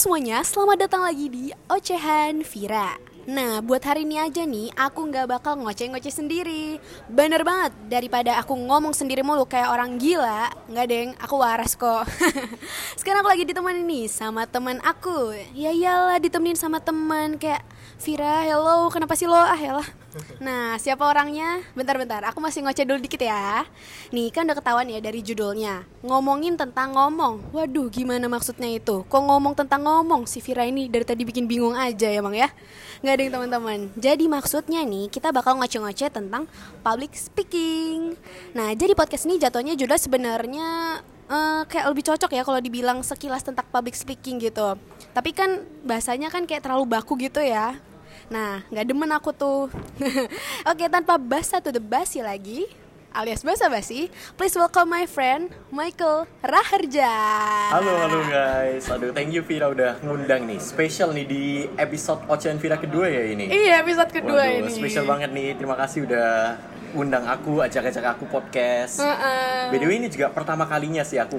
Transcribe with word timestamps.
semuanya, 0.00 0.40
selamat 0.40 0.88
datang 0.88 1.04
lagi 1.04 1.28
di 1.28 1.52
Ocehan 1.68 2.40
Vira. 2.40 2.96
Nah, 3.28 3.60
buat 3.60 3.84
hari 3.84 4.08
ini 4.08 4.16
aja 4.16 4.48
nih, 4.48 4.72
aku 4.72 5.12
nggak 5.12 5.28
bakal 5.28 5.60
ngoceh-ngoceh 5.60 6.08
sendiri. 6.08 6.80
Bener 7.12 7.44
banget, 7.44 7.76
daripada 7.92 8.40
aku 8.40 8.56
ngomong 8.56 8.96
sendiri 8.96 9.20
mulu 9.20 9.44
kayak 9.44 9.68
orang 9.68 10.00
gila. 10.00 10.48
Nggak 10.72 10.86
deng, 10.88 11.08
aku 11.20 11.36
waras 11.36 11.76
kok. 11.76 12.08
Sekarang 12.98 13.20
aku 13.20 13.28
lagi 13.28 13.44
ditemenin 13.44 13.84
nih 13.84 14.08
sama 14.08 14.48
teman 14.48 14.80
aku. 14.80 15.36
Ya 15.52 15.68
iyalah 15.68 16.16
ditemenin 16.16 16.56
sama 16.56 16.80
teman 16.80 17.36
Kayak, 17.36 17.60
Vira, 18.00 18.48
hello, 18.48 18.88
kenapa 18.88 19.12
sih 19.12 19.28
lo? 19.28 19.36
Ah, 19.36 19.60
yalah 19.60 19.99
Nah, 20.42 20.74
siapa 20.82 21.06
orangnya? 21.06 21.62
Bentar-bentar, 21.78 22.26
aku 22.26 22.42
masih 22.42 22.66
ngoceh 22.66 22.82
dulu 22.82 22.98
dikit 22.98 23.22
ya. 23.22 23.62
Nih, 24.10 24.34
kan 24.34 24.42
udah 24.42 24.58
ketahuan 24.58 24.90
ya 24.90 24.98
dari 24.98 25.22
judulnya. 25.22 25.86
Ngomongin 26.02 26.58
tentang 26.58 26.90
ngomong. 26.94 27.54
Waduh, 27.54 27.86
gimana 27.92 28.26
maksudnya 28.26 28.66
itu? 28.66 29.06
Kok 29.06 29.22
ngomong 29.30 29.54
tentang 29.54 29.86
ngomong? 29.86 30.26
Si 30.26 30.42
Vira 30.42 30.66
ini 30.66 30.90
dari 30.90 31.06
tadi 31.06 31.22
bikin 31.22 31.46
bingung 31.46 31.78
aja 31.78 32.10
ya, 32.10 32.20
Bang 32.20 32.34
ya? 32.34 32.50
Nggak 33.00 33.14
ada 33.14 33.22
yang 33.22 33.34
teman-teman. 33.38 33.78
Jadi 33.94 34.24
maksudnya 34.26 34.80
nih, 34.82 35.06
kita 35.08 35.30
bakal 35.30 35.54
ngoceh-ngoceh 35.62 36.10
tentang 36.10 36.50
public 36.82 37.14
speaking. 37.14 38.18
Nah, 38.52 38.74
jadi 38.74 38.98
podcast 38.98 39.30
ini 39.30 39.38
jatuhnya 39.38 39.78
juga 39.78 39.94
sebenarnya 39.94 41.00
uh, 41.30 41.62
kayak 41.70 41.86
lebih 41.86 42.04
cocok 42.10 42.30
ya 42.34 42.42
kalau 42.42 42.58
dibilang 42.58 42.98
sekilas 43.06 43.46
tentang 43.46 43.66
public 43.70 43.94
speaking 43.94 44.42
gitu. 44.42 44.74
Tapi 45.14 45.30
kan 45.30 45.62
bahasanya 45.86 46.30
kan 46.34 46.46
kayak 46.46 46.66
terlalu 46.66 46.86
baku 46.86 47.14
gitu 47.18 47.42
ya 47.42 47.78
Nah, 48.30 48.62
nggak 48.70 48.86
demen 48.86 49.10
aku 49.10 49.34
tuh. 49.34 49.66
Oke, 50.70 50.86
tanpa 50.86 51.18
basa 51.18 51.58
tuh 51.58 51.74
the 51.74 51.82
basi 51.82 52.22
lagi, 52.22 52.62
alias 53.10 53.42
basa-basi, 53.42 54.06
please 54.38 54.54
welcome 54.54 54.86
my 54.86 55.02
friend 55.02 55.50
Michael 55.74 56.30
Raharja. 56.38 57.10
Halo, 57.74 57.90
halo 58.06 58.22
guys. 58.30 58.86
Aduh, 58.86 59.10
thank 59.10 59.34
you 59.34 59.42
Vira 59.42 59.66
udah 59.66 59.98
ngundang 60.06 60.46
nih. 60.46 60.62
Spesial 60.62 61.10
nih 61.10 61.26
di 61.26 61.66
episode 61.74 62.22
Ocean 62.30 62.54
Vira 62.62 62.78
kedua 62.78 63.10
ya 63.10 63.34
ini. 63.34 63.50
Iya, 63.50 63.82
episode 63.82 64.14
kedua 64.14 64.46
Waduh, 64.46 64.62
ini. 64.62 64.78
spesial 64.78 65.10
banget 65.10 65.34
nih. 65.34 65.58
Terima 65.58 65.74
kasih 65.74 66.06
udah 66.06 66.54
undang 66.94 67.26
aku, 67.26 67.66
ajak-ajak 67.66 68.14
aku 68.14 68.30
podcast. 68.30 69.02
Uh 69.02 69.10
-uh. 69.10 69.74
By 69.74 69.82
the 69.82 69.90
way 69.90 69.98
ini 69.98 70.06
juga 70.06 70.30
pertama 70.30 70.70
kalinya 70.70 71.02
sih 71.02 71.18
aku 71.18 71.34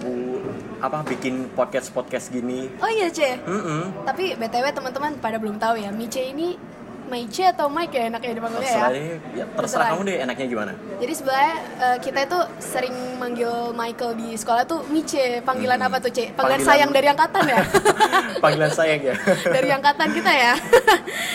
apa 0.83 1.07
bikin 1.07 1.55
podcast 1.55 1.95
podcast 1.95 2.35
gini. 2.35 2.67
Oh 2.83 2.91
iya, 2.91 3.07
Ce. 3.07 3.39
Mm 3.47 3.61
-mm. 3.63 3.81
Tapi 4.03 4.35
BTW 4.35 4.75
teman-teman 4.75 5.15
pada 5.23 5.39
belum 5.39 5.55
tahu 5.55 5.79
ya, 5.79 5.87
Mice 5.95 6.19
ini 6.19 6.70
Maice 7.11 7.43
atau 7.43 7.67
Mike 7.67 7.91
ya 7.91 8.07
enaknya 8.07 8.39
dipanggilnya 8.39 8.63
ya? 8.63 8.71
Terserah 8.71 8.91
deh, 8.95 9.03
ya, 9.35 9.45
terserah 9.51 9.85
kamu 9.91 10.01
deh 10.07 10.17
enaknya 10.23 10.45
gimana. 10.47 10.71
Jadi 11.03 11.13
sebenarnya 11.19 11.55
uh, 11.83 11.97
kita 11.99 12.19
itu 12.23 12.39
sering 12.63 12.95
manggil 13.19 13.51
Michael 13.75 14.11
di 14.15 14.29
sekolah 14.39 14.63
tuh 14.63 14.79
Mice. 14.87 15.43
Panggilan 15.43 15.75
hmm. 15.75 15.87
apa 15.91 15.97
tuh, 15.99 16.11
Ce? 16.15 16.31
Panggilan, 16.31 16.39
Panggilan 16.39 16.61
sayang 16.63 16.91
dari 16.95 17.07
angkatan 17.11 17.43
ya? 17.43 17.59
Panggilan 18.43 18.71
sayang 18.71 19.01
ya. 19.03 19.15
dari 19.43 19.69
angkatan 19.75 20.07
kita 20.15 20.31
ya. 20.31 20.53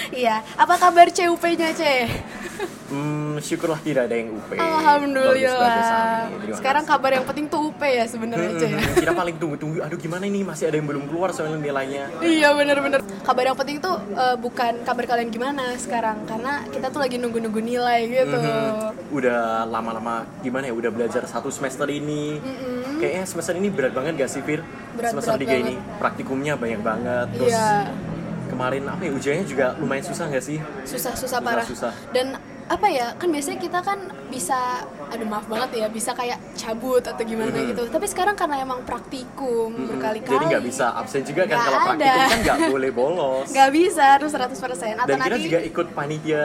Iya. 0.07 0.39
apa 0.55 0.75
kabar 0.79 1.11
CUP-nya, 1.11 1.75
Ce? 1.75 1.95
Hmm, 2.89 3.26
syukurlah 3.43 3.81
tidak 3.83 4.09
ada 4.09 4.15
yang 4.17 4.29
UP. 4.35 4.51
Alhamdulillah. 4.55 5.59
Bagus, 5.59 5.89
bagus, 6.41 6.57
Sekarang 6.61 6.85
kabar 6.85 7.11
yang 7.17 7.25
penting 7.27 7.47
tuh 7.51 7.71
UP 7.73 7.81
ya 7.83 8.05
sebenarnya 8.07 8.51
hmm, 8.53 8.63
ya. 8.63 8.79
Kita 9.03 9.13
paling 9.13 9.37
tunggu-tunggu. 9.37 9.83
Aduh 9.83 9.99
gimana 9.99 10.25
ini 10.29 10.41
masih 10.47 10.69
ada 10.71 10.77
yang 10.79 10.87
belum 10.89 11.05
keluar 11.11 11.31
soalnya 11.35 11.59
nilainya. 11.61 12.09
Iya 12.23 12.53
benar-benar. 12.55 13.01
Kabar 13.25 13.45
yang 13.49 13.59
penting 13.59 13.79
tuh 13.83 13.97
uh, 14.15 14.37
bukan 14.39 14.83
kabar 14.87 15.05
kalian 15.07 15.29
gimana 15.33 15.75
sekarang 15.77 16.23
karena 16.29 16.63
kita 16.71 16.87
tuh 16.93 17.01
lagi 17.03 17.17
nunggu-nunggu 17.17 17.61
nilai 17.61 18.01
gitu. 18.09 18.39
Hmm, 18.39 18.93
udah 19.13 19.67
lama-lama 19.69 20.27
gimana 20.41 20.71
ya? 20.71 20.75
Udah 20.75 20.91
belajar 20.93 21.23
satu 21.29 21.49
semester 21.51 21.87
ini. 21.91 22.39
Hmm. 22.41 23.01
Kayaknya 23.01 23.25
semester 23.29 23.55
ini 23.57 23.69
berat 23.69 23.93
banget 23.93 24.13
gak 24.25 24.31
sih 24.33 24.41
Fir? 24.41 24.61
Berat, 24.97 25.13
semester 25.13 25.37
berat 25.37 25.45
3 25.45 25.49
banget. 25.49 25.63
ini 25.69 25.75
praktikumnya 26.01 26.55
banyak 26.57 26.81
banget. 26.81 27.27
Terus 27.37 27.53
iya. 27.53 27.93
kemarin 28.49 28.83
apa 28.89 29.03
ya 29.05 29.13
ujiannya 29.13 29.45
juga 29.45 29.67
lumayan 29.77 30.05
susah 30.07 30.27
gak 30.33 30.45
sih? 30.45 30.59
Susah 30.89 31.13
susah, 31.13 31.13
susah 31.21 31.39
parah. 31.45 31.67
Susah. 31.67 31.93
Dan 32.15 32.56
apa 32.67 32.87
ya 32.91 33.15
kan 33.15 33.31
biasanya 33.31 33.59
kita 33.63 33.79
kan 33.79 33.99
bisa 34.27 34.83
aduh 35.07 35.23
maaf 35.23 35.47
banget 35.47 35.71
ya 35.79 35.87
bisa 35.87 36.11
kayak 36.19 36.35
cabut 36.59 36.99
atau 36.99 37.23
gimana 37.23 37.55
hmm. 37.55 37.69
gitu 37.71 37.83
tapi 37.95 38.07
sekarang 38.11 38.35
karena 38.35 38.59
emang 38.59 38.83
praktikum 38.83 39.71
hmm. 39.71 39.87
berkali-kali 39.95 40.35
jadi 40.35 40.47
nggak 40.51 40.65
bisa 40.67 40.85
absen 40.99 41.23
juga 41.23 41.47
kan 41.47 41.63
kalau 41.63 41.79
praktikum 41.95 42.23
kan 42.27 42.39
nggak 42.43 42.59
boleh 42.75 42.91
bolos 42.91 43.47
nggak 43.55 43.71
bisa 43.71 44.05
harus 44.19 44.31
100% 44.35 44.51
atau 44.59 45.07
dan 45.07 45.19
kita 45.23 45.31
nanti, 45.31 45.47
juga 45.47 45.61
ikut 45.63 45.87
panitia 45.95 46.45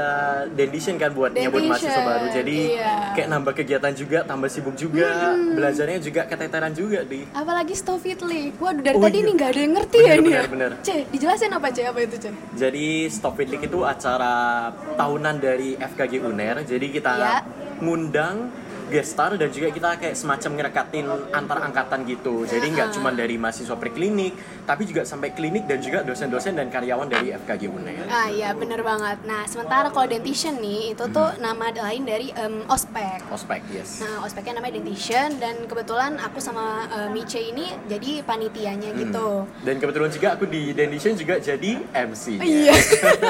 dendition 0.53 0.96
kan 1.01 1.09
buat 1.18 1.34
nyebut 1.34 1.62
mahasiswa 1.66 2.01
baru 2.06 2.28
jadi 2.29 2.57
iya. 2.69 2.94
kayak 3.17 3.28
nambah 3.34 3.53
kegiatan 3.57 3.94
juga 3.97 4.19
tambah 4.22 4.50
sibuk 4.53 4.78
juga 4.78 5.09
hmm. 5.34 5.57
belajarnya 5.57 6.00
juga 6.06 6.22
keteteran 6.29 6.72
juga 6.78 7.01
di 7.01 7.25
apalagi 7.34 7.73
Stofitly 7.73 8.53
waduh 8.62 8.84
dari 8.85 8.97
oh, 8.97 9.01
tadi 9.01 9.17
iya. 9.17 9.25
nih 9.25 9.34
nggak 9.34 9.50
ada 9.50 9.59
yang 9.66 9.73
ngerti 9.73 9.97
bener, 9.97 10.06
ya 10.06 10.13
ini 10.22 10.29
ya 10.29 10.44
bener. 10.46 10.72
C 10.85 10.90
dijelasin 11.09 11.50
apa 11.50 11.67
C 11.73 11.78
apa 11.81 12.00
itu 12.06 12.16
C 12.22 12.25
jadi 12.53 12.88
Stofitly 13.09 13.57
itu 13.57 13.79
acara 13.81 14.69
tahunan 14.94 15.35
dari 15.41 15.73
FKG 15.81 16.10
FKG 16.11 16.27
UNER 16.27 16.57
jadi 16.67 16.85
kita 16.91 17.11
ya. 17.16 17.39
ngundang 17.79 18.51
gestar 18.91 19.40
dan 19.40 19.47
juga 19.50 19.72
kita 19.72 19.96
kayak 19.96 20.16
semacam 20.19 20.52
ngerekatin 20.59 21.07
antar 21.31 21.57
angkatan 21.63 22.03
gitu. 22.03 22.44
Jadi 22.44 22.75
nggak 22.75 23.00
cuma 23.00 23.16
dari 23.16 23.40
mahasiswa 23.40 23.79
preklinik, 23.79 24.35
tapi 24.68 24.84
juga 24.84 25.07
sampai 25.07 25.31
klinik 25.31 25.63
dan 25.66 25.79
juga 25.79 26.03
dosen-dosen 26.03 26.59
dan 26.59 26.68
karyawan 26.68 27.07
dari 27.07 27.31
FKG 27.31 27.72
UNER. 27.72 28.12
Ah 28.12 28.28
iya 28.28 28.52
bener 28.52 28.84
banget. 28.84 29.24
Nah 29.24 29.47
sementara 29.47 29.88
kalau 29.88 30.12
dentition 30.12 30.59
nih 30.59 30.91
itu 30.91 31.03
tuh 31.07 31.29
hmm. 31.31 31.40
nama 31.40 31.72
lain 31.72 32.03
dari 32.03 32.28
um, 32.35 32.68
ospek. 32.68 33.24
Ospek 33.31 33.63
yes. 33.72 34.03
Nah 34.03 34.28
ospeknya 34.28 34.59
namanya 34.59 34.84
dentition 34.84 35.40
dan 35.40 35.56
kebetulan 35.72 36.19
aku 36.19 36.44
sama 36.44 36.91
uh, 36.91 37.08
Mice 37.08 37.40
ini 37.40 37.72
jadi 37.88 38.28
panitianya 38.28 38.91
hmm. 38.91 39.00
gitu. 39.08 39.47
Dan 39.63 39.79
kebetulan 39.79 40.12
juga 40.12 40.28
aku 40.35 40.44
di 40.52 40.75
dentition 40.75 41.16
juga 41.16 41.40
jadi 41.40 41.79
MC. 41.96 42.44
Iya. 42.44 42.75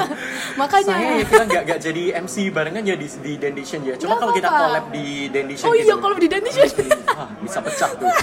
Makanya. 0.61 0.95
Saya 0.97 1.22
kita 1.22 1.43
nggak 1.45 1.63
nggak 1.69 1.79
jadi 1.85 2.03
MC 2.25 2.35
barengan 2.49 2.83
ya 2.83 2.95
di, 2.97 3.07
di 3.22 3.33
dentition 3.38 3.85
ya. 3.85 3.95
Cuma 4.01 4.17
kalau 4.17 4.33
kita 4.33 4.49
collab 4.49 4.89
di 4.89 5.29
dentition 5.29 5.50
Dentition 5.51 5.67
oh 5.67 5.73
iya 5.75 5.84
gitu. 5.84 6.00
kalau 6.00 6.16
di 6.16 6.28
Dentition 6.31 6.67
ah, 7.12 7.28
bisa 7.44 7.59
pecah 7.59 7.91
tuh. 8.00 8.16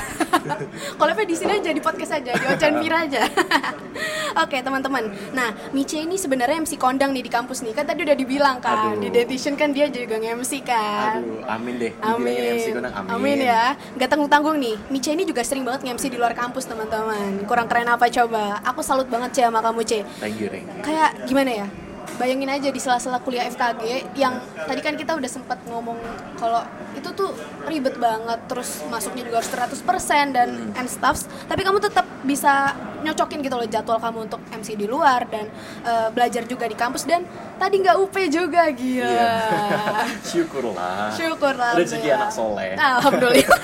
Kalau 0.98 1.12
di 1.12 1.36
sini 1.36 1.52
aja 1.60 1.70
di 1.70 1.82
podcast 1.82 2.12
aja 2.16 2.32
di 2.32 2.44
Ocean 2.48 2.74
Vira 2.80 3.04
aja. 3.04 3.22
Oke 4.42 4.54
okay, 4.54 4.60
teman-teman. 4.64 5.12
Nah 5.36 5.52
Mice 5.76 5.98
ini 6.00 6.16
sebenarnya 6.16 6.64
MC 6.64 6.80
kondang 6.80 7.12
nih 7.12 7.26
di 7.26 7.32
kampus 7.32 7.60
nih. 7.60 7.76
Kan 7.76 7.84
tadi 7.84 8.06
udah 8.06 8.16
dibilang 8.16 8.56
kan 8.62 8.96
Aduh. 8.96 9.02
di 9.02 9.08
Dentition 9.12 9.58
kan 9.58 9.76
dia 9.76 9.92
juga 9.92 10.16
nge-MC 10.16 10.52
kan? 10.64 11.20
Aduh 11.20 11.44
amin 11.44 11.74
deh. 11.76 11.92
Amin. 12.00 12.38
MC 12.56 12.66
kondang 12.72 12.94
amin. 12.96 13.10
Amin 13.12 13.38
ya. 13.44 13.76
Nggak 13.98 14.08
tanggung-tanggung 14.08 14.56
nih. 14.56 14.76
Mice 14.88 15.10
ini 15.12 15.24
juga 15.28 15.44
sering 15.44 15.68
banget 15.68 15.84
nge-MC 15.84 16.04
di 16.08 16.16
luar 16.16 16.32
kampus 16.32 16.64
teman-teman. 16.64 17.44
Kurang 17.44 17.68
keren 17.68 17.88
apa 17.92 18.08
coba? 18.08 18.62
Aku 18.64 18.80
salut 18.80 19.08
banget 19.10 19.36
sih 19.36 19.42
sama 19.44 19.60
kamu 19.60 19.84
Ce 19.84 20.00
thank 20.20 20.40
you 20.40 20.48
thank 20.48 20.64
you. 20.64 20.82
Kayak 20.84 21.28
gimana 21.28 21.50
ya 21.64 21.87
bayangin 22.16 22.48
aja 22.48 22.68
di 22.72 22.80
sela-sela 22.80 23.20
kuliah 23.20 23.44
FKG 23.52 24.14
yang 24.16 24.40
tadi 24.64 24.80
kan 24.80 24.96
kita 24.96 25.12
udah 25.12 25.30
sempat 25.30 25.60
ngomong 25.68 26.00
kalau 26.40 26.64
itu 26.96 27.12
tuh 27.12 27.36
ribet 27.68 28.00
banget 28.00 28.40
terus 28.48 28.80
masuknya 28.88 29.28
juga 29.28 29.44
harus 29.44 29.50
100% 29.52 30.32
dan 30.32 30.48
hmm. 30.48 30.78
and 30.80 30.88
stuffs. 30.88 31.28
Tapi 31.44 31.60
kamu 31.60 31.78
tetap 31.84 32.08
bisa 32.24 32.72
nyocokin 33.04 33.44
gitu 33.46 33.54
loh 33.54 33.68
jadwal 33.68 34.00
kamu 34.02 34.26
untuk 34.26 34.42
MC 34.50 34.74
di 34.74 34.90
luar 34.90 35.28
dan 35.30 35.46
uh, 35.86 36.10
belajar 36.10 36.42
juga 36.48 36.66
di 36.66 36.74
kampus 36.74 37.06
dan 37.06 37.22
tadi 37.60 37.78
nggak 37.78 37.96
UP 38.00 38.14
juga 38.32 38.66
gila. 38.72 39.06
Yeah. 39.06 40.06
syukurlah. 40.32 41.14
Syukurlah 41.14 41.78
rezeki 41.78 42.08
anak 42.16 42.32
soleh. 42.32 42.74
Alhamdulillah. 42.74 43.60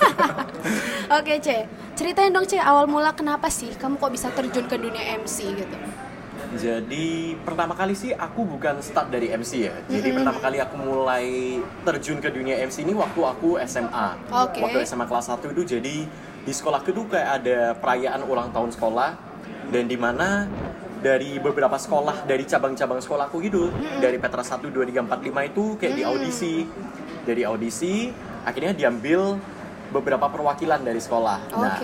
Oke 1.19 1.37
okay, 1.37 1.39
C 1.41 1.49
ceritain 1.95 2.35
dong 2.35 2.47
C 2.47 2.59
awal 2.59 2.91
mula 2.91 3.15
kenapa 3.15 3.47
sih 3.49 3.71
kamu 3.79 4.03
kok 4.03 4.11
bisa 4.11 4.29
terjun 4.35 4.67
ke 4.67 4.77
dunia 4.77 5.15
MC 5.23 5.55
gitu 5.55 5.77
jadi 6.55 7.37
pertama 7.43 7.75
kali 7.77 7.95
sih 7.95 8.15
aku 8.15 8.47
bukan 8.47 8.81
start 8.81 9.11
dari 9.11 9.31
MC 9.31 9.53
ya. 9.69 9.75
Jadi 9.87 10.11
mm-hmm. 10.11 10.17
pertama 10.23 10.39
kali 10.41 10.59
aku 10.63 10.77
mulai 10.79 11.27
terjun 11.85 12.19
ke 12.23 12.29
dunia 12.31 12.59
MC 12.65 12.87
ini 12.87 12.95
waktu 12.97 13.21
aku 13.21 13.61
SMA. 13.67 14.09
Okay. 14.29 14.63
Waktu 14.63 14.79
SMA 14.89 15.07
kelas 15.07 15.31
1 15.31 15.55
itu 15.55 15.63
jadi 15.79 15.97
di 16.45 16.53
sekolah 16.53 16.81
kedua 16.85 17.07
kayak 17.09 17.31
ada 17.41 17.59
perayaan 17.79 18.21
ulang 18.29 18.53
tahun 18.53 18.71
sekolah 18.77 19.11
dan 19.73 19.85
di 19.89 19.97
mana 19.97 20.49
dari 21.01 21.37
beberapa 21.37 21.77
sekolah 21.77 22.25
dari 22.25 22.49
cabang-cabang 22.49 23.01
sekolahku 23.01 23.37
gitu 23.45 23.69
mm-hmm. 23.69 24.01
dari 24.01 24.17
Petra 24.17 24.41
1 24.41 24.65
2 24.65 24.73
3 24.73 25.05
4 25.05 25.31
5 25.31 25.51
itu 25.53 25.65
kayak 25.77 25.93
mm-hmm. 25.93 25.97
di 25.97 26.03
audisi. 26.05 26.55
Dari 27.25 27.43
audisi 27.49 27.95
akhirnya 28.45 28.77
diambil 28.77 29.41
beberapa 29.95 30.27
perwakilan 30.27 30.83
dari 30.83 30.99
sekolah. 30.99 31.39
Nah, 31.55 31.79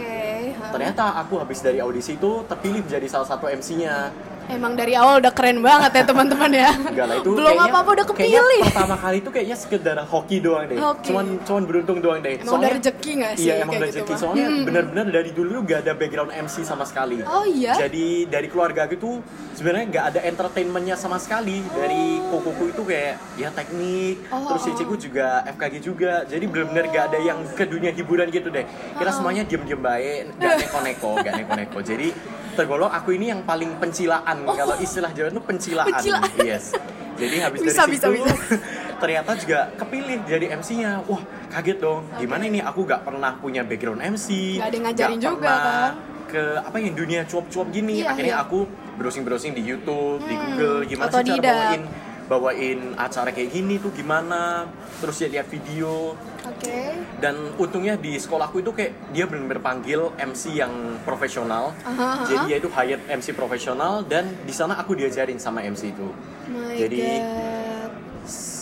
ternyata 0.75 1.15
aku 1.23 1.39
habis 1.39 1.63
dari 1.63 1.79
audisi 1.79 2.19
itu 2.19 2.43
terpilih 2.51 2.83
menjadi 2.83 3.07
salah 3.07 3.29
satu 3.31 3.47
MC-nya. 3.47 4.11
Emang 4.51 4.73
dari 4.75 4.93
awal 4.99 5.23
udah 5.23 5.33
keren 5.33 5.59
banget 5.63 5.91
ya 5.95 6.03
teman-teman 6.05 6.51
ya. 6.51 6.71
Enggak 6.75 7.07
lah 7.07 7.17
itu 7.23 7.31
belum 7.31 7.57
apa-apa 7.57 7.91
udah 7.97 8.07
kepilih. 8.11 8.63
pertama 8.67 8.97
kali 8.99 9.17
itu 9.23 9.31
kayaknya 9.31 9.57
sekedar 9.57 9.97
hoki 10.05 10.37
doang 10.43 10.67
deh. 10.67 10.77
Hoki. 10.77 11.09
Cuman 11.15 11.27
cuman 11.47 11.63
beruntung 11.65 11.99
doang 12.03 12.19
deh. 12.19 12.43
Emang 12.43 12.47
soalnya, 12.51 12.67
udah 12.67 12.79
rezeki 12.83 13.11
gak 13.23 13.33
sih? 13.39 13.47
Iya 13.47 13.55
emang 13.63 13.75
udah 13.79 13.89
rezeki. 13.89 14.03
Gitu, 14.11 14.13
soalnya 14.19 14.47
hmm. 14.51 14.65
benar-benar 14.67 15.07
dari 15.15 15.31
dulu 15.31 15.57
gak 15.63 15.79
ada 15.87 15.93
background 15.95 16.31
MC 16.35 16.57
sama 16.67 16.85
sekali. 16.85 17.19
Oh 17.23 17.45
iya. 17.47 17.75
Jadi 17.79 18.27
dari 18.27 18.49
keluarga 18.51 18.91
gitu 18.91 19.23
sebenarnya 19.61 19.87
nggak 19.93 20.07
ada 20.15 20.21
entertainmentnya 20.25 20.97
sama 20.97 21.21
sekali. 21.21 21.61
Oh. 21.61 21.77
Dari 21.77 22.05
kokoku 22.33 22.65
itu 22.73 22.83
kayak 22.89 23.15
ya 23.37 23.49
teknik, 23.53 24.17
oh, 24.33 24.49
terus 24.51 24.63
ciciku 24.67 24.95
juga 24.97 25.45
FKG 25.53 25.75
juga. 25.85 26.13
Jadi 26.25 26.45
benar-benar 26.49 26.85
gak 26.89 27.05
ada 27.13 27.19
yang 27.21 27.39
ke 27.45 27.65
dunia 27.69 27.93
hiburan 27.93 28.33
gitu 28.33 28.49
deh. 28.49 28.65
Kita 28.97 29.11
oh. 29.11 29.15
semuanya 29.15 29.43
diem-diem 29.45 29.81
baik, 29.81 30.41
gak 30.41 30.55
neko-neko, 30.65 31.13
gak 31.21 31.35
neko-neko. 31.37 31.79
Jadi 31.85 32.09
tergolong 32.55 32.91
aku 32.91 33.15
ini 33.15 33.31
yang 33.31 33.43
paling 33.43 33.79
pencilaan 33.79 34.45
kalau 34.45 34.77
istilah 34.79 35.11
Jawa 35.15 35.29
itu 35.31 35.43
pencilaan. 35.43 35.87
Oh. 35.87 35.95
Pencilaan. 35.97 36.31
Yes. 36.43 36.75
Jadi 37.21 37.37
habis 37.45 37.59
Bisa, 37.61 37.85
dari 37.85 37.93
bisa, 37.93 38.07
situ 38.09 38.25
bisa. 38.25 38.35
ternyata 39.03 39.31
juga 39.37 39.59
kepilih 39.77 40.19
jadi 40.25 40.47
MC-nya. 40.57 41.05
Wah, 41.05 41.23
kaget 41.53 41.79
dong. 41.81 42.09
Gimana 42.17 42.49
ini 42.49 42.61
aku 42.65 42.85
gak 42.89 43.05
pernah 43.05 43.37
punya 43.37 43.61
background 43.61 44.01
MC. 44.01 44.57
Nggak 44.57 44.69
ada 44.69 44.77
yang 44.77 44.85
ngajarin 44.89 45.19
nggak 45.21 45.33
juga, 45.37 45.53
kan? 45.53 45.93
ke 46.31 46.43
apa 46.63 46.77
yang 46.79 46.95
dunia 46.95 47.21
cuap-cuap 47.27 47.69
gini. 47.75 48.01
Iya, 48.01 48.15
Akhirnya 48.15 48.37
iya. 48.41 48.45
aku 48.47 48.59
browsing-browsing 48.97 49.53
di 49.53 49.63
YouTube, 49.65 50.23
di 50.25 50.33
Hmm, 50.37 50.45
Google 50.53 50.79
gimana 50.87 51.11
sih 51.11 51.37
cara 51.37 51.43
bawain 51.43 51.83
bawain 52.31 52.95
acara 52.95 53.35
kayak 53.35 53.51
gini 53.51 53.77
tuh 53.77 53.91
gimana. 53.91 54.71
Terus 55.03 55.19
ya 55.19 55.29
lihat 55.29 55.51
video, 55.51 56.15
Oke. 56.47 56.95
dan 57.19 57.35
untungnya 57.57 57.97
di 57.97 58.15
sekolahku 58.15 58.63
itu 58.63 58.71
kayak 58.71 59.11
dia 59.11 59.27
benar-benar 59.27 59.59
panggil 59.59 60.15
MC 60.15 60.55
yang 60.55 60.71
profesional 61.03 61.73
Aha, 61.83 61.91
aha. 61.91 62.25
jadi 62.25 62.43
dia 62.47 62.57
itu 62.59 62.71
hired 62.71 63.03
MC 63.09 63.33
profesional 63.33 64.05
dan 64.05 64.29
di 64.41 64.53
sana 64.53 64.77
aku 64.77 64.93
diajarin 64.93 65.37
sama 65.37 65.61
MC 65.61 65.91
itu 65.91 66.09
My 66.49 66.77
Jadi, 66.77 67.01
God. 67.01 67.93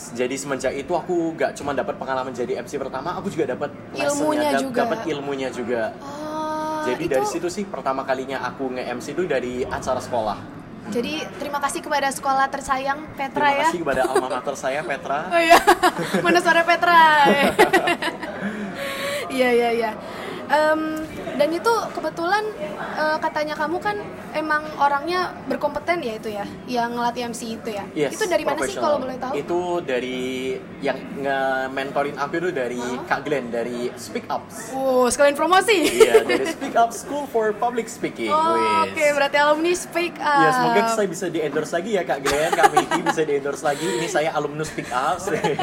Jadi 0.08 0.34
semenjak 0.34 0.72
itu 0.72 0.90
aku 0.90 1.34
gak 1.34 1.52
cuma 1.54 1.70
dapat 1.70 1.94
pengalaman 1.94 2.32
jadi 2.32 2.58
MC 2.58 2.78
pertama 2.78 3.12
aku 3.12 3.28
juga 3.28 3.50
dapat 3.50 3.70
Ilmunya 3.92 4.50
dap- 4.50 4.62
juga. 4.62 4.78
dapat 4.80 5.00
ilmunya 5.06 5.48
juga 5.50 5.82
jadi 6.82 7.02
itu- 7.02 7.12
dari 7.12 7.26
situ 7.28 7.48
sih 7.48 7.64
pertama 7.64 8.02
kalinya 8.02 8.40
aku 8.42 8.72
nge-MC 8.72 9.12
itu 9.12 9.22
dari 9.24 9.62
acara 9.62 10.00
sekolah 10.00 10.38
Jadi 10.88 11.20
terima 11.37 11.58
kasih 11.61 11.81
kepada 11.85 12.08
sekolah 12.08 12.49
tersayang 12.49 13.05
Petra 13.12 13.52
terima 13.52 13.61
ya. 13.61 13.64
kasih 13.69 13.79
kepada 13.85 14.02
alma 14.08 14.29
mater 14.32 14.55
saya 14.56 14.81
Petra 14.81 15.19
Oh 15.35 15.40
iya, 15.40 15.61
mana 16.25 16.38
suara 16.40 16.62
Petra? 16.64 17.00
Iya 19.29 19.49
iya 19.52 19.70
iya. 19.76 19.90
Em, 20.49 21.05
dan 21.37 21.49
itu 21.52 21.73
kebetulan 21.93 22.40
eh, 22.96 23.17
katanya 23.20 23.52
kamu 23.52 23.76
kan 23.76 24.00
emang 24.38 24.62
orangnya 24.79 25.35
berkompeten 25.50 25.99
ya 26.00 26.14
itu 26.17 26.29
ya, 26.31 26.46
yang 26.70 26.94
ngelatih 26.94 27.29
MC 27.29 27.58
itu 27.58 27.70
ya. 27.75 27.85
Yes, 27.93 28.14
itu 28.14 28.25
dari 28.31 28.44
mana 28.46 28.58
sih 28.62 28.79
kalau 28.79 29.02
boleh 29.02 29.19
tahu? 29.19 29.32
Itu 29.35 29.61
dari 29.82 30.55
yang 30.79 30.99
nge-mentorin 31.19 32.17
aku 32.17 32.32
itu 32.38 32.50
dari 32.55 32.79
Hah? 32.79 33.05
Kak 33.05 33.20
Glenn 33.26 33.50
dari 33.50 33.90
Speak 33.99 34.31
Ups. 34.31 34.70
Wow, 34.70 35.11
sekalian 35.11 35.35
promosi. 35.35 35.79
Iya, 35.99 36.23
dari 36.23 36.46
Speak 36.46 36.76
Up 36.79 36.90
School 36.94 37.26
for 37.26 37.50
Public 37.50 37.90
Speaking. 37.90 38.31
Oh. 38.31 38.87
Oke, 38.87 39.05
berarti 39.12 39.37
alumni 39.43 39.73
Speak 39.75 40.14
Up. 40.23 40.43
Ya, 40.46 40.50
semoga 40.55 40.81
saya 40.94 41.08
bisa 41.11 41.26
di-endorse 41.26 41.73
lagi 41.75 41.90
ya 41.99 42.02
Kak 42.06 42.19
Glenn, 42.23 42.50
Kak 42.55 42.70
Miki 42.70 43.00
bisa 43.02 43.23
di-endorse 43.26 43.62
lagi. 43.67 43.87
Ini 43.87 44.08
saya 44.08 44.31
alumnus 44.38 44.70
Speak 44.70 44.88
Up. 44.94 45.19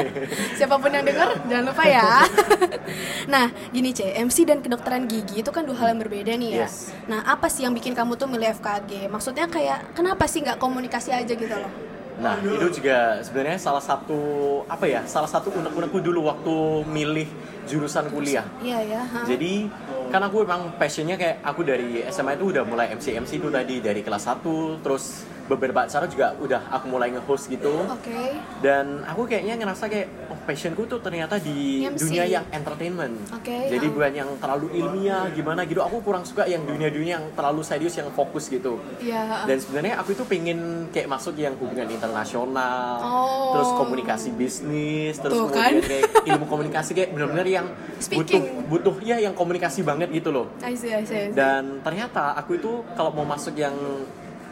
Siapa 0.58 0.76
pun 0.76 0.90
yang 0.92 1.04
dengar, 1.06 1.40
jangan 1.48 1.64
lupa 1.64 1.84
ya. 1.88 2.28
nah, 3.32 3.48
gini 3.72 3.96
C, 3.96 4.12
MC 4.12 4.44
dan 4.44 4.60
kedokteran 4.60 5.08
gigi 5.08 5.40
itu 5.40 5.50
kan 5.50 5.64
dua 5.64 5.76
hal 5.80 5.96
yang 5.96 6.00
berbeda 6.04 6.32
nih 6.36 6.50
ya. 6.60 6.68
Yes. 6.68 6.92
Nah, 7.08 7.24
apa 7.24 7.48
sih 7.48 7.64
yang 7.64 7.72
bikin 7.72 7.96
kamu 7.96 8.18
tuh 8.20 8.28
milih 8.28 8.52
FKG? 8.66 9.06
Maksudnya 9.06 9.46
kayak 9.46 9.94
kenapa 9.94 10.26
sih 10.26 10.42
nggak 10.42 10.58
komunikasi 10.58 11.14
aja 11.14 11.30
gitu 11.30 11.54
loh? 11.54 11.70
Nah, 12.16 12.40
itu 12.40 12.80
juga 12.80 13.20
sebenarnya 13.20 13.60
salah 13.60 13.84
satu 13.84 14.18
apa 14.66 14.88
ya? 14.88 15.04
Salah 15.04 15.28
satu 15.28 15.52
unek-unekku 15.52 16.00
dulu 16.00 16.26
waktu 16.26 16.82
milih 16.88 17.28
jurusan 17.68 18.08
kuliah. 18.10 18.46
Iya 18.64 18.78
ya. 18.82 19.02
ha. 19.04 19.20
Jadi 19.28 19.68
kan 20.08 20.22
aku 20.24 20.42
emang 20.42 20.74
passionnya 20.80 21.14
kayak 21.20 21.44
aku 21.44 21.60
dari 21.62 22.02
SMA 22.08 22.40
itu 22.40 22.56
udah 22.56 22.64
mulai 22.64 22.94
MC 22.94 23.20
MC 23.20 23.38
itu 23.38 23.48
tadi 23.52 23.84
dari 23.84 24.00
kelas 24.00 24.24
1 24.32 24.80
terus 24.80 25.28
beberapa 25.46 25.86
acara 25.86 26.06
juga 26.06 26.34
udah 26.36 26.70
aku 26.70 26.86
mulai 26.86 27.14
nge-host 27.14 27.46
gitu. 27.48 27.70
Oke. 27.86 28.34
Dan 28.58 29.06
aku 29.06 29.24
kayaknya 29.24 29.54
ngerasa 29.56 29.86
kayak 29.86 30.08
oh, 30.28 30.38
passionku 30.42 30.84
tuh 30.84 30.98
ternyata 30.98 31.38
di 31.38 31.86
MC. 31.86 32.02
dunia 32.02 32.24
yang 32.26 32.44
entertainment. 32.50 33.14
Oke, 33.30 33.70
Jadi 33.70 33.86
ya. 33.86 33.92
bukan 33.94 34.12
yang 34.12 34.30
terlalu 34.38 34.66
ilmiah 34.74 35.30
gimana 35.30 35.62
gitu. 35.62 35.80
Aku 35.80 36.02
kurang 36.02 36.26
suka 36.26 36.44
yang 36.44 36.66
dunia-dunia 36.66 37.18
yang 37.18 37.26
terlalu 37.32 37.62
serius 37.62 37.94
yang 37.94 38.10
fokus 38.10 38.50
gitu. 38.50 38.82
Iya. 38.98 39.46
Dan 39.46 39.56
sebenarnya 39.56 40.02
aku 40.02 40.12
itu 40.12 40.24
pengen 40.26 40.90
kayak 40.90 41.06
masuk 41.06 41.38
yang 41.38 41.54
hubungan 41.56 41.86
internasional, 41.86 42.98
Oh. 42.98 43.54
terus 43.54 43.70
komunikasi 43.78 44.28
bisnis, 44.34 45.14
terus 45.16 45.34
Tuh, 45.36 45.46
kemudian 45.48 45.78
kan? 45.78 45.88
kayak 45.88 46.04
ilmu 46.26 46.44
komunikasi 46.46 46.90
kayak 46.92 47.10
benar-benar 47.14 47.46
yang 47.46 47.66
butuh 48.02 48.42
butuh 48.66 48.94
ya 49.00 49.16
yang 49.16 49.32
komunikasi 49.32 49.86
banget 49.86 50.10
gitu 50.10 50.34
loh. 50.34 50.50
I 50.60 50.74
see, 50.74 50.90
I 50.90 51.06
see, 51.06 51.14
I 51.14 51.30
see. 51.30 51.36
Dan 51.36 51.80
ternyata 51.80 52.34
aku 52.34 52.58
itu 52.58 52.82
kalau 52.98 53.14
mau 53.14 53.24
masuk 53.24 53.54
yang 53.54 53.74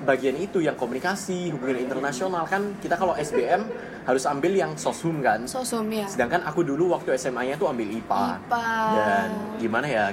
bagian 0.03 0.35
itu 0.35 0.59
yang 0.59 0.75
komunikasi 0.75 1.55
hubungan 1.55 1.79
internasional 1.79 2.43
kan 2.45 2.75
kita 2.79 2.99
kalau 2.99 3.15
SBM 3.15 3.63
harus 4.05 4.27
ambil 4.27 4.53
yang 4.53 4.75
soshum 4.75 5.23
kan. 5.23 5.47
Sosum 5.47 5.87
ya. 5.89 6.05
Sedangkan 6.05 6.43
aku 6.43 6.61
dulu 6.61 6.91
waktu 6.91 7.15
SMA-nya 7.15 7.55
tuh 7.55 7.71
ambil 7.71 7.87
IPA. 7.87 8.43
IPA. 8.43 8.67
Dan 8.93 9.29
gimana 9.57 9.87
ya? 9.87 10.05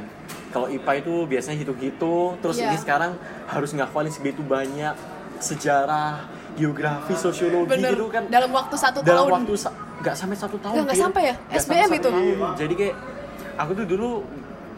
Kalau 0.49 0.67
IPA 0.67 0.93
itu 0.97 1.13
biasanya 1.25 1.57
hitung-hitung, 1.59 2.39
terus 2.39 2.55
Iya. 2.55 2.69
ini 2.69 2.77
sekarang 2.77 3.11
harus 3.47 3.71
ngafalin 3.71 4.11
segitu 4.11 4.39
banyak 4.41 4.95
sejarah, 5.41 6.23
geografi, 6.53 7.17
sosiologi 7.17 7.73
Bener. 7.73 7.91
gitu 7.91 8.07
kan. 8.07 8.23
Dalam 8.29 8.51
waktu 8.51 8.75
satu 8.77 9.01
Dalam 9.01 9.25
tahun. 9.25 9.31
waktu 9.43 9.53
sa- 9.57 9.75
nggak 9.99 10.15
sampai 10.15 10.37
satu 10.37 10.57
tahun. 10.61 10.75
Nggak, 10.85 10.97
sampai 10.97 11.21
ya? 11.23 11.35
Nggak 11.35 11.59
SBM 11.59 11.81
sampai 11.81 11.97
itu? 11.99 12.09
tahun. 12.09 12.51
Jadi 12.55 12.73
kayak 12.77 12.95
aku 13.57 13.71
tuh 13.73 13.85
dulu 13.89 14.09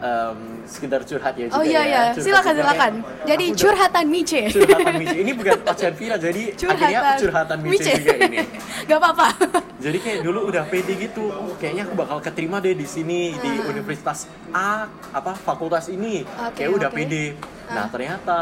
em, 0.04 0.36
sekitar 0.64 1.00
curhat 1.02 1.32
ya 1.34 1.46
Oh 1.50 1.64
iya 1.64 1.80
ya. 1.80 1.82
iya, 1.82 2.02
silakan 2.14 2.52
silakan. 2.54 2.92
Jadi 3.24 3.44
aku 3.46 3.56
curhatan 3.58 4.04
Mice. 4.06 4.40
curhatan 4.50 4.94
Mice 4.94 5.16
ini 5.16 5.32
bukan 5.32 5.56
pacaran 5.58 5.94
Vira 5.94 6.16
jadi 6.16 6.42
akhirnya 6.52 7.00
Curhatan 7.00 7.16
curhatan 7.18 7.56
Mice, 7.62 7.92
juga 7.94 8.14
ini 8.22 8.38
Gak 8.88 8.98
apa-apa. 8.98 9.28
jadi 9.76 9.98
kayak 9.98 10.18
dulu 10.20 10.40
udah 10.46 10.64
pede 10.64 10.92
gitu 10.98 11.24
oh, 11.26 11.56
kayaknya 11.56 11.82
aku 11.84 11.94
bakal 11.94 12.18
keterima 12.20 12.56
deh 12.58 12.74
di 12.74 12.84
sini 12.86 13.32
di 13.34 13.50
Ah. 13.54 13.64
universitas 13.66 14.28
A 14.50 14.70
apa 15.10 15.32
fakultas 15.34 15.88
ini 15.88 16.20
Oke, 16.22 16.62
kayak 16.62 16.70
udah 16.70 16.88
oke. 16.88 16.96
pede 16.98 17.24
nah 17.66 17.80
Ah. 17.80 17.88
ternyata 17.88 18.38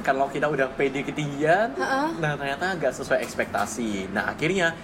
kalau 0.00 0.26
kita 0.28 0.46
udah 0.46 0.68
pede 0.70 1.00
ketinggian 1.02 1.70
Ah. 1.76 2.10
nah 2.14 2.34
ternyata 2.34 2.74
nggak 2.74 2.92
sesuai 2.92 3.18
ekspektasi 3.20 4.10
nah 4.10 4.26
akhirnya 4.28 4.74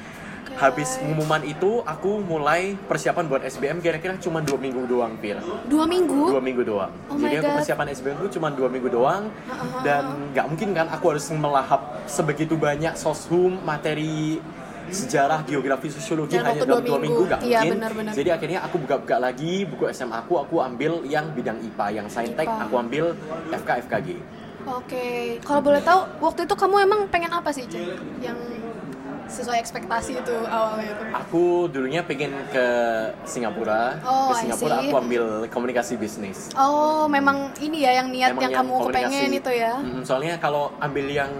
Habis 0.52 0.96
pengumuman 0.96 1.42
itu 1.42 1.80
aku 1.82 2.18
mulai 2.18 2.74
persiapan 2.80 3.24
buat 3.24 3.42
SBM 3.42 3.78
kira-kira 3.78 4.16
cuma 4.16 4.40
dua 4.40 4.56
minggu 4.56 4.82
doang 4.84 5.14
Pir 5.16 5.38
Dua 5.64 5.84
minggu. 5.84 6.28
dua 6.28 6.40
minggu 6.40 6.62
doang. 6.62 6.90
Oh 7.06 7.14
Jadi 7.14 7.34
aku 7.36 7.46
God. 7.46 7.56
persiapan 7.58 7.86
SBM 7.90 8.16
itu 8.18 8.28
cuma 8.34 8.48
dua 8.50 8.66
minggu 8.66 8.88
doang 8.88 9.30
Ah, 9.46 9.80
dan 9.80 10.02
nggak 10.32 10.46
mungkin 10.46 10.68
kan 10.72 10.86
aku 10.88 11.04
harus 11.10 11.26
melahap 11.30 11.80
sebegitu 12.04 12.54
banyak 12.54 12.92
soshum 12.94 13.56
materi 13.60 14.42
sejarah 14.90 15.44
geografi 15.44 15.86
sosiologi 15.86 16.34
Dalam 16.34 16.50
hanya 16.50 16.66
dalam 16.66 16.82
dua 16.82 16.98
minggu 16.98 17.22
nggak 17.24 17.40
Iya, 17.40 17.58
mungkin. 17.60 17.72
benar-benar. 17.78 18.12
Jadi 18.12 18.30
akhirnya 18.30 18.58
aku 18.60 18.76
buka-buka 18.78 19.16
lagi 19.16 19.52
buku 19.62 19.86
SMA 19.88 20.18
aku 20.18 20.34
aku 20.36 20.58
ambil 20.58 21.04
yang 21.04 21.30
bidang 21.30 21.62
IPA 21.62 21.86
yang 21.94 22.06
saintek 22.06 22.44
aku 22.44 22.74
ambil 22.74 23.14
FK 23.50 23.86
FKG. 23.86 24.08
Oke. 24.62 25.40
Kalau 25.40 25.60
boleh 25.62 25.80
tahu, 25.80 26.04
waktu 26.20 26.44
itu 26.44 26.52
kamu 26.52 26.84
emang 26.84 27.00
pengen 27.08 27.32
apa 27.32 27.48
sih, 27.48 27.64
Cek? 27.64 27.96
Yang 28.20 28.38
sesuai 29.30 29.58
ekspektasi 29.58 30.12
itu 30.16 30.34
awalnya 30.44 30.90
itu? 30.90 31.04
Aku 31.16 31.42
dulunya 31.66 32.02
pengen 32.02 32.34
ke 32.48 32.66
Singapura. 33.24 33.96
Oh, 34.02 34.30
ke 34.30 34.42
Singapura 34.42 34.82
aku 34.82 34.96
ambil 34.98 35.24
komunikasi 35.46 35.94
bisnis. 35.94 36.50
Oh, 36.52 37.06
memang 37.06 37.54
ini 37.58 37.82
ya 37.82 37.96
yang 37.96 38.08
niat 38.08 38.30
Emang 38.30 38.42
yang, 38.44 38.54
kamu 38.58 38.72
kepengen 38.84 39.30
itu 39.32 39.50
ya? 39.52 39.72
Mm, 39.76 40.02
soalnya 40.02 40.34
kalau 40.36 40.74
ambil 40.78 41.06
yang 41.06 41.30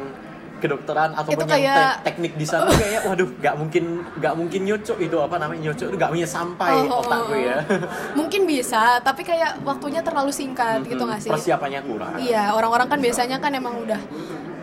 kedokteran 0.58 1.16
ataupun 1.16 1.40
Itu 1.40 1.56
yang 1.56 1.72
kayak- 1.72 1.96
te- 1.96 2.04
teknik 2.06 2.32
di 2.36 2.44
sana 2.44 2.68
kayak 2.76 3.02
waduh 3.02 3.32
nggak 3.32 3.54
mungkin 3.56 3.84
nggak 4.14 4.34
mungkin 4.36 4.60
nyocok 4.62 4.98
itu 5.00 5.16
apa 5.16 5.40
namanya 5.40 5.60
nyocok 5.62 5.86
itu 5.88 5.96
nggak 5.96 6.12
punya 6.12 6.28
sampai 6.28 6.72
Oh, 6.84 6.84
oh, 6.86 7.00
otakku 7.00 7.32
oh. 7.32 7.40
ya 7.40 7.56
Mungkin 8.20 8.44
bisa, 8.44 9.00
tapi 9.00 9.24
kayak 9.24 9.64
waktunya 9.64 10.04
terlalu 10.04 10.28
singkat 10.28 10.84
gitu 10.84 11.00
Mm, 11.00 11.08
nggak 11.08 11.20
sih? 11.22 11.30
persiapannya 11.32 11.80
kurang 11.80 12.12
Iya, 12.20 12.52
orang-orang 12.52 12.86
kan 12.86 13.00
biasanya 13.00 13.40
kan 13.40 13.50
emang 13.50 13.72
udah 13.80 14.00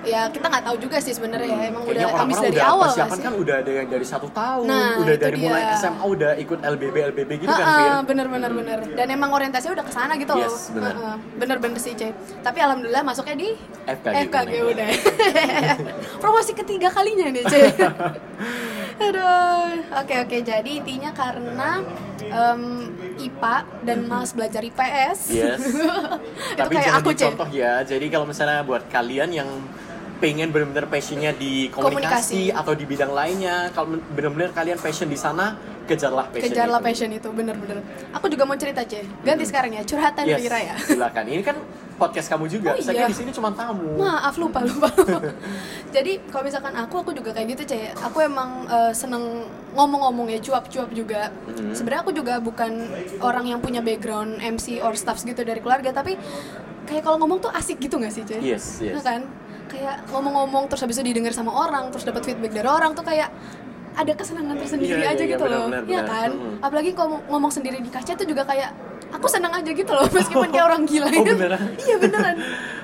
ya 0.08 0.22
kita 0.28 0.46
nggak 0.46 0.64
tahu 0.64 0.78
juga 0.80 0.98
sih 0.98 1.12
sebenarnya 1.12 1.46
ya. 1.46 1.60
Emang 1.68 1.84
Kayaknya 1.84 2.08
udah 2.08 2.18
habis 2.18 2.38
dari 2.40 2.56
udah 2.56 2.66
awal 2.66 2.88
persiapan 2.88 3.12
sih? 3.14 3.24
kan 3.24 3.34
udah 3.36 3.56
ada 3.58 3.72
yang 3.74 3.88
dari 3.88 4.06
satu 4.06 4.28
tahun 4.30 4.66
Nah, 4.66 4.90
udah 4.98 5.16
dari 5.18 5.38
mulai 5.38 5.62
dia. 5.62 5.76
SMA 5.78 6.04
udah 6.06 6.32
ikut 6.38 6.60
LBB 6.62 6.96
LBB 7.12 7.30
gitu 7.38 7.50
kan 7.50 7.60
Heeh, 7.62 7.78
Fir? 7.78 8.08
bener 8.08 8.28
bener 8.28 8.52
bener. 8.54 8.80
Dan 8.90 9.08
emang 9.10 9.30
orientasinya 9.30 9.74
udah 9.74 9.86
ke 9.86 9.94
sana 9.94 10.14
gitu. 10.16 10.32
Loh 10.32 10.42
Yes, 10.42 10.72
bener. 10.72 10.94
Heeh, 10.94 11.16
bener 11.38 11.58
bener 11.60 11.78
sih 11.78 11.94
Cek 11.94 12.14
tapi 12.40 12.58
alhamdulillah 12.58 13.04
masuknya 13.04 13.36
di 13.38 13.50
FKG, 13.86 14.16
FKG 14.26 14.52
bener. 14.54 14.72
udah. 14.72 14.88
Promosi 16.22 16.52
ketiga 16.54 16.88
kalinya 16.90 17.28
nih 17.28 17.44
Cek 17.44 17.74
aduh. 18.98 19.70
Oke 19.96 20.16
oke. 20.20 20.38
Jadi 20.42 20.72
intinya 20.76 21.12
karena 21.12 21.82
em, 22.20 22.62
IPA 23.20 23.56
dan 23.84 24.00
malas 24.06 24.32
belajar 24.32 24.62
IPS 24.62 25.20
Yes. 25.30 25.62
itu 26.54 26.58
Tapi 26.58 26.74
kayak 26.74 26.94
aku 26.98 27.10
Cek 27.12 27.34
dicontoh 27.34 27.50
ya. 27.52 27.82
Jadi 27.82 28.06
kalau 28.08 28.26
misalnya 28.26 28.62
buat 28.62 28.86
kalian 28.88 29.30
yang 29.32 29.50
pengen 30.18 30.50
benar-benar 30.50 30.90
passionnya 30.90 31.32
di 31.32 31.70
komunikasi, 31.70 32.50
Komunikasi. 32.50 32.58
atau 32.58 32.74
di 32.74 32.86
bidang 32.86 33.14
lainnya, 33.14 33.70
kalau 33.72 34.02
benar-benar 34.12 34.50
kalian 34.52 34.78
passion 34.82 35.06
di 35.06 35.18
sana, 35.18 35.54
kejarlah 35.88 36.28
passion 36.28 36.52
kejarlah 36.52 36.80
itu. 36.84 36.88
passion 36.92 37.10
itu 37.16 37.30
bener-bener 37.32 37.80
aku 38.12 38.28
juga 38.28 38.44
mau 38.44 38.60
cerita 38.60 38.84
Cek 38.84 39.24
ganti 39.24 39.48
sekarang 39.48 39.72
ya 39.72 39.88
curhatan 39.88 40.28
Yes, 40.28 40.40
Vira 40.44 40.60
ya 40.60 40.76
silakan. 40.76 41.24
Ini 41.32 41.44
kan 41.48 41.58
podcast 41.98 42.28
kamu 42.30 42.46
juga. 42.46 42.76
Oh, 42.76 42.84
Saya 42.84 43.08
iya. 43.08 43.10
di 43.10 43.16
sini 43.16 43.32
cuma 43.34 43.50
tamu. 43.56 43.98
Maaf 43.98 44.36
lupa 44.38 44.62
lupa. 44.62 44.86
Jadi 45.96 46.22
kalau 46.30 46.44
misalkan 46.46 46.76
aku 46.78 47.02
aku 47.02 47.12
juga 47.16 47.34
kayak 47.34 47.58
gitu 47.58 47.74
cek. 47.74 47.98
Aku 48.06 48.22
emang 48.22 48.68
eh, 48.68 48.94
seneng 48.94 49.48
ngomong-ngomong 49.74 50.30
ya 50.30 50.38
cuap-cuap 50.38 50.92
juga. 50.94 51.32
Mhm. 51.50 51.74
Sebenarnya 51.74 52.02
aku 52.06 52.14
juga 52.14 52.38
bukan 52.38 52.86
orang 53.24 53.50
yang 53.50 53.60
punya 53.64 53.82
background 53.82 54.38
MC 54.38 54.78
or 54.84 54.94
staffs 54.94 55.26
gitu 55.26 55.42
dari 55.42 55.58
keluarga 55.58 55.90
tapi 55.90 56.20
kayak 56.86 57.02
kalau 57.02 57.18
ngomong 57.18 57.42
tuh 57.42 57.52
asik 57.52 57.80
gitu 57.84 58.00
gak 58.00 58.14
sih 58.16 58.24
cuy 58.24 58.40
Yes, 58.56 58.80
yes. 58.80 58.96
Nah 58.96 59.04
kan 59.04 59.22
kayak 59.68 60.08
ngomong-ngomong 60.10 60.68
terus 60.68 60.82
habis 60.84 60.98
itu 61.00 61.12
didengar 61.12 61.32
sama 61.32 61.52
orang 61.52 61.92
terus 61.92 62.04
dapat 62.04 62.24
feedback 62.24 62.52
dari 62.52 62.68
orang 62.68 62.92
tuh 62.96 63.04
kayak 63.04 63.30
ada 63.98 64.14
kesenangan 64.14 64.56
tersendiri 64.62 64.94
Iya, 64.94 65.10
iya, 65.10 65.14
aja 65.18 65.24
iya, 65.26 65.32
gitu 65.34 65.44
benar, 65.44 65.58
loh 65.58 65.66
benar, 65.68 65.84
benar. 65.84 66.06
kan 66.06 66.30
Mm-mm. 66.32 66.54
apalagi 66.62 66.92
kalau 66.94 67.18
ngomong 67.28 67.52
sendiri 67.52 67.78
di 67.82 67.90
kaca 67.90 68.14
tuh 68.14 68.28
juga 68.30 68.46
kayak 68.46 68.70
aku 69.10 69.26
senang 69.26 69.52
aja 69.52 69.70
gitu 69.70 69.88
loh 69.90 70.06
meskipun 70.08 70.48
kayak 70.48 70.66
orang 70.66 70.84
gila 70.84 71.08
Oh, 71.08 71.24
beneran? 71.26 71.62
iya 71.78 71.96
beneran 71.98 72.36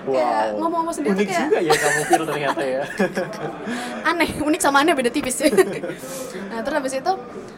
kayak 0.04 0.32
Wow. 0.54 0.60
ngomong-ngomong 0.60 0.92
sendiri 0.92 1.16
Unik 1.16 1.24
tuh 1.24 1.32
kayak 1.32 1.48
juga 1.48 1.60
ya 1.62 1.74
kamu 1.74 2.02
Fir 2.04 2.22
ternyata 2.26 2.60
ya. 2.62 2.84
aneh 4.06 4.30
unik 4.38 4.62
sama 4.62 4.84
aneh 4.84 4.92
beda 4.92 5.08
tipis 5.08 5.40
nah 6.52 6.60
terus 6.60 6.76
habis 6.76 6.94
itu 6.94 7.12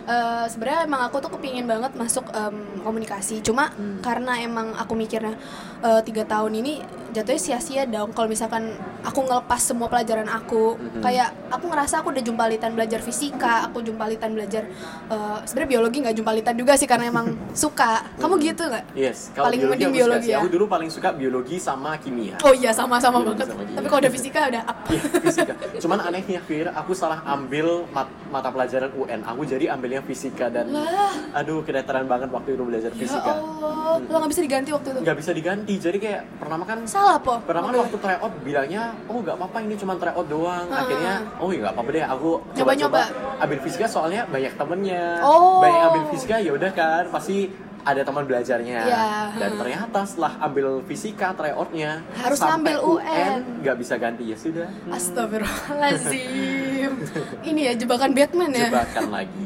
eh, 0.05 0.45
sebenarnya 0.47 0.79
emang 0.83 1.01
aku 1.03 1.17
tuh 1.19 1.31
kepingin 1.31 1.65
banget 1.65 1.91
masuk 1.93 2.25
em, 2.31 2.55
komunikasi 2.81 3.41
cuma 3.41 3.67
Hmm. 3.67 3.97
karena 3.99 4.39
emang 4.39 4.71
aku 4.73 4.93
mikirnya 4.93 5.33
eh, 5.81 6.01
tiga 6.01 6.21
tahun 6.23 6.53
ini 6.55 6.73
jatuhnya 7.11 7.41
sia-sia 7.41 7.83
dong 7.83 8.13
kalau 8.13 8.27
misalkan 8.27 8.75
aku 9.01 9.19
ngelepas 9.21 9.57
semua 9.57 9.87
pelajaran 9.87 10.27
aku 10.27 10.77
Mhm. 10.77 11.01
kayak 11.01 11.33
aku 11.49 11.65
ngerasa 11.65 11.99
aku 11.99 12.11
udah 12.11 12.21
jumpalitan 12.21 12.71
belajar 12.71 13.01
fisika 13.01 13.65
aku 13.65 13.81
jumpalitan 13.81 14.31
belajar 14.31 14.69
eh, 15.07 15.37
sebenarnya 15.43 15.71
biologi 15.73 15.97
nggak 15.99 16.15
jumpalitan 16.15 16.53
juga 16.53 16.77
sih 16.77 16.85
karena 16.85 17.09
emang 17.09 17.33
suka 17.57 18.05
kamu 18.15 18.37
gitu 18.45 18.54
nggak 18.57 18.83
Yes, 18.95 19.17
kalau 19.31 19.45
Paling 19.47 19.59
biologi 19.61 19.83
aku 19.83 19.93
biologi 19.93 20.29
ya? 20.31 20.37
Aku 20.39 20.47
dulu 20.47 20.65
paling 20.65 20.87
suka 20.87 21.09
biologi 21.11 21.55
sama 21.57 21.91
kimia. 21.97 22.39
oh 22.39 22.53
iya 22.53 22.71
sama-sama 22.71 23.19
banget 23.21 23.47
sama 23.47 23.61
kimia. 23.61 23.75
tapi 23.75 23.87
kalau 23.87 23.99
udah 23.99 24.13
fisika 24.13 24.39
udah 24.47 24.63
up 24.63 24.77
Iya, 24.85 25.01
fisika. 25.19 25.53
Cuman 25.75 25.97
anehnya 25.99 26.39
Fir, 26.39 26.67
aku 26.69 26.91
salah 26.93 27.19
ambil 27.25 27.83
mat- 27.89 28.13
mata 28.29 28.49
pelajaran 28.49 28.91
UN. 28.93 29.19
Aku 29.25 29.41
jadi 29.43 29.65
ambilnya 29.69 29.99
fisika 29.99 30.47
dan 30.47 30.69
lah 30.69 31.11
aduh 31.33 31.59
kedatangan 31.59 32.05
banget 32.05 32.29
waktu 32.29 32.49
itu 32.53 32.63
belajar 32.63 32.91
ya 32.91 32.97
fisika. 32.97 33.31
Allah 33.33 33.97
lo 33.97 34.15
nggak 34.15 34.31
bisa 34.31 34.43
diganti 34.43 34.69
waktu 34.71 34.87
itu 34.89 34.99
Nggak 35.01 35.17
bisa 35.17 35.31
diganti. 35.31 35.73
Jadi 35.75 35.97
kayak 35.97 36.21
pertama 36.37 36.63
kan 36.63 36.79
salah 36.85 37.17
po 37.17 37.39
Pertama 37.41 37.67
kan 37.67 37.81
waktu 37.81 37.97
tryout 37.97 38.33
bilangnya, 38.41 38.83
oh 39.05 39.19
nggak 39.19 39.35
apa-apa 39.35 39.57
ini 39.61 39.75
cuma 39.75 39.93
tryout 39.95 40.27
doang. 40.27 40.65
Heeh. 40.65 40.81
Akhirnya, 40.81 41.13
oh 41.37 41.49
ya 41.49 41.59
nggak 41.61 41.73
apa-apa 41.73 41.89
deh, 41.89 42.05
aku 42.05 42.29
coba-coba 42.53 43.01
ambil 43.37 43.59
fisika 43.59 43.85
soalnya 43.85 44.21
banyak 44.25 44.53
temennya. 44.53 45.03
Oh. 45.21 45.59
Banyak 45.59 45.81
ambil 45.83 46.03
fisika 46.09 46.35
ya 46.37 46.51
udah 46.51 46.71
kan, 46.71 47.03
pasti 47.09 47.49
ada 47.85 48.01
teman 48.01 48.25
belajarnya. 48.25 48.79
Iya. 48.83 49.05
Dan 49.37 49.51
ternyata 49.55 49.99
setelah 50.01 50.33
ambil 50.41 50.81
fisika 50.83 51.31
tryoutnya 51.31 52.01
Harus 52.15 52.35
sampai 52.35 52.73
ngambil 52.73 52.97
UN. 52.97 53.39
nggak 53.61 53.75
bisa 53.77 53.93
ganti 53.95 54.23
ya 54.25 54.35
sudah. 54.35 54.67
Astagfirullahaladzim 54.89 56.91
Ini 57.43 57.59
ya 57.63 57.71
jebakan 57.77 58.11
Batman 58.11 58.51
ya 58.51 58.67
Jebakan 58.67 59.07
lagi. 59.11 59.43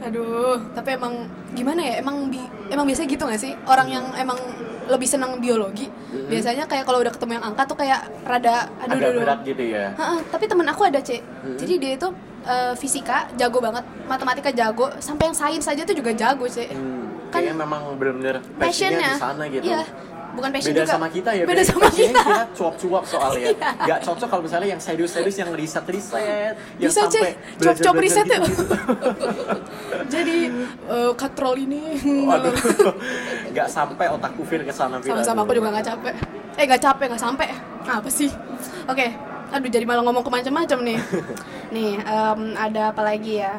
Aduh 0.00 0.56
Tapi 0.72 0.88
emang 0.92 1.12
gimana 1.52 1.80
ya 1.80 1.92
Emang 1.98 2.28
bi 2.28 2.38
emang 2.68 2.84
biasanya 2.84 3.08
gitu 3.08 3.22
gak 3.24 3.38
sih 3.38 3.52
Orang 3.64 3.88
yang 3.88 4.04
emang 4.14 4.36
lebih 4.84 5.06
senang 5.06 5.38
biologi 5.38 5.86
Mhm. 6.14 6.30
Biasanya 6.30 6.64
kayak 6.64 6.84
kalau 6.84 7.00
udah 7.00 7.10
ketemu 7.10 7.30
yang 7.34 7.44
angka 7.44 7.62
tuh 7.66 7.74
kayak 7.74 8.00
Rada 8.22 8.68
aduh 8.78 8.94
Agak 8.94 9.08
aduh, 9.08 9.20
berat 9.24 9.40
gitu 9.42 9.62
ya. 9.66 9.84
Ha-ha, 9.92 10.16
Tapi 10.24 10.44
temen 10.44 10.64
aku 10.64 10.80
ada 10.84 10.98
cek 10.98 11.20
Mhm. 11.20 11.56
Jadi 11.58 11.72
dia 11.76 11.92
itu 11.96 12.08
eh, 12.44 12.74
fisika 12.74 13.28
jago 13.34 13.58
banget. 13.58 13.84
Matematika 14.04 14.50
jago. 14.50 14.92
Sampai 14.98 15.28
yang 15.28 15.36
sains 15.36 15.64
aja 15.64 15.82
tuh 15.82 15.92
juga 15.92 16.12
jago 16.12 16.44
cek 16.44 16.68
Hmm, 16.70 17.28
Kan 17.28 17.40
kayaknya 17.40 17.54
memang 17.58 17.82
benar-benar 17.94 18.36
passionnya 18.56 19.10
di 19.10 19.20
sana 19.20 19.44
gitu. 19.48 19.64
Iya. 19.64 19.82
Bukan 20.34 20.50
passion 20.50 20.74
beda 20.74 20.82
juga. 20.82 20.90
sama 20.90 21.06
kita 21.08 21.30
ya 21.30 21.44
Beda 21.46 21.62
sama 21.62 21.86
kita. 21.86 22.10
kita 22.18 22.42
cuap-cuap 22.58 23.06
soalnya 23.06 23.54
Iya. 23.54 23.70
nggak 23.86 24.00
cocok 24.02 24.26
kalau 24.26 24.42
misalnya 24.42 24.68
yang 24.68 24.82
serius-serius 24.82 25.36
yang 25.38 25.50
riset-riset 25.54 26.58
yang 26.74 26.90
Bisa, 26.90 27.06
sampai 27.06 27.22
Cek. 27.22 27.34
Cuap-cuap 27.62 27.94
riset 28.02 28.26
gitu. 28.26 28.42
Jadi 30.14 30.38
eh, 30.90 31.12
katrol 31.14 31.54
ini. 31.56 31.82
Waduh, 32.26 32.50
nggak 33.54 33.68
sampai 33.68 34.06
otak 34.10 34.34
kufir 34.34 34.62
ke 34.62 34.74
sana 34.74 34.98
sama-sama 34.98 35.42
aku 35.42 35.54
juga 35.54 35.70
nggak 35.70 35.86
capek. 35.86 36.14
Eh 36.54 36.64
nggak 36.66 36.82
capek 36.82 37.04
nggak 37.10 37.22
sampai. 37.22 37.46
Apa 37.84 38.08
sih? 38.08 38.30
Oke 38.90 39.06
aduh 39.54 39.70
jadi 39.70 39.86
malah 39.86 40.02
ngomong 40.02 40.26
ke 40.26 40.30
macam-macam 40.34 40.78
nih. 40.82 40.98
Nih 41.70 41.92
em, 42.02 42.40
ada 42.58 42.90
apa 42.90 43.02
lagi 43.06 43.38
ya? 43.38 43.54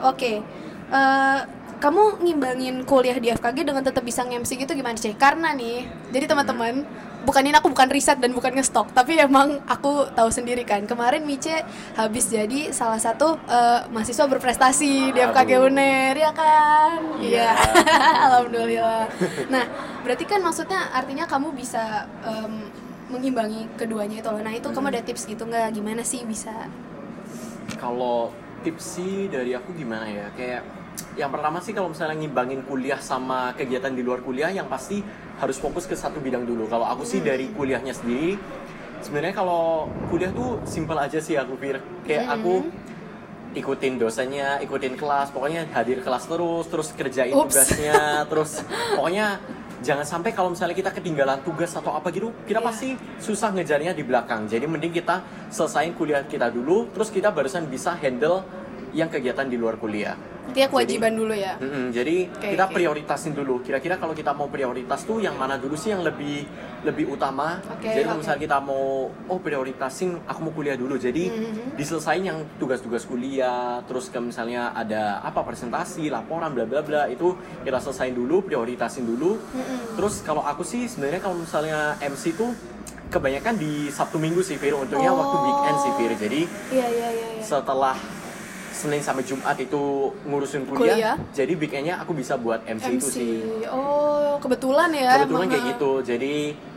Oke 0.00 0.40
eh, 0.88 1.40
kamu 1.84 2.24
ngimbangin 2.24 2.76
kuliah 2.88 3.20
di 3.20 3.28
FKG 3.28 3.68
dengan 3.68 3.84
tetap 3.84 4.00
bisa 4.00 4.24
nge-MC 4.24 4.56
gitu 4.56 4.72
gimana 4.72 4.96
sih? 4.96 5.12
Karena 5.12 5.52
nih 5.52 5.84
jadi 6.08 6.24
teman-teman 6.32 6.80
bukan 7.24 7.40
ini 7.40 7.56
aku 7.56 7.72
bukan 7.72 7.88
riset 7.88 8.20
dan 8.20 8.36
bukan 8.36 8.52
ngestok 8.52 8.92
tapi 8.92 9.16
emang 9.16 9.56
aku 9.64 10.12
tahu 10.12 10.28
sendiri 10.28 10.60
kan 10.62 10.84
kemarin 10.84 11.24
Mice 11.24 11.64
habis 11.96 12.28
jadi 12.28 12.68
salah 12.70 13.00
satu 13.00 13.40
eh, 13.48 13.80
mahasiswa 13.88 14.28
berprestasi 14.28 15.16
di 15.16 15.18
FKG 15.24 15.50
Aduh. 15.56 15.66
UNER 15.72 16.14
ya 16.20 16.32
kan? 16.36 17.00
Iya. 17.18 17.50
alhamdulillah. 18.28 19.08
Nah 19.48 19.64
berarti 20.04 20.24
kan 20.28 20.40
maksudnya 20.44 20.92
artinya 20.92 21.24
kamu 21.24 21.56
bisa 21.56 22.04
em, 22.22 22.68
mengimbangi 23.12 23.68
keduanya 23.76 24.20
itu 24.20 24.28
loh 24.32 24.40
nah 24.40 24.52
itu 24.54 24.68
kamu 24.68 24.88
ada 24.92 25.02
tips 25.04 25.28
gitu 25.28 25.44
nggak 25.44 25.76
gimana 25.76 26.02
sih 26.04 26.24
bisa 26.24 26.68
Kalau 27.80 28.32
tips 28.64 28.96
sih 28.96 29.28
dari 29.28 29.52
aku 29.52 29.76
gimana 29.76 30.08
ya? 30.08 30.26
Kayak 30.32 30.62
yang 31.20 31.28
pertama 31.28 31.60
sih 31.60 31.76
kalau 31.76 31.92
misalnya 31.92 32.16
ngimbangin 32.16 32.64
kuliah 32.64 32.98
sama 32.98 33.52
kegiatan 33.56 33.92
di 33.92 34.00
luar 34.00 34.24
kuliah 34.24 34.48
yang 34.48 34.66
pasti 34.72 35.04
harus 35.36 35.60
fokus 35.60 35.84
ke 35.84 35.92
satu 35.92 36.20
bidang 36.20 36.48
dulu. 36.48 36.64
Kalau 36.68 36.88
aku 36.88 37.04
sih 37.04 37.20
dari 37.20 37.52
kuliahnya 37.52 37.92
sendiri 37.92 38.40
sebenarnya 39.04 39.36
kalau 39.36 39.92
kuliah 40.08 40.32
tuh 40.32 40.64
simpel 40.64 40.96
aja 40.96 41.20
sih 41.20 41.36
aku 41.36 41.60
pikir. 41.60 41.84
Kayak 42.08 42.40
aku 42.40 42.72
ikutin 43.54 44.00
dosennya, 44.00 44.58
ikutin 44.64 44.98
kelas, 44.98 45.30
pokoknya 45.30 45.70
hadir 45.70 46.02
kelas 46.02 46.26
terus, 46.26 46.66
terus 46.66 46.88
kerjain 46.90 47.36
Ups. 47.36 47.54
tugasnya, 47.54 48.26
terus 48.26 48.64
pokoknya 48.98 49.38
jangan 49.84 50.02
sampai 50.08 50.32
kalau 50.32 50.50
misalnya 50.50 50.72
kita 50.72 50.90
ketinggalan 50.90 51.44
tugas 51.44 51.76
atau 51.76 51.92
apa 51.92 52.08
gitu, 52.08 52.32
kita 52.48 52.64
Iya. 52.64 52.66
pasti 52.66 52.88
susah 53.20 53.52
ngejarnya 53.52 53.92
di 53.92 54.00
belakang. 54.00 54.48
Jadi 54.48 54.64
mending 54.64 54.96
kita 54.96 55.20
selesain 55.52 55.92
kuliah 55.92 56.24
kita 56.24 56.48
dulu, 56.48 56.88
terus 56.90 57.12
kita 57.12 57.28
barusan 57.28 57.68
bisa 57.68 57.92
handle 58.00 58.40
yang 58.94 59.08
kegiatan 59.08 59.44
di 59.44 59.54
luar 59.54 59.76
kuliah. 59.76 60.14
intinya 60.44 60.68
kewajiban 60.70 61.08
dulu 61.10 61.32
ya 61.32 61.56
Mm-mm, 61.56 61.88
jadi 61.88 62.28
Oke, 62.28 62.52
kita 62.52 62.68
oke. 62.68 62.74
prioritasin 62.76 63.32
dulu. 63.32 63.58
Kira-kira 63.58 63.96
kalau 63.96 64.12
kita 64.12 64.30
mau 64.30 64.46
prioritas 64.46 65.02
tuh 65.02 65.16
yang 65.18 65.34
mana 65.34 65.56
dulu 65.56 65.72
sih 65.72 65.88
yang 65.88 66.04
lebih 66.04 66.44
lebih 66.82 67.10
utama? 67.10 67.64
Oke, 67.66 67.88
jadi 67.88 68.04
kalau 68.04 68.12
oke. 68.12 68.22
misalnya 68.22 68.42
kita 68.44 68.58
mau 68.60 68.84
oh 69.08 69.38
prioritasin 69.40 70.20
aku 70.22 70.38
mau 70.42 70.52
kuliah 70.52 70.76
dulu. 70.76 70.94
Jadi 70.96 71.26
Mhm. 71.26 71.74
diselesain 71.74 72.22
yang 72.22 72.38
tugas-tugas 72.54 73.02
kuliah, 73.02 73.80
terus 73.82 74.06
ke 74.06 74.20
misalnya 74.20 74.68
ada 74.70 75.24
apa 75.24 75.40
presentasi, 75.42 76.12
laporan 76.12 76.52
bla 76.52 76.68
bla 76.68 76.84
bla 76.84 77.02
itu 77.08 77.32
kita 77.64 77.80
selesain 77.80 78.12
dulu, 78.12 78.44
prioritasin 78.44 79.08
dulu. 79.08 79.40
Mm-mm. 79.40 79.96
Terus 79.96 80.20
kalau 80.20 80.44
aku 80.44 80.60
sih 80.60 80.84
sebenarnya 80.84 81.24
kalau 81.24 81.40
misalnya 81.40 81.96
MC 81.98 82.36
tuh 82.36 82.52
kebanyakan 83.08 83.56
di 83.56 83.88
Sabtu 83.88 84.20
Minggu 84.20 84.44
sih 84.44 84.54
Fir 84.54 84.76
untungnya 84.76 85.08
waktu 85.10 85.34
Oh. 85.34 85.42
weekend 85.42 85.76
sih 85.80 85.92
Fir. 85.96 86.12
Jadi 86.20 86.40
iya 86.70 86.86
iya 86.86 87.08
iya 87.10 87.28
iya. 87.32 87.42
setelah 87.42 87.96
Senin 88.84 89.00
sampai 89.00 89.24
Jumat 89.24 89.56
itu 89.56 89.82
ngurusin 90.22 90.62
Kuliah. 90.64 90.76
kuliah, 90.76 91.14
jadi 91.32 91.52
weekendnya 91.54 91.94
aku 91.96 92.12
bisa 92.12 92.36
buat 92.36 92.60
MC, 92.62 92.84
itu 92.90 93.00
MC 93.00 93.08
sih. 93.08 93.34
oh 93.66 94.36
kebetulan 94.36 94.92
ya 94.92 95.10
Kebetulan 95.18 95.40
emang, 95.40 95.48
kayak 95.48 95.64
gitu, 95.72 95.90
jadi 96.04 96.34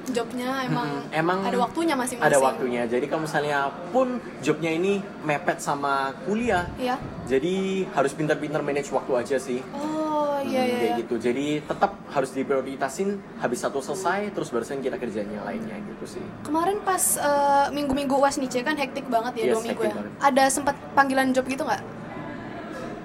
jobnya 0.07 0.49
emang, 0.63 0.87
Mm-mm, 0.87 1.11
emang 1.13 1.39
ada 1.43 1.59
waktunya 1.59 1.91
masing-masing 1.93 2.23
ada 2.25 2.39
waktunya. 2.39 2.87
Jadi 2.87 3.05
kalau 3.05 3.21
misalnya 3.21 3.59
pun 3.91 4.07
jobnya 4.39 4.71
ini 4.71 4.93
mepet 5.21 5.59
sama 5.59 5.93
kuliah, 6.23 6.63
iya 6.77 6.95
jadi 7.27 7.55
harus 7.91 8.15
pintar-pintar 8.15 8.63
manage 8.63 8.87
waktu 8.87 9.11
aja 9.13 9.35
sih. 9.37 9.59
oh 9.75 10.39
iya 10.39 10.63
Hmm, 10.63 10.63
iya, 10.63 10.77
kayak 10.79 10.87
iya. 10.87 10.99
gitu. 11.01 11.15
Jadi 11.19 11.45
tetap 11.59 11.91
harus 12.07 12.31
diprioritasin 12.31 13.09
habis 13.37 13.59
satu 13.59 13.83
selesai 13.83 14.31
terus 14.31 14.47
barusan 14.47 14.79
kita 14.79 14.95
kerjain 14.95 15.27
yang 15.27 15.43
lainnya 15.43 15.75
gitu 15.75 16.05
sih. 16.07 16.23
kemarin 16.41 16.79
pas 16.79 17.03
eh, 17.19 17.67
minggu-minggu 17.69 18.15
uas 18.15 18.37
nih 18.37 18.63
kan 18.63 18.75
hektik 18.75 19.05
banget 19.07 19.33
ya 19.35 19.43
Yes, 19.43 19.51
dua 19.51 19.61
minggu 19.61 19.81
ya 19.81 19.91
banget. 19.91 20.11
ada 20.23 20.43
sempat 20.47 20.75
panggilan 20.93 21.35
job 21.35 21.43
gitu 21.45 21.61
nggak 21.61 21.83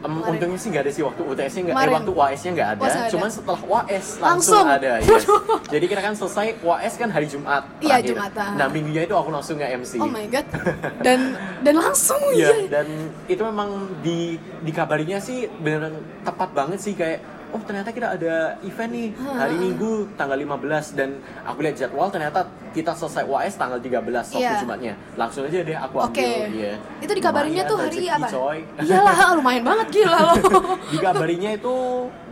Kemarin. 0.03 0.31
untungnya 0.35 0.59
sih 0.59 0.69
nggak 0.69 0.83
ada 0.83 0.93
sih 0.93 1.03
waktu 1.07 1.23
UTS-nya 1.23 1.63
nggak, 1.63 1.77
eh 1.79 1.93
waktu 1.95 2.13
UAS-nya 2.13 2.51
nggak 2.53 2.69
ada, 2.69 2.83
nggak 2.83 2.95
ada. 2.99 3.11
cuman 3.15 3.29
setelah 3.31 3.61
UAS 3.63 4.07
langsung, 4.19 4.27
Langsung? 4.27 4.65
ada. 4.67 4.93
Yes. 4.99 5.25
Jadi 5.71 5.85
kita 5.87 6.01
kan 6.03 6.13
selesai 6.13 6.47
UAS 6.59 6.93
kan 6.99 7.09
hari 7.09 7.27
Jumat. 7.31 7.63
Iya. 7.79 7.97
Jumatan. 8.03 8.51
Nah 8.59 8.67
minggunya 8.67 9.03
itu 9.07 9.15
aku 9.15 9.31
langsung 9.31 9.57
nge 9.57 9.69
MC. 9.79 9.93
oh 10.03 10.11
my 10.11 10.27
god 10.27 10.47
dan 11.07 11.19
dan 11.63 11.75
langsung 11.79 12.19
Iya, 12.35 12.51
iya 12.51 12.83
dan 12.83 12.87
itu 13.31 13.43
memang 13.47 13.71
di 14.03 14.37
dikabarinya 14.63 15.23
sih 15.23 15.47
beneran 15.63 15.95
tepat 16.27 16.51
banget 16.51 16.79
sih 16.83 16.99
kayak 16.99 17.23
oh 17.53 17.61
ternyata 17.61 17.89
kita 17.89 18.09
ada 18.11 18.35
event 18.61 18.91
nih 18.91 19.09
hari. 19.15 19.55
Minggu 19.55 19.93
tanggal 20.13 20.35
15 20.35 20.59
dan 20.93 21.11
aku 21.43 21.59
lihat 21.61 21.77
jadwal 21.77 22.09
ternyata 22.09 22.45
kita 22.71 22.91
selesai 22.91 23.23
UAS 23.23 23.55
tanggal 23.55 23.77
13 23.77 24.01
Sabtu 24.25 24.41
Iya. 24.41 24.57
Jumatnya. 24.59 24.95
Langsung 25.15 25.45
aja 25.45 25.61
deh 25.61 25.77
aku 25.77 25.97
Oke. 26.01 26.19
ambil 26.19 26.49
iya. 26.51 26.73
Itu 26.99 27.13
dikabarinnya 27.13 27.63
Lumayan, 27.63 27.71
tuh 27.71 27.79
hari 27.79 27.99
apa? 28.07 28.27
Coy. 28.27 28.59
Iyalah, 28.79 29.17
lumayan 29.39 29.63
banget 29.63 29.87
gila 29.93 30.19
loh. 30.23 30.37
Dikabarinya 30.93 31.51
itu 31.53 31.75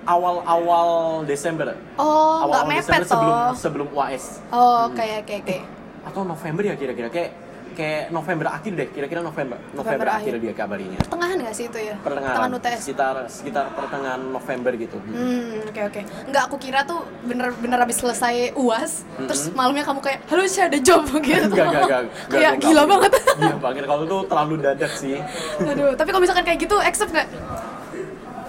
awal-awal 0.02 0.88
Desember. 1.22 1.76
Oh, 1.94 2.40
nggak 2.40 2.42
awal-awal 2.42 2.66
mepet 2.66 2.80
Desember 2.82 3.04
sebelum 3.06 3.34
toh. 3.36 3.52
sebelum 3.54 3.86
UAS 3.90 4.24
Oh, 4.48 4.88
oke 4.88 5.04
oke 5.20 5.34
oke. 5.38 5.58
atau 6.00 6.20
November 6.24 6.62
ya 6.64 6.74
kira-kira 6.74 7.08
kayak 7.08 7.30
kayak 7.70 8.10
November 8.10 8.46
akhir 8.48 8.72
deh 8.72 8.88
kira-kira 8.90 9.20
November 9.20 9.56
November, 9.70 9.78
November 9.78 10.06
akhir 10.10 10.32
akhir. 10.32 10.42
dia 10.42 10.52
kabarnya 10.52 10.98
Pertengahan 11.00 11.36
nggak 11.38 11.54
sih 11.54 11.64
itu 11.66 11.78
ya? 11.78 11.94
pertengahan 11.96 12.34
Pertengahan 12.36 12.52
UTS. 12.56 12.80
sekitar 12.82 13.14
sekitar 13.26 13.64
pertengahan 13.72 14.20
November 14.20 14.72
gitu 14.74 14.96
Hmm, 15.00 15.64
oke 15.64 15.80
oke. 15.86 16.00
Nggak 16.26 16.42
aku 16.44 16.56
kira 16.56 16.80
tuh 16.82 17.00
bener-bener 17.22 17.78
habis 17.78 17.96
selesai 17.96 18.52
UAS, 18.54 19.02
terus 19.20 19.48
malamnya 19.50 19.82
kamu 19.82 20.00
kayak, 20.00 20.18
halo 20.26 20.42
saya 20.44 20.66
ada 20.66 20.78
job 20.78 21.02
gitu. 21.20 21.46
Enggak, 21.46 21.66
enggak, 21.66 21.82
enggak, 21.84 22.02
kayak 22.28 22.52
gila 22.58 22.82
banget. 22.84 23.12
Gila 23.16 23.56
banget 23.58 23.82
kalau 23.84 24.02
itu 24.04 24.18
terlalu 24.26 24.54
dadak 24.58 24.92
sih. 24.92 25.16
Aduh, 25.60 25.92
tapi 25.94 26.08
kalau 26.10 26.22
misalkan 26.22 26.44
kayak 26.44 26.58
gitu, 26.58 26.76
accept 26.76 27.10
nggak? 27.10 27.28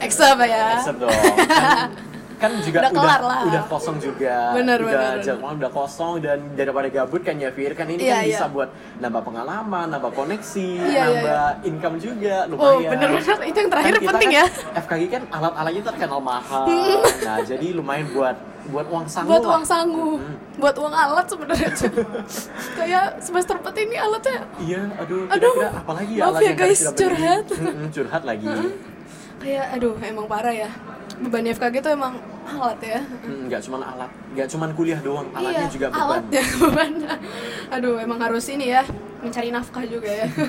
Accept 0.02 0.40
ya. 0.44 0.66
Accept 0.82 1.00
dong. 1.00 1.12
Kan, 2.42 2.50
kan 2.50 2.60
juga 2.60 2.78
Udah 2.80 2.90
udah 2.90 2.98
kelar 2.98 3.22
lah. 3.22 3.42
udah 3.46 3.64
kosong 3.70 3.98
juga. 3.98 4.36
Bener, 4.52 4.78
udah 4.78 4.90
bener, 4.90 5.16
jadwal 5.22 5.54
udah 5.54 5.72
kosong 5.72 6.14
dan 6.20 6.38
daripada 6.52 6.88
gabut 6.90 7.22
kan 7.22 7.38
ya 7.38 7.50
Fir 7.50 7.72
kan 7.72 7.86
ini 7.86 8.02
Iya, 8.02 8.12
kan 8.12 8.26
bisa 8.26 8.38
iya. 8.42 8.50
buat 8.50 8.70
nambah 8.98 9.22
pengalaman, 9.22 9.86
nambah 9.88 10.12
koneksi, 10.12 10.70
Iya, 10.82 10.90
iya, 10.90 11.04
nambah 11.06 11.46
income 11.64 11.98
juga 11.98 12.36
Oh, 12.44 12.52
lumayan. 12.52 12.90
bener-bener. 12.92 13.38
Itu 13.44 13.58
yang 13.58 13.70
terakhir 13.70 13.94
Kan 13.94 14.04
penting 14.10 14.30
kan 14.30 14.40
ya. 14.42 14.46
FKG 14.76 15.04
kan 15.08 15.24
alat-alatnya 15.30 15.84
terkenal 15.86 16.20
mahal. 16.20 16.66
nah, 17.22 17.38
jadi 17.40 17.68
lumayan 17.72 18.10
buat 18.10 18.36
buat 18.64 18.88
uang 18.88 19.06
sangu 19.06 19.26
Buat 19.28 19.44
uang 19.44 19.64
sangu, 19.64 20.10
buat 20.56 20.76
uang 20.76 20.94
alat 20.96 21.26
sebenarnya. 21.26 21.70
kayak 22.78 23.06
semester 23.20 23.56
4 23.56 23.74
ini 23.80 23.96
alatnya 23.96 24.40
Iya, 24.60 24.82
aduh, 24.98 25.22
Aduh, 25.28 25.54
kira-kira 25.54 25.70
apalagi 25.76 26.12
ya 26.12 26.22
maaf 26.22 26.30
alat 26.32 26.42
ya 26.42 26.48
yang 26.48 26.58
guys, 26.58 26.82
curhat. 26.92 27.46
Curhat 27.92 28.22
lagi. 28.24 28.46
kayak 29.38 29.66
aduh 29.74 29.94
emang 30.00 30.26
parah 30.26 30.54
ya. 30.56 30.70
Beban 31.22 31.46
FKG 31.48 31.76
tuh 31.80 31.92
emang 31.92 32.18
alat 32.44 32.80
ya. 32.82 33.00
Hmm, 33.00 33.46
nggak 33.46 33.62
cuman 33.62 33.82
alat, 33.86 34.12
nggak 34.34 34.48
cuman 34.50 34.70
kuliah 34.74 35.00
doang, 35.00 35.28
alatnya 35.32 35.66
iya, 35.66 35.72
juga 35.72 35.86
beban. 35.88 36.02
alat 36.02 36.24
ya 36.28 36.44
beban. 36.62 36.92
Aduh, 37.72 37.96
emang 37.98 38.20
harus 38.20 38.46
ini 38.50 38.70
ya, 38.70 38.82
mencari 39.20 39.50
nafkah 39.50 39.86
juga 39.86 40.10
ya. 40.10 40.28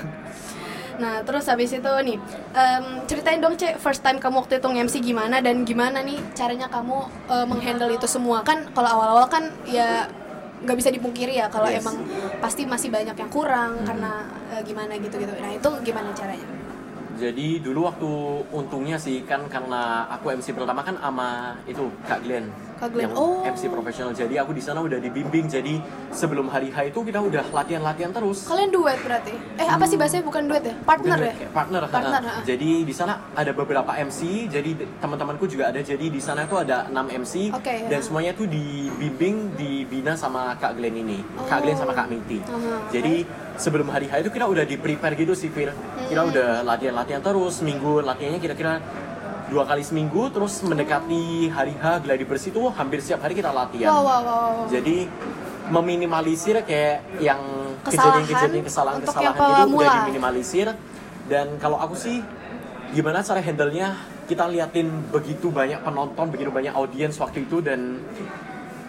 Nah, 0.93 1.25
terus 1.25 1.49
habis 1.49 1.73
itu 1.73 1.89
nih, 2.05 2.21
em, 2.53 2.85
ceritain 3.09 3.41
dong 3.41 3.57
Cek, 3.57 3.81
first 3.81 4.05
time 4.05 4.21
kamu 4.21 4.45
waktu 4.45 4.61
itu 4.61 4.67
nge-MC 4.69 4.95
gimana 5.01 5.41
dan 5.41 5.65
gimana 5.65 6.05
nih 6.05 6.21
caranya 6.37 6.69
kamu 6.69 6.93
eh, 7.33 7.45
menghandle 7.49 7.89
itu 7.89 8.05
semua 8.05 8.45
kan 8.45 8.61
kalau 8.77 8.93
awal-awal 8.93 9.25
kan 9.25 9.41
ya 9.65 10.05
nggak 10.61 10.77
bisa 10.77 10.93
dipungkiri 10.93 11.33
ya 11.33 11.49
kalau 11.49 11.65
Yes. 11.65 11.81
emang 11.81 11.97
pasti 12.37 12.69
masih 12.69 12.93
banyak 12.93 13.17
yang 13.17 13.31
kurang 13.33 13.81
karena 13.81 14.21
eh, 14.53 14.61
gimana 14.61 14.93
gitu-gitu. 14.95 15.33
Nah, 15.33 15.49
itu 15.49 15.69
gimana 15.81 16.13
caranya? 16.13 16.45
Jadi 17.13 17.61
dulu 17.61 17.85
waktu 17.85 18.09
untungnya 18.49 18.97
sih 18.97 19.21
kan 19.23 19.45
karena 19.45 20.09
aku 20.09 20.33
MC 20.33 20.53
pertama 20.53 20.81
kan 20.81 20.97
sama 20.97 21.53
itu 21.69 21.85
Kak 22.09 22.25
Glenn, 22.25 22.49
Kak 22.81 22.89
Glenn, 22.89 23.05
yang 23.05 23.13
oh. 23.13 23.45
MC 23.45 23.69
profesional. 23.69 24.11
Jadi 24.11 24.35
aku 24.41 24.49
di 24.51 24.63
sana 24.63 24.81
udah 24.81 24.97
dibimbing. 24.97 25.45
Jadi 25.45 25.77
sebelum 26.09 26.49
hari 26.49 26.73
H 26.73 26.89
itu 26.89 26.99
kita 27.05 27.21
udah 27.21 27.45
latihan-latihan 27.53 28.09
terus. 28.09 28.49
Kalian 28.49 28.73
duet 28.73 28.97
berarti? 29.05 29.33
Eh, 29.61 29.67
apa 29.69 29.85
sih 29.85 29.93
bahasanya 29.93 30.25
bukan 30.25 30.43
duet 30.49 30.63
ya? 30.65 30.73
Partner 30.81 31.17
Bukan, 31.21 31.29
ya? 31.29 31.49
partner, 31.53 31.81
Partner, 31.85 32.21
ha. 32.25 32.33
ha. 32.33 32.41
Jadi 32.41 32.69
di 32.81 32.93
sana 32.93 33.13
ada 33.37 33.51
beberapa 33.53 33.91
MC, 33.93 34.49
jadi 34.49 34.71
teman-temanku 34.97 35.45
juga 35.45 35.69
ada. 35.69 35.79
Jadi 35.79 36.09
di 36.09 36.21
sana 36.21 36.49
tuh 36.49 36.65
ada 36.65 36.89
6 36.89 36.97
MC 37.21 37.33
Oke, 37.53 37.75
dan 37.87 37.99
ha. 38.01 38.05
semuanya 38.05 38.31
tuh 38.33 38.49
dibimbing, 38.49 39.53
dibina 39.53 40.17
sama 40.17 40.57
Kak 40.57 40.81
Glenn 40.81 40.97
ini. 40.97 41.21
Kak 41.45 41.61
Oh. 41.61 41.61
Glenn 41.61 41.77
sama 41.77 41.93
Kak 41.93 42.09
Miti. 42.09 42.41
Aha, 42.43 42.89
Jadi 42.89 43.23
sebelum 43.57 43.87
hari 43.89 44.09
H 44.09 44.25
itu 44.25 44.29
kita 44.33 44.45
udah 44.49 44.65
di 44.65 44.75
prepare 44.77 45.13
gitu 45.13 45.33
sih, 45.37 45.49
Fir. 45.53 45.71
Kita 46.09 46.21
Hmm. 46.21 46.31
udah 46.33 46.49
latihan-latihan 46.65 47.21
terus, 47.21 47.61
minggu 47.61 48.01
latihannya 48.01 48.39
kira-kira 48.41 48.81
dua 49.49 49.63
kali 49.69 49.85
seminggu, 49.85 50.33
terus 50.33 50.63
mendekati 50.65 51.51
hari 51.53 51.73
H 51.77 52.01
gladi 52.01 52.25
bersih 52.25 52.49
tuh 52.49 52.73
hampir 52.73 53.03
setiap 53.03 53.21
hari 53.21 53.37
kita 53.37 53.53
latihan. 53.53 53.93
Wow, 53.93 54.01
wow, 54.01 54.21
wow. 54.23 54.53
Jadi 54.71 55.05
meminimalisir 55.69 56.59
kayak 56.65 57.23
yang 57.23 57.39
kejadian-kejadian 57.87 58.63
kesalahan-kesalahan 58.67 59.67
itu 59.67 59.75
udah 59.75 59.91
diminimalisir 60.03 60.67
dan 61.31 61.55
kalau 61.59 61.79
aku 61.79 61.95
sih 61.95 62.19
gimana 62.91 63.23
cara 63.23 63.39
handle-nya 63.39 63.95
kita 64.27 64.47
liatin 64.47 64.87
begitu 65.11 65.51
banyak 65.51 65.79
penonton, 65.83 66.31
begitu 66.31 66.51
banyak 66.51 66.71
audiens 66.75 67.15
waktu 67.19 67.43
itu 67.47 67.59
dan 67.59 67.99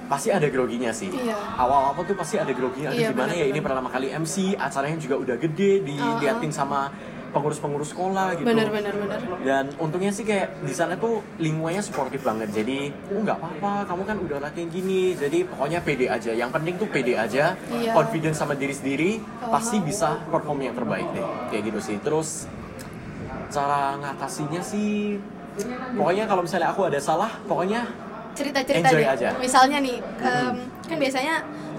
pasti 0.05 0.29
ada 0.29 0.47
groginya 0.47 0.91
sih. 0.91 1.09
Iya. 1.09 1.37
Awal-awal 1.57 2.05
tuh 2.05 2.17
pasti 2.17 2.37
ada 2.37 2.53
groginya. 2.53 2.93
Aduh, 2.93 3.01
Iya, 3.01 3.11
gimana 3.11 3.33
ya 3.33 3.45
ini 3.45 3.57
benar-benar. 3.57 3.65
pertama 3.65 3.89
kali 3.89 4.09
MC, 4.11 4.35
acaranya 4.55 4.99
juga 4.99 5.17
udah 5.17 5.37
gede, 5.37 5.81
diliatin 5.81 6.53
sama 6.53 6.93
pengurus-pengurus 7.35 7.91
sekolah 7.91 8.39
gitu. 8.39 8.47
Bener, 8.47 8.71
bener, 8.71 8.95
bener. 8.95 9.19
Dan 9.43 9.65
untungnya 9.83 10.15
sih 10.15 10.23
kayak 10.23 10.63
di 10.63 10.71
sana 10.71 10.95
tuh 10.95 11.19
lingkungannya 11.43 11.83
suportif 11.83 12.23
banget. 12.23 12.55
Jadi, 12.55 12.95
oh 13.11 13.27
nggak 13.27 13.35
apa-apa, 13.35 13.73
kamu 13.91 14.03
kan 14.07 14.17
udah 14.23 14.39
latihan 14.39 14.71
gini. 14.71 15.19
Jadi 15.19 15.43
pokoknya 15.43 15.83
pede 15.83 16.07
aja. 16.07 16.31
Yang 16.31 16.51
penting 16.55 16.75
tuh 16.79 16.87
pede 16.87 17.19
aja, 17.19 17.59
Iya. 17.75 17.91
confidence 17.91 18.39
sama 18.39 18.55
diri 18.55 18.71
sendiri, 18.71 19.19
Oh. 19.43 19.51
pasti 19.51 19.83
bisa 19.83 20.15
perform 20.31 20.63
yang 20.63 20.79
terbaik 20.79 21.11
deh. 21.11 21.27
Kayak 21.51 21.63
gitu 21.75 21.81
sih. 21.83 21.97
Terus 21.99 22.47
cara 23.51 23.99
ngatasinya 23.99 24.63
sih, 24.63 25.19
pokoknya 25.95 26.27
kalau 26.27 26.43
misalnya 26.43 26.71
aku 26.71 26.87
ada 26.87 26.99
salah, 26.99 27.35
pokoknya 27.47 27.87
cerita-cerita 28.35 28.89
deh. 28.91 29.07
aja. 29.07 29.29
Misalnya 29.39 29.79
nih, 29.79 29.97
em, 30.21 30.55
kan 30.85 30.97
biasanya 30.99 31.35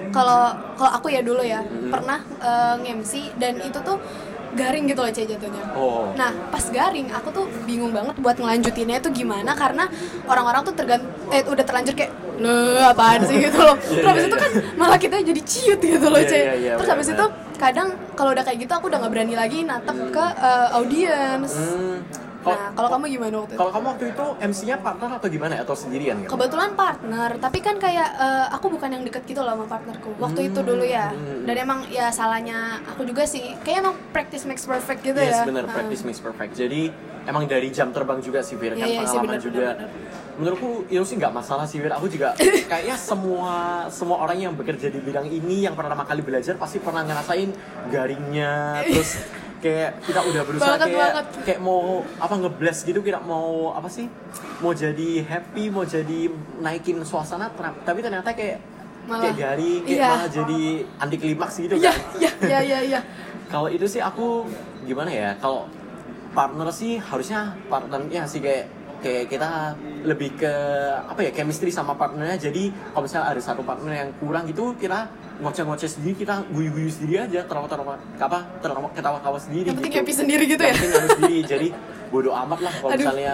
kalau 0.10 0.50
kalau 0.76 0.92
aku 0.96 1.08
ya 1.10 1.20
dulu 1.20 1.44
ya 1.44 1.60
Mm-mm. 1.60 1.92
pernah 1.92 2.20
eh, 2.40 2.76
nge-MC 2.80 3.36
dan 3.36 3.60
itu 3.60 3.76
tuh 3.80 4.00
garing 4.56 4.88
gitu 4.88 5.04
loh 5.04 5.12
Cek 5.12 5.28
jatuhnya. 5.28 5.64
Oh. 5.76 6.16
Nah 6.16 6.32
pas 6.48 6.64
garing 6.64 7.12
aku 7.12 7.28
tuh 7.30 7.46
bingung 7.68 7.92
banget 7.92 8.16
buat 8.18 8.40
ngelanjutinnya 8.40 9.04
itu 9.04 9.12
gimana 9.14 9.52
karena 9.52 9.92
orang-orang 10.24 10.64
tuh 10.64 10.72
tergant 10.72 11.04
eh 11.30 11.44
udah 11.44 11.64
terlanjur 11.64 11.92
kayak 11.94 12.14
Nah, 12.36 12.92
apaan 12.92 13.24
sih 13.24 13.40
gitu 13.40 13.56
loh. 13.56 13.80
Iya, 13.80 13.96
Terus 13.96 14.08
habis 14.12 14.24
iya, 14.24 14.28
itu 14.28 14.36
iya. 14.36 14.44
kan 14.44 14.52
malah 14.76 15.00
kita 15.00 15.16
jadi 15.24 15.42
ciut 15.48 15.80
gitu 15.80 16.08
loh, 16.12 16.20
Iya, 16.20 16.28
Cek. 16.28 16.44
iya, 16.44 16.54
iya, 16.60 16.74
Terus 16.76 16.90
habis 16.92 17.08
itu 17.08 17.26
kadang 17.56 17.88
kalau 18.12 18.36
udah 18.36 18.44
kayak 18.44 18.60
gitu 18.60 18.72
aku 18.76 18.92
udah 18.92 19.00
nggak 19.00 19.14
berani 19.16 19.36
lagi 19.40 19.64
natap 19.64 19.96
ke 19.96 20.26
eh, 20.36 20.68
audiens. 20.76 21.52
Hmm, 21.56 22.04
kalau- 22.46 22.54
Nah, 22.56 22.70
kalau 22.72 22.90
kamu 22.92 23.06
gimana 23.10 23.36
waktu 23.36 23.52
itu? 23.52 23.58
Kalau 23.58 23.72
kamu 23.74 23.86
waktu 23.90 24.06
itu 24.08 24.26
MC-nya 24.40 24.78
partner 24.78 25.10
atau 25.12 25.28
gimana? 25.28 25.54
Atau 25.58 25.74
sendirian? 25.74 26.16
Gitu? 26.22 26.30
Kebetulan 26.30 26.72
partner, 26.74 27.30
tapi 27.36 27.60
kan 27.60 27.76
kayak 27.76 28.10
eh, 28.16 28.46
aku 28.52 28.66
bukan 28.70 28.90
yang 28.92 29.04
deket 29.04 29.26
gitu 29.26 29.42
loh 29.42 29.52
sama 29.52 29.66
partnerku. 29.66 30.14
Waktu 30.16 30.54
itu 30.54 30.60
dulu 30.62 30.86
ya. 30.86 31.10
Hmm. 31.10 31.44
Dan 31.44 31.56
emang 31.58 31.80
ya 31.90 32.08
salahnya 32.10 32.58
aku 32.86 33.02
juga 33.04 33.26
sih. 33.26 33.58
Kayak 33.60 33.78
emang 33.82 33.96
practice 34.12 34.46
makes 34.46 34.64
perfect 34.64 35.02
gitu 35.02 35.18
yes, 35.18 35.42
ya. 35.42 35.44
bener, 35.44 35.66
Ah. 35.66 35.74
practice 35.74 36.04
makes 36.04 36.22
perfect. 36.22 36.54
Jadi 36.54 36.94
emang 37.26 37.44
dari 37.44 37.68
jam 37.68 37.90
terbang 37.90 38.22
juga 38.22 38.40
sih, 38.40 38.54
Fir, 38.54 38.74
kan 38.74 38.86
Iya, 38.86 38.86
iya 38.86 39.02
sih, 39.02 39.18
pengalaman 39.18 39.26
bener, 39.28 39.42
juga. 39.42 39.68
bener, 39.74 39.90
bener. 39.90 40.14
Menurutku 40.36 40.70
itu 40.86 41.02
sih 41.02 41.16
nggak 41.16 41.34
masalah 41.34 41.66
sih, 41.66 41.80
Fir. 41.80 41.90
Aku 41.90 42.06
juga 42.06 42.36
kayaknya 42.70 42.94
semua 42.96 43.54
semua 43.90 44.20
orang 44.20 44.38
yang 44.38 44.54
bekerja 44.54 44.88
di 44.88 45.00
bidang 45.00 45.26
ini 45.26 45.64
yang 45.64 45.74
pertama 45.74 46.04
kali 46.04 46.22
belajar 46.22 46.54
pasti 46.56 46.78
pernah 46.78 47.02
ngerasain 47.02 47.50
garingnya, 47.90 48.84
terus 48.86 49.18
kayak 49.66 49.92
kita 50.06 50.22
udah 50.22 50.42
berusaha 50.46 50.70
Banget, 50.72 50.88
kayak 50.88 51.02
banget. 51.10 51.26
kayak 51.42 51.60
mau 51.60 51.82
apa 52.16 52.34
ngeblast 52.38 52.86
gitu 52.86 53.02
kita 53.02 53.18
mau 53.20 53.74
apa 53.74 53.90
sih 53.90 54.06
mau 54.62 54.72
jadi 54.72 55.10
happy 55.26 55.74
mau 55.74 55.82
jadi 55.82 56.20
naikin 56.62 57.02
suasana 57.02 57.50
tapi 57.82 58.00
ternyata 58.00 58.30
kayak 58.30 58.62
Malah- 59.06 59.22
kayak 59.24 59.36
garing 59.36 59.82
kayak 59.82 59.98
iya. 59.98 60.08
malah 60.08 60.30
jadi 60.30 60.62
anti 60.98 61.18
klimaks 61.18 61.56
gitu 61.60 61.74
Iya, 61.76 61.90
kan 61.90 61.98
iya, 62.16 62.32
iya, 62.42 62.60
iya, 62.62 62.80
iya. 62.86 63.00
kalau 63.52 63.66
itu 63.68 63.86
sih 63.86 64.02
aku 64.02 64.46
gimana 64.82 65.10
ya 65.10 65.34
kalau 65.38 65.66
partner 66.32 66.70
sih 66.70 66.98
harusnya 67.00 67.58
partnernya 67.66 68.26
sih 68.26 68.38
kayak 68.40 68.70
kayak 69.04 69.26
kita 69.32 69.76
lebih 70.06 70.38
ke 70.38 70.54
apa 71.08 71.20
ya 71.24 71.32
chemistry 71.34 71.74
sama 71.74 71.96
partnernya 71.96 72.38
jadi 72.38 72.70
kalau 72.94 73.04
misalnya 73.04 73.28
ada 73.34 73.42
satu 73.42 73.62
partner 73.66 73.94
yang 73.94 74.10
kurang 74.22 74.46
gitu 74.46 74.76
kita 74.78 75.10
ngoceh-ngoceh 75.42 75.90
sendiri 75.90 76.16
kita 76.16 76.48
guyu-guyu 76.48 76.88
sendiri 76.88 77.28
aja 77.28 77.44
tertawa-tertawa 77.44 78.00
apa 78.00 78.40
tertawa 78.64 78.88
ketawa-tawa 78.96 79.38
sendiri 79.42 79.68
Yang 79.68 79.78
penting 79.84 79.92
gitu. 79.92 80.02
happy 80.04 80.14
sendiri 80.16 80.44
gitu 80.48 80.62
Yang 80.64 80.70
ya. 80.70 80.76
penting 80.80 80.92
harus 80.96 81.12
sendiri 81.20 81.40
jadi 81.44 81.68
bodoh 82.14 82.34
amat 82.48 82.60
lah 82.64 82.74
kalau 82.80 82.92
misalnya 82.96 83.34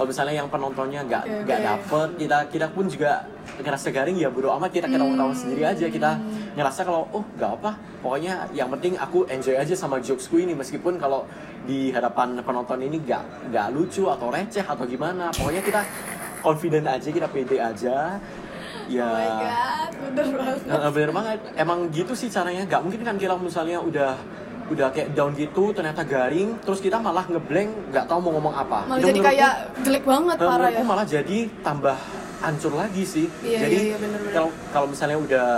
kalau 0.00 0.08
misalnya 0.08 0.32
yang 0.32 0.48
penontonnya 0.48 1.04
nggak 1.04 1.44
nggak 1.44 1.58
oke. 1.60 1.68
dapet 1.68 2.08
kita 2.16 2.38
kita 2.48 2.66
pun 2.72 2.88
juga 2.88 3.20
ngerasa 3.60 3.92
garing 3.92 4.16
ya 4.16 4.32
bodoh 4.32 4.56
amat 4.56 4.72
kita 4.72 4.88
ketawa-ketawa 4.88 5.28
Hmm. 5.28 5.36
sendiri 5.36 5.62
aja 5.68 5.86
kita 5.92 6.10
ngerasa 6.56 6.80
kalau 6.88 7.04
oh 7.12 7.20
nggak 7.36 7.52
apa 7.60 7.76
pokoknya 8.00 8.48
yang 8.56 8.72
penting 8.72 8.96
aku 8.96 9.28
enjoy 9.28 9.60
aja 9.60 9.76
sama 9.76 10.00
jokesku 10.00 10.40
ini 10.40 10.56
meskipun 10.56 10.96
kalau 10.96 11.28
di 11.68 11.92
hadapan 11.92 12.40
penonton 12.40 12.80
ini 12.80 12.96
nggak 12.96 13.52
nggak 13.52 13.66
lucu 13.76 14.08
atau 14.08 14.32
receh 14.32 14.64
atau 14.64 14.88
gimana 14.88 15.28
pokoknya 15.36 15.60
kita 15.60 15.84
confident 16.40 16.88
aja 16.88 17.08
kita 17.12 17.28
pede 17.28 17.60
aja 17.60 18.16
ya 18.88 19.04
Oh 19.04 19.12
my 19.12 19.28
god, 19.36 19.90
bener 20.16 20.26
banget. 20.34 20.58
Bener 20.96 21.10
banget. 21.12 21.38
Emang 21.54 21.78
gitu 21.92 22.10
sih 22.10 22.26
caranya. 22.26 22.66
Gak 22.66 22.82
mungkin 22.82 23.04
kan 23.04 23.14
kita 23.14 23.38
misalnya 23.38 23.78
udah 23.78 24.18
udah 24.70 24.88
kayak 24.90 25.12
down 25.12 25.34
gitu, 25.34 25.74
ternyata 25.74 26.06
garing, 26.06 26.54
terus 26.62 26.78
kita 26.78 26.96
malah 26.96 27.26
ngeblank, 27.26 27.70
nggak 27.90 28.06
tahu 28.06 28.18
mau 28.22 28.38
ngomong 28.38 28.54
apa. 28.54 28.86
Malah 28.86 29.02
jadi 29.02 29.18
kayak 29.20 29.52
jelek 29.82 30.04
banget 30.06 30.36
eh, 30.38 30.46
parah 30.46 30.70
ya. 30.70 30.82
malah 30.86 31.02
jadi 31.04 31.38
tambah 31.60 31.96
hancur 32.40 32.72
lagi 32.72 33.02
sih. 33.04 33.26
Iya, 33.42 33.58
jadi 33.66 33.76
iya, 33.76 33.96
iya, 33.98 34.18
kalau 34.30 34.48
kalau 34.70 34.86
misalnya 34.86 35.18
udah 35.18 35.48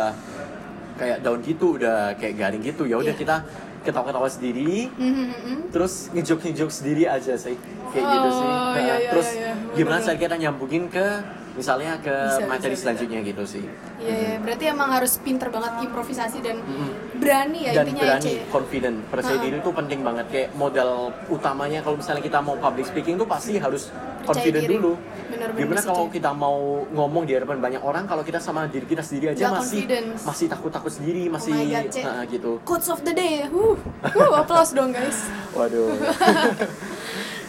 kayak 0.92 1.18
daun 1.20 1.40
gitu 1.40 1.66
udah 1.76 2.14
kayak 2.14 2.34
garing 2.36 2.62
gitu 2.62 2.84
ya 2.84 2.96
udah 2.96 3.10
Iya. 3.10 3.18
kita 3.18 3.36
ketawa-ketawa 3.82 4.28
sendiri 4.30 4.86
Mhm. 4.94 5.74
terus 5.74 6.06
ngejok-ngejok 6.12 6.70
sendiri 6.70 7.04
aja 7.04 7.34
sih 7.34 7.56
kayak 7.90 8.06
gitu 8.06 8.28
sih 8.30 8.46
Oh, 8.46 8.70
Nah, 8.70 8.78
iya, 8.78 8.94
iya, 8.94 9.10
terus 9.10 9.28
iya, 9.34 9.50
iya. 9.50 9.74
gimana 9.74 9.98
cara 9.98 10.14
kita 10.16 10.36
nyambungin 10.38 10.86
ke 10.86 11.06
misalnya 11.52 11.98
ke 11.98 12.10
Bisa, 12.10 12.42
materi 12.44 12.56
bisa, 12.68 12.68
bisa. 12.70 12.82
selanjutnya 12.82 13.20
gitu 13.22 13.42
sih 13.46 13.64
Iya, 13.98 14.14
iya, 14.16 14.34
berarti 14.36 14.64
emang 14.66 14.90
harus 14.90 15.12
pinter 15.16 15.46
banget 15.46 15.72
improvisasi 15.82 16.38
dan 16.40 16.56
Mhm. 16.58 16.90
berani 17.16 17.60
ya 17.62 17.72
dan 17.72 17.84
intinya 17.84 18.02
ya, 18.02 18.08
berani 18.12 18.32
confident 18.48 18.96
percaya 19.06 19.38
diri 19.38 19.56
itu 19.56 19.70
penting 19.70 20.00
banget 20.00 20.26
kayak 20.28 20.48
modal 20.52 20.90
utamanya 21.28 21.78
kalau 21.80 21.96
misalnya 21.96 22.18
kita 22.20 22.38
mau 22.38 22.56
public 22.56 22.84
speaking 22.84 23.14
tuh 23.14 23.24
pasti 23.24 23.56
harus 23.56 23.92
confident 24.22 24.64
diri. 24.64 24.74
dulu 24.76 24.94
Bener-bener 25.28 25.58
gimana 25.58 25.80
kalau 25.82 26.06
kita 26.08 26.30
mau 26.30 26.58
ngomong 26.88 27.22
di 27.24 27.32
hadapan 27.32 27.58
banyak 27.58 27.80
orang 27.80 28.04
kalau 28.04 28.20
kita 28.20 28.36
sama 28.36 28.66
diri 28.66 28.84
kita 28.84 29.00
sendiri 29.00 29.32
aja 29.32 29.46
Nggak 29.46 29.54
masih 29.56 29.80
confidence. 29.80 30.20
masih 30.22 30.46
takut-takut 30.48 30.92
sendiri 30.92 31.22
masih 31.26 31.52
Oh 31.52 31.62
God, 31.62 31.86
nah, 32.02 32.22
gitu 32.26 32.52
Quotes 32.62 32.88
of 32.88 33.00
the 33.00 33.12
day. 33.12 33.46
Huh. 33.46 33.74
Huh, 34.04 34.32
applause 34.36 34.72
dong 34.72 34.90
guys. 34.90 35.18
waduh 35.56 35.94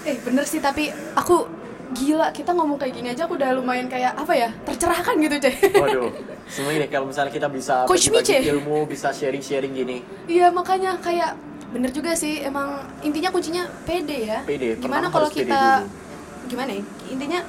Eh 0.03 0.19
bener 0.19 0.43
sih 0.43 0.59
tapi 0.59 0.87
aku 1.13 1.47
gila 1.93 2.27
kita 2.33 2.51
ngomong 2.51 2.75
kayak 2.75 2.93
gini 2.93 3.07
aja 3.09 3.23
aku 3.23 3.37
udah 3.37 3.53
lumayan 3.53 3.85
kayak 3.85 4.13
apa 4.13 4.33
ya 4.33 4.49
tercerahkan 4.65 5.15
gitu 5.17 5.35
ceh. 5.39 5.55
waduh 5.77 6.09
semuanya 6.49 6.85
deh 6.85 6.89
kalau 6.89 7.05
misalnya 7.07 7.31
kita 7.31 7.47
bisa 7.47 7.85
Coach 7.85 8.09
Miche. 8.09 8.41
ilmu 8.43 8.83
bisa 8.85 9.13
sharing-sharing 9.13 9.71
gini 9.71 9.97
Iya 10.25 10.49
makanya 10.49 10.97
kayak 10.99 11.37
bener 11.69 11.89
juga 11.89 12.13
sih 12.13 12.41
emang 12.41 12.81
intinya 13.01 13.33
kuncinya 13.33 13.65
pede 13.81 14.29
ya. 14.29 14.45
Pede, 14.45 14.77
Gimana 14.77 15.09
kalau 15.09 15.25
pede 15.25 15.49
kita 15.49 15.81
dulu. 15.81 15.89
gimana 16.49 16.69
ya? 16.69 16.83
Intinya 17.09 17.39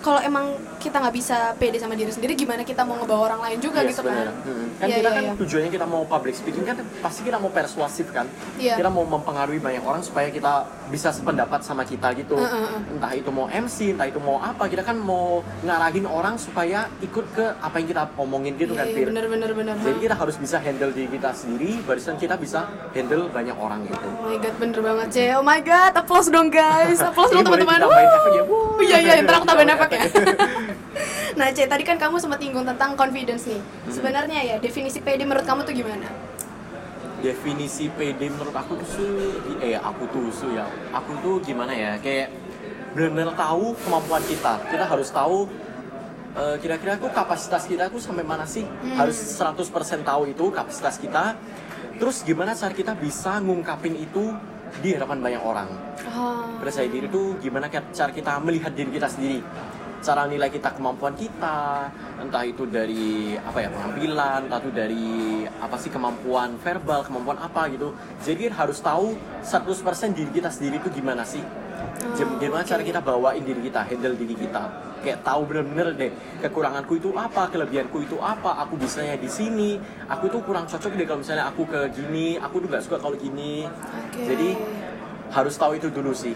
kalau 0.00 0.20
emang 0.20 0.52
kita 0.80 0.96
nggak 0.96 1.12
bisa 1.14 1.36
pede 1.60 1.76
sama 1.76 1.92
diri 1.92 2.08
sendiri 2.08 2.32
gimana 2.32 2.64
kita 2.64 2.80
mau 2.82 2.96
ngebawa 2.96 3.22
orang 3.28 3.40
lain 3.44 3.58
juga 3.60 3.84
Yes, 3.84 3.92
gitu 3.92 4.02
kan. 4.02 4.16
bener. 4.16 4.28
Hmm. 4.32 4.66
Kan 4.80 4.86
Iya, 4.88 4.96
kita 4.96 5.04
iya, 5.04 5.12
kan 5.12 5.22
iya. 5.22 5.32
tujuannya 5.36 5.70
kita 5.70 5.86
mau 5.86 6.02
public 6.08 6.34
speaking 6.34 6.64
kan 6.64 6.76
pasti 6.98 7.20
kita 7.20 7.36
mau 7.36 7.52
persuasif 7.52 8.06
kan. 8.10 8.24
Iya. 8.56 8.80
Kita 8.80 8.88
mau 8.88 9.04
mempengaruhi 9.04 9.60
banyak 9.60 9.84
orang 9.84 10.00
supaya 10.00 10.32
kita 10.32 10.64
bisa 10.88 11.12
sependapat 11.12 11.60
sama 11.60 11.84
kita 11.84 12.10
gitu. 12.16 12.34
Uh, 12.34 12.48
uh, 12.48 12.64
uh. 12.80 12.92
Entah 12.96 13.12
itu 13.12 13.28
mau 13.28 13.46
MC, 13.46 13.92
entah 13.92 14.08
itu 14.08 14.18
mau 14.18 14.40
apa, 14.40 14.64
kita 14.66 14.80
kan 14.80 14.96
mau 14.96 15.44
ngarahin 15.62 16.08
orang 16.08 16.40
supaya 16.40 16.88
ikut 16.98 17.26
ke 17.36 17.44
apa 17.60 17.76
yang 17.76 17.88
kita 17.92 18.02
omongin 18.16 18.56
gitu 18.56 18.72
Iya, 18.72 18.80
kan, 18.80 18.86
iya, 18.88 18.96
Fir. 18.96 19.06
bener 19.12 19.24
bener 19.28 19.50
bener. 19.52 19.74
Jadi 19.78 19.98
kita 20.00 20.14
harus 20.16 20.36
bisa 20.40 20.56
handle 20.58 20.90
diri 20.90 21.08
kita 21.12 21.30
sendiri, 21.36 21.78
barusan 21.84 22.16
kita 22.16 22.34
bisa 22.40 22.64
handle 22.96 23.28
banyak 23.28 23.54
orang 23.54 23.84
gitu. 23.84 24.08
Oh 24.08 24.26
my 24.26 24.38
god, 24.40 24.54
bener 24.56 24.80
banget 24.80 25.06
Ce. 25.12 25.24
Oh 25.36 25.44
my 25.44 25.60
god, 25.60 25.92
applause 25.92 26.32
dong 26.32 26.48
guys. 26.48 26.98
Applause 27.10 27.36
dong 27.36 27.44
teman-teman. 27.44 27.84
Iya 28.80 28.96
iya, 28.96 29.12
ntar 29.20 29.42
aku 29.42 29.46
tambahin 29.46 29.70
efek 29.76 29.90
ya. 29.92 30.02
Nah 31.30 31.48
Ce, 31.50 31.62
tadi 31.64 31.82
kan 31.82 31.96
kamu 31.96 32.16
sempat 32.16 32.38
tinggung 32.38 32.64
tentang 32.64 32.94
confidence 32.94 33.46
nih. 33.46 33.60
Hmm. 33.60 33.92
Sebenarnya 33.92 34.40
ya, 34.44 34.56
definisi 34.58 34.98
PD 34.98 35.22
menurut 35.22 35.44
kamu 35.44 35.62
tuh 35.62 35.74
gimana? 35.74 36.08
definisi 37.20 37.92
PD 37.92 38.32
menurut 38.32 38.56
aku 38.56 38.80
tuh 38.80 38.88
su- 38.88 39.36
eh 39.60 39.76
aku 39.76 40.08
tuh 40.08 40.32
su 40.32 40.48
ya 40.48 40.64
aku 40.88 41.12
tuh 41.20 41.36
gimana 41.44 41.68
ya 41.68 42.00
kayak 42.00 42.32
benar-benar 42.96 43.36
tahu 43.36 43.76
kemampuan 43.76 44.24
kita 44.24 44.56
kita 44.64 44.88
harus 44.88 45.12
tahu 45.12 45.44
eh, 46.32 46.56
kira-kira 46.56 46.96
aku 46.96 47.12
kapasitas 47.12 47.68
kita 47.68 47.92
aku 47.92 48.00
sampai 48.00 48.24
mana 48.24 48.48
sih 48.48 48.64
harus 48.96 49.20
100% 49.36 49.52
tahu 50.00 50.32
itu 50.32 50.48
kapasitas 50.48 50.96
kita 50.96 51.36
terus 52.00 52.24
gimana 52.24 52.56
cara 52.56 52.72
kita 52.72 52.96
bisa 52.96 53.36
ngungkapin 53.36 54.00
itu 54.00 54.32
di 54.80 54.96
hadapan 54.96 55.20
banyak 55.20 55.42
orang 55.44 55.68
Oh. 56.10 56.56
percaya 56.56 56.88
diri 56.88 57.04
itu 57.04 57.36
gimana 57.36 57.68
cara 57.68 58.08
kita 58.08 58.40
melihat 58.40 58.72
diri 58.72 58.88
kita 58.90 59.04
sendiri 59.04 59.44
cara 60.00 60.24
nilai 60.24 60.48
kita 60.48 60.72
kemampuan 60.72 61.12
kita 61.12 61.88
entah 62.16 62.40
itu 62.42 62.64
dari 62.64 63.36
apa 63.36 63.58
ya 63.60 63.68
penampilan 63.68 64.48
entah 64.48 64.58
itu 64.58 64.72
dari 64.72 65.08
apa 65.46 65.76
sih 65.76 65.88
kemampuan 65.88 66.56
verbal 66.56 67.04
kemampuan 67.04 67.36
apa 67.36 67.68
gitu 67.68 67.92
jadi 68.20 68.48
harus 68.50 68.80
tahu 68.80 69.12
100% 69.44 69.76
diri 70.12 70.30
kita 70.32 70.48
sendiri 70.48 70.80
itu 70.80 70.88
gimana 70.90 71.20
sih 71.22 71.44
Gim- 72.16 72.36
gimana 72.36 72.64
cara 72.64 72.80
kita 72.80 73.00
bawain 73.00 73.40
diri 73.40 73.60
kita 73.62 73.84
handle 73.84 74.16
diri 74.16 74.32
kita 74.34 74.62
kayak 75.00 75.20
tahu 75.20 75.48
bener-bener 75.48 75.92
deh 75.92 76.12
kekuranganku 76.40 76.96
itu 76.96 77.08
apa 77.12 77.48
kelebihanku 77.48 78.00
itu 78.00 78.16
apa 78.20 78.56
aku 78.58 78.76
bisanya 78.76 79.16
di 79.16 79.28
sini 79.28 79.76
aku 80.06 80.28
tuh 80.28 80.40
kurang 80.40 80.64
cocok 80.64 80.92
deh 80.92 81.04
kalau 81.04 81.20
misalnya 81.20 81.48
aku 81.48 81.64
ke 81.64 81.80
gini 81.92 82.36
aku 82.36 82.60
tuh 82.60 82.68
nggak 82.68 82.84
suka 82.84 82.96
kalau 83.00 83.16
gini 83.16 83.64
Oke. 83.64 84.20
jadi 84.24 84.48
harus 85.30 85.54
tahu 85.54 85.78
itu 85.78 85.88
dulu 85.88 86.10
sih. 86.10 86.34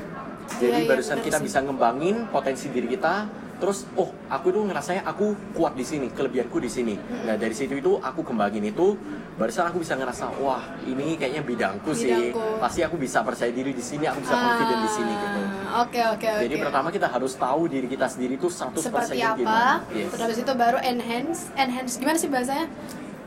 Jadi 0.55 0.71
Iya, 0.71 0.79
iya, 0.85 0.87
barusan 0.87 1.19
bener 1.19 1.27
kita 1.27 1.39
sih. 1.41 1.45
bisa 1.51 1.59
ngembangin 1.61 2.17
potensi 2.31 2.71
diri 2.71 2.87
kita. 2.87 3.27
Terus, 3.65 3.89
oh, 3.97 4.13
aku 4.29 4.53
tuh 4.53 4.61
ngerasanya 4.69 5.09
aku 5.09 5.33
kuat 5.57 5.73
di 5.73 5.81
sini, 5.89 6.13
kelebihanku 6.13 6.61
di 6.61 6.69
sini. 6.69 7.01
Nah 7.25 7.41
dari 7.41 7.57
situ 7.57 7.81
itu 7.81 7.97
aku 7.97 8.21
kembangin 8.21 8.61
itu, 8.61 8.93
barusan 9.41 9.73
aku 9.73 9.81
bisa 9.81 9.97
ngerasa, 9.97 10.37
wah 10.37 10.61
ini 10.85 11.17
kayaknya 11.17 11.41
bidangku, 11.41 11.97
sih. 11.97 12.13
Bidangku. 12.13 12.61
Pasti 12.61 12.85
aku 12.85 13.01
bisa 13.01 13.25
percaya 13.25 13.49
diri 13.49 13.73
di 13.73 13.81
sini, 13.81 14.05
aku 14.05 14.21
bisa 14.21 14.37
confident 14.37 14.81
di 14.85 14.91
sini 14.93 15.13
gitu. 15.17 15.41
Ah, 15.65 15.81
Oke 15.81 15.97
oke 15.97 16.27
oke. 16.29 16.45
Jadi 16.45 16.55
pertama 16.61 16.89
kita 16.93 17.09
harus 17.09 17.33
tahu 17.41 17.61
diri 17.73 17.89
kita 17.89 18.05
sendiri 18.05 18.37
itu 18.37 18.53
100% 18.53 18.85
seperti 18.85 19.17
apa? 19.25 19.41
gimana. 19.41 19.75
Yes. 19.97 20.13
Terus 20.13 20.21
habis 20.29 20.39
itu 20.45 20.53
baru 20.53 20.79
enhance, 20.85 21.41
enhance 21.57 21.93
gimana 21.97 22.17
sih 22.21 22.29
bahasanya? 22.29 22.69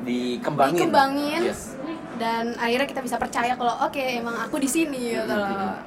Dikembangin. 0.06 0.78
Dikembangin. 0.78 1.42
Yes. 1.50 1.74
Dan 2.22 2.54
akhirnya 2.62 2.86
kita 2.86 3.02
bisa 3.02 3.18
percaya 3.18 3.58
kalau 3.58 3.74
oke 3.90 3.98
emang 3.98 4.38
aku 4.38 4.62
di 4.62 4.70
sini 4.70 5.18
gitu 5.18 5.34
loh. 5.34 5.82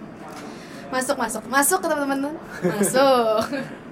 Masuk 0.90 1.14
masuk 1.14 1.46
masuk 1.46 1.78
ke 1.78 1.86
teman-teman. 1.86 2.34
Masuk. 2.66 3.46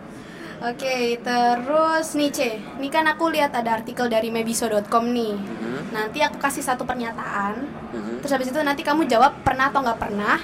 Oke, 0.59 1.23
terus 1.23 2.19
nih 2.19 2.31
Ce, 2.35 2.51
ini 2.59 2.91
kan 2.91 3.07
aku 3.07 3.31
lihat 3.31 3.55
ada 3.55 3.79
artikel 3.79 4.11
dari 4.11 4.27
mebiso.com 4.35 5.07
nih. 5.07 5.39
Mhm. 5.39 5.95
Nanti 5.95 6.19
aku 6.19 6.35
kasih 6.43 6.67
satu 6.67 6.83
pernyataan, 6.83 7.63
Mhm. 7.95 8.13
terus 8.19 8.33
habis 8.35 8.51
itu 8.51 8.59
nanti 8.67 8.83
kamu 8.83 9.07
jawab 9.07 9.39
pernah 9.47 9.71
atau 9.71 9.87
nggak 9.87 10.03
pernah. 10.03 10.43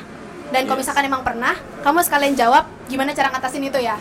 Dan 0.55 0.71
kalau 0.71 0.79
Yes. 0.79 0.87
misalkan 0.87 1.11
emang 1.11 1.27
pernah, 1.27 1.59
kamu 1.83 1.99
sekalian 2.07 2.39
jawab 2.39 2.63
gimana 2.87 3.11
cara 3.11 3.35
ngatasin 3.35 3.67
itu 3.67 3.81
ya. 3.83 3.99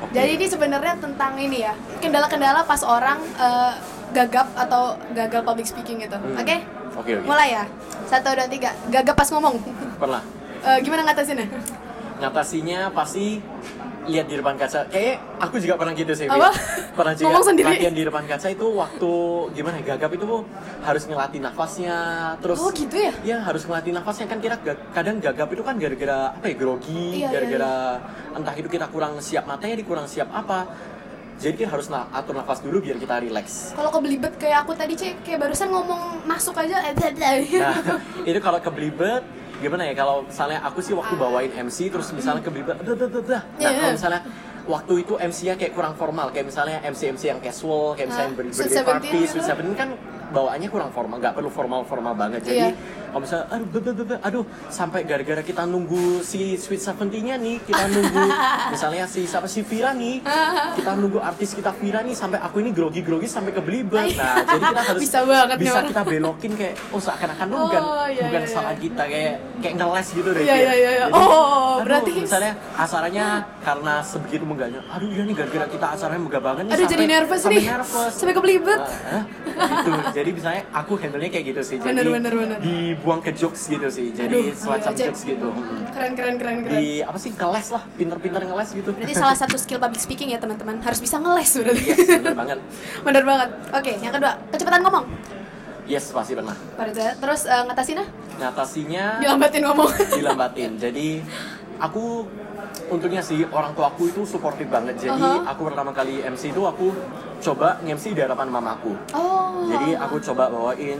Oke. 0.00 0.16
Jadi 0.16 0.40
ini 0.40 0.46
sebenarnya 0.48 0.96
tentang 0.96 1.36
ini 1.36 1.68
ya, 1.68 1.76
kendala-kendala 2.00 2.64
pas 2.64 2.80
orang 2.80 3.20
eh, 3.20 3.72
gagap 4.16 4.48
atau 4.56 4.96
gagal 5.12 5.44
public 5.44 5.68
speaking 5.68 6.00
gitu. 6.00 6.16
Hmm. 6.16 6.40
Oke? 6.40 6.64
Oke, 6.96 7.12
oke. 7.20 7.28
Mulai 7.28 7.60
ya. 7.60 7.64
Satu, 8.08 8.32
dua, 8.32 8.48
tiga. 8.48 8.72
Gagap 8.88 9.20
pas 9.20 9.28
ngomong. 9.28 9.60
Pernah. 10.00 10.24
Eh, 10.64 10.78
gimana 10.80 11.04
ngatasinnya? 11.12 11.44
ngatasinya 12.22 12.94
pasti 12.94 13.42
lihat 14.04 14.26
di 14.26 14.34
depan 14.34 14.54
kaca. 14.54 14.88
Kayak 14.88 15.22
aku 15.38 15.56
juga 15.56 15.74
pernah 15.76 15.92
gitu 15.92 16.12
sih. 16.12 16.26
Apa? 16.26 16.50
Pernah 16.92 17.14
juga 17.14 17.26
Ngomong 17.28 17.44
sendiri? 17.44 17.68
latihan 17.68 17.94
di 17.94 18.02
depan 18.02 18.24
kaca 18.24 18.48
itu 18.48 18.66
waktu 18.68 19.12
gimana 19.52 19.76
ya, 19.78 19.84
gagap 19.88 20.10
itu 20.12 20.26
harus 20.80 21.02
ngelatih 21.04 21.40
nafasnya 21.40 21.96
terus 22.38 22.58
Oh 22.58 22.70
gitu 22.70 22.96
ya? 22.96 23.12
Ya 23.22 23.36
harus 23.38 23.62
ngelatih 23.62 23.92
nafasnya 23.92 24.26
kan 24.26 24.38
kita 24.38 24.56
ga- 24.58 24.80
kadang 24.92 25.16
gagap 25.18 25.48
itu 25.48 25.62
kan 25.62 25.74
gara-gara 25.76 26.18
apa 26.32 26.46
ya 26.46 26.54
grogi, 26.54 26.90
Iya, 26.92 27.16
iya, 27.16 27.28
gara-gara 27.30 27.74
entah 28.32 28.54
itu 28.54 28.68
kita 28.68 28.86
kurang 28.88 29.18
siap 29.18 29.44
matanya, 29.44 29.76
di 29.76 29.84
kurang 29.84 30.06
siap 30.06 30.28
apa. 30.28 30.66
Jadi 31.34 31.58
kita 31.58 31.70
harus 31.70 31.86
na- 31.88 32.06
atur 32.12 32.34
nafas 32.34 32.58
dulu 32.58 32.78
biar 32.78 32.94
kita 32.96 33.18
relax. 33.18 33.72
Kalau 33.72 33.90
kebelibet 33.90 34.34
kayak 34.36 34.62
aku 34.62 34.72
tadi 34.72 34.94
cek 34.94 35.22
kayak 35.22 35.38
barusan 35.40 35.68
ngomong 35.68 36.22
masuk 36.22 36.54
aja. 36.54 36.78
eh. 36.84 36.94
Nah, 36.94 37.74
itu 38.28 38.38
kalau 38.38 38.58
kebelibet 38.58 39.22
gimana 39.62 39.82
ya 39.86 39.94
kalau 39.94 40.26
misalnya 40.26 40.58
aku 40.60 40.78
sih 40.82 40.92
waktu 40.92 41.14
bawain 41.14 41.52
MC 41.54 41.88
terus 41.88 42.10
misalnya 42.10 42.42
kebelibet 42.42 42.76
dah 42.82 42.94
dah 42.98 43.08
dah 43.08 43.22
dah. 43.22 43.42
Nah, 43.46 43.60
Iya. 43.62 43.78
kalau 43.78 43.92
misalnya 43.94 44.20
waktu 44.62 44.92
itu 45.02 45.14
MC-nya 45.18 45.54
kayak 45.54 45.72
kurang 45.72 45.94
formal 45.94 46.30
kayak 46.30 46.46
misalnya 46.46 46.78
MC-MC 46.82 47.22
yang 47.28 47.40
casual 47.40 47.94
kayak 47.94 48.10
misalnya 48.10 48.30
Sweet 48.30 48.58
birthday 48.58 48.84
party, 48.84 49.08
Sweet 49.08 49.30
gitu. 49.30 49.38
Seventeen 49.42 49.74
kan 49.74 49.88
bawaannya 50.32 50.68
kurang 50.68 50.90
formal, 50.90 51.16
nggak 51.18 51.34
perlu 51.34 51.48
formal-formal 51.48 52.14
banget. 52.14 52.40
Jadi 52.42 52.56
Iya. 52.58 52.70
kalau 53.06 53.20
misalnya 53.20 53.46
aduh 53.46 53.68
dah, 53.70 53.80
dah, 53.84 54.04
dah, 54.06 54.18
aduh 54.22 54.44
sampai 54.66 55.00
gara-gara 55.02 55.42
kita 55.42 55.62
nunggu 55.62 56.02
si 56.22 56.56
Sweet 56.56 56.80
Seventeen-nya 56.82 57.36
nih, 57.36 57.60
kita 57.60 57.84
nunggu 57.86 58.22
misalnya 58.72 59.04
si 59.04 59.22
siapa 59.22 59.44
si 59.44 59.60
Vira 59.62 59.92
nih, 59.92 60.24
kita 60.74 60.90
nunggu 60.94 61.18
artis 61.18 61.52
kita 61.52 61.70
Vira 61.72 62.00
nih 62.00 62.12
sampai 62.12 62.38
aku 62.38 62.58
ini 62.58 62.70
grogi-grogi 62.70 63.26
sampai 63.26 63.52
kebelibet. 63.52 64.14
Nah, 64.14 64.40
jadi 64.42 64.64
kita 64.64 64.82
harus 64.82 65.00
Bisa 65.02 65.18
banget 65.22 65.56
bisa 65.58 65.80
kita 65.82 66.02
belokin 66.02 66.52
kayak 66.52 66.74
oh 66.88 66.98
seakan-akan 66.98 67.46
tuh 67.46 67.58
bukan 67.60 67.82
Oh, 67.82 68.06
iya, 68.06 68.24
bukan 68.24 68.40
iya, 68.40 68.48
salah 68.48 68.72
iya. 68.72 68.80
kita 68.80 69.02
kayak 69.04 69.34
kayak 69.58 69.74
ngeles 69.76 70.08
gitu 70.10 70.28
deh 70.30 70.42
Iya, 70.42 70.54
iya, 70.54 70.72
iya, 70.72 70.90
iya. 70.92 71.04
Jadi, 71.04 71.12
Oh, 71.12 71.28
aduh, 71.76 71.84
berarti- 71.84 72.14
misalnya 72.18 72.52
acaranya 72.74 73.26
karena 73.60 73.94
sebegitu 74.00 74.44
megahnya 74.44 74.80
aduh 74.88 75.08
iya 75.08 75.22
nih 75.22 75.34
gara-gara 75.34 75.66
kita 75.66 75.86
acaranya 75.90 76.20
megah 76.20 76.42
banget 76.42 76.62
nih 76.62 76.72
Aduh 76.72 76.80
sampai- 76.80 76.94
jadi 76.94 77.04
nervous 77.10 77.40
sampai 77.40 77.54
nih. 77.54 77.66
nervous. 77.68 78.12
Sampai 78.14 78.34
kebelibet. 78.34 78.80
Nah, 78.80 79.22
gitu 79.76 79.90
jadi 80.12 80.21
misalnya 80.30 80.62
aku 80.70 80.94
handle-nya 80.94 81.26
kayak 81.28 81.46
gitu 81.48 81.60
sih 81.64 81.76
jadi 81.76 81.90
Bener, 81.90 82.06
bener, 82.12 82.32
bener. 82.32 82.58
dibuang 82.60 83.18
ke 83.18 83.32
jokes 83.32 83.66
gitu 83.66 83.88
sih 83.88 84.12
jadi 84.12 84.30
Aduh, 84.30 84.54
semacam 84.54 84.90
iya, 84.90 85.00
jokes 85.02 85.22
gitu 85.24 85.48
Hmm. 85.48 85.82
Keren 85.90 86.12
keren 86.12 86.36
keren 86.36 86.56
keren. 86.60 86.76
di 86.76 86.86
apa 87.00 87.16
sih 87.16 87.30
ngeles 87.30 87.68
lah 87.70 87.82
pinter-pinter 87.92 88.40
ngeles 88.42 88.70
gitu 88.70 88.90
Berarti 88.90 89.14
salah 89.14 89.34
satu 89.34 89.56
skill 89.56 89.76
public 89.76 89.98
speaking 89.98 90.28
ya 90.28 90.38
teman-teman 90.38 90.78
harus 90.78 90.98
bisa 90.98 91.16
ngeles 91.16 91.50
berarti. 91.50 91.82
yes 91.82 92.06
bener 92.14 92.34
banget 92.34 92.58
Bener 93.06 93.22
banget. 93.24 93.48
Oke, 93.72 93.92
yang 93.96 94.12
kedua 94.12 94.32
kecepatan 94.48 94.80
ngomong. 94.80 95.04
yes 95.82 96.08
pasti 96.08 96.32
pernah 96.32 96.54
terus 97.18 97.42
eh, 97.44 97.62
ngatasinnya 97.64 98.04
ngatasinya 98.38 99.04
dilambatin 99.18 99.62
ngomong. 99.64 99.90
dilambatin. 100.18 100.70
Jadi 100.76 101.08
aku 101.76 102.24
untungnya 102.88 103.20
sih 103.20 103.42
orang 103.46 103.72
tua 103.72 103.88
aku 103.88 104.06
itu 104.06 104.22
suportif 104.22 104.66
banget. 104.66 104.94
Jadi 104.98 105.10
Uh-huh. 105.12 105.42
aku 105.44 105.60
pertama 105.64 105.90
kali 105.90 106.20
MC 106.20 106.50
itu 106.50 106.62
aku 106.62 106.92
coba 107.42 107.68
nge-MC 107.82 108.14
di 108.14 108.20
hadapan 108.22 108.48
mamaku. 108.48 108.94
Oh. 109.12 109.66
Jadi 109.66 109.98
aku 109.98 110.16
coba 110.22 110.46
bawain 110.48 110.98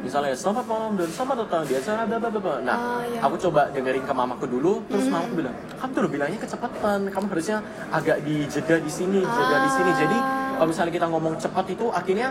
misalnya 0.00 0.32
selamat 0.32 0.64
malam 0.64 0.92
dan 0.96 1.08
selamat 1.12 1.36
datang 1.44 1.62
di 1.66 1.74
acara 1.76 2.02
bla 2.08 2.16
bla 2.16 2.30
bla. 2.32 2.54
Nah, 2.64 2.76
Oh, 2.78 3.00
iya. 3.04 3.20
aku 3.20 3.36
coba 3.36 3.68
dengerin 3.68 4.00
ke 4.00 4.12
mamaku 4.14 4.44
dulu, 4.48 4.72
terus 4.88 5.04
mamaku 5.06 5.44
bilang, 5.44 5.54
"Kamu 5.76 5.90
tuh 5.92 6.08
bilangnya 6.08 6.38
kecepatan, 6.40 6.98
kamu 7.10 7.26
harusnya 7.28 7.58
agak 7.90 8.16
dijeda 8.24 8.80
di 8.80 8.88
sini, 8.88 9.20
jeda 9.20 9.56
di 9.60 9.70
sini." 9.70 9.90
Jadi, 9.92 10.18
kalau 10.56 10.68
misalnya 10.72 10.92
kita 10.94 11.06
ngomong 11.10 11.34
cepat 11.36 11.64
itu 11.68 11.86
akhirnya 11.92 12.28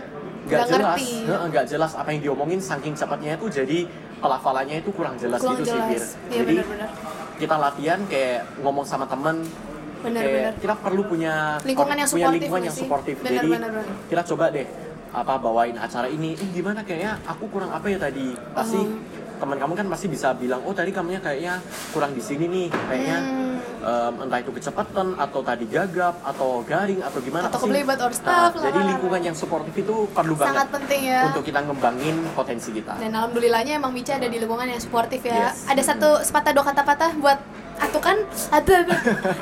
nggak 0.50 0.66
jelas, 0.66 1.00
nggak 1.46 1.66
jelas 1.70 1.92
apa 1.94 2.10
yang 2.10 2.22
diomongin 2.26 2.58
saking 2.58 2.98
cepatnya 2.98 3.38
itu 3.38 3.46
jadi 3.54 3.86
pelafalannya 4.18 4.82
itu 4.82 4.90
kurang 4.90 5.14
jelas 5.16 5.38
Kurang 5.38 5.62
gitu 5.62 5.70
sih, 5.70 5.78
jelas. 5.78 5.86
Fir. 5.86 6.02
Iya, 6.02 6.42
Jadi 6.42 6.54
benar-benar. 6.58 6.90
kita 7.38 7.56
latihan 7.56 8.00
kayak 8.10 8.40
ngomong 8.60 8.82
sama 8.84 9.06
temen 9.06 9.46
Kayak 10.02 10.32
benar. 10.32 10.54
kita 10.58 10.76
perlu 10.78 11.02
punya 11.04 11.34
Lingkungan 11.62 11.96
yang 11.96 12.10
punya 12.10 12.28
lingkungan 12.30 12.64
yang 12.64 12.76
suportif 12.76 13.16
Benar, 13.18 13.32
jadi 13.34 13.48
benar, 13.50 13.70
benar. 13.74 13.96
kita 14.08 14.22
coba 14.26 14.46
deh 14.50 14.68
apa 15.10 15.34
bawain 15.36 15.74
acara 15.76 16.06
ini 16.06 16.34
eh 16.34 16.50
gimana 16.50 16.80
kayaknya 16.82 17.18
aku 17.26 17.50
kurang 17.50 17.70
apa 17.70 17.86
ya 17.86 17.98
tadi 17.98 18.30
pasti 18.54 18.78
Uh-huh. 18.78 19.42
teman 19.42 19.56
kamu 19.56 19.74
kan 19.74 19.88
pasti 19.88 20.06
bisa 20.06 20.32
bilang 20.34 20.60
oh 20.62 20.72
tadi 20.72 20.92
kamunya 20.92 21.18
kayaknya 21.18 21.64
kurang 21.90 22.12
di 22.12 22.20
sini 22.20 22.46
nih 22.46 22.68
kayaknya 22.70 23.18
Hmm. 23.18 23.56
em, 23.82 24.28
entah 24.28 24.38
itu 24.38 24.52
kecepatan 24.52 25.16
atau 25.16 25.40
tadi 25.42 25.64
gagap 25.66 26.20
atau 26.22 26.60
garing 26.62 27.00
atau 27.00 27.20
gimana 27.20 27.48
Atau 27.48 27.64
pasti- 27.64 27.72
or 27.74 27.88
Nah, 28.06 28.12
stuff 28.12 28.52
lah. 28.54 28.64
jadi 28.66 28.80
lingkungan 28.86 29.22
yang 29.22 29.34
suportif 29.34 29.74
itu 29.74 29.96
perlu 30.10 30.36
Sangat 30.36 30.46
banget 30.54 30.68
penting 30.78 31.02
ya. 31.08 31.22
untuk 31.26 31.42
kita 31.42 31.60
ngembangin 31.62 32.16
potensi 32.36 32.70
kita 32.70 32.94
Dan 33.00 33.12
alhamdulillahnya 33.12 33.74
emang 33.76 33.92
Mica 33.92 34.14
ada 34.14 34.28
di 34.28 34.38
lingkungan 34.38 34.68
yang 34.68 34.78
suportif 34.78 35.24
ya. 35.24 35.50
Yes. 35.50 35.64
Ada 35.66 35.82
satu 35.88 36.20
sepatah 36.22 36.52
dua 36.52 36.66
kata 36.66 36.82
patah 36.84 37.12
buat 37.16 37.40
aku 37.80 37.98
kan 37.98 38.18
ada 38.50 38.76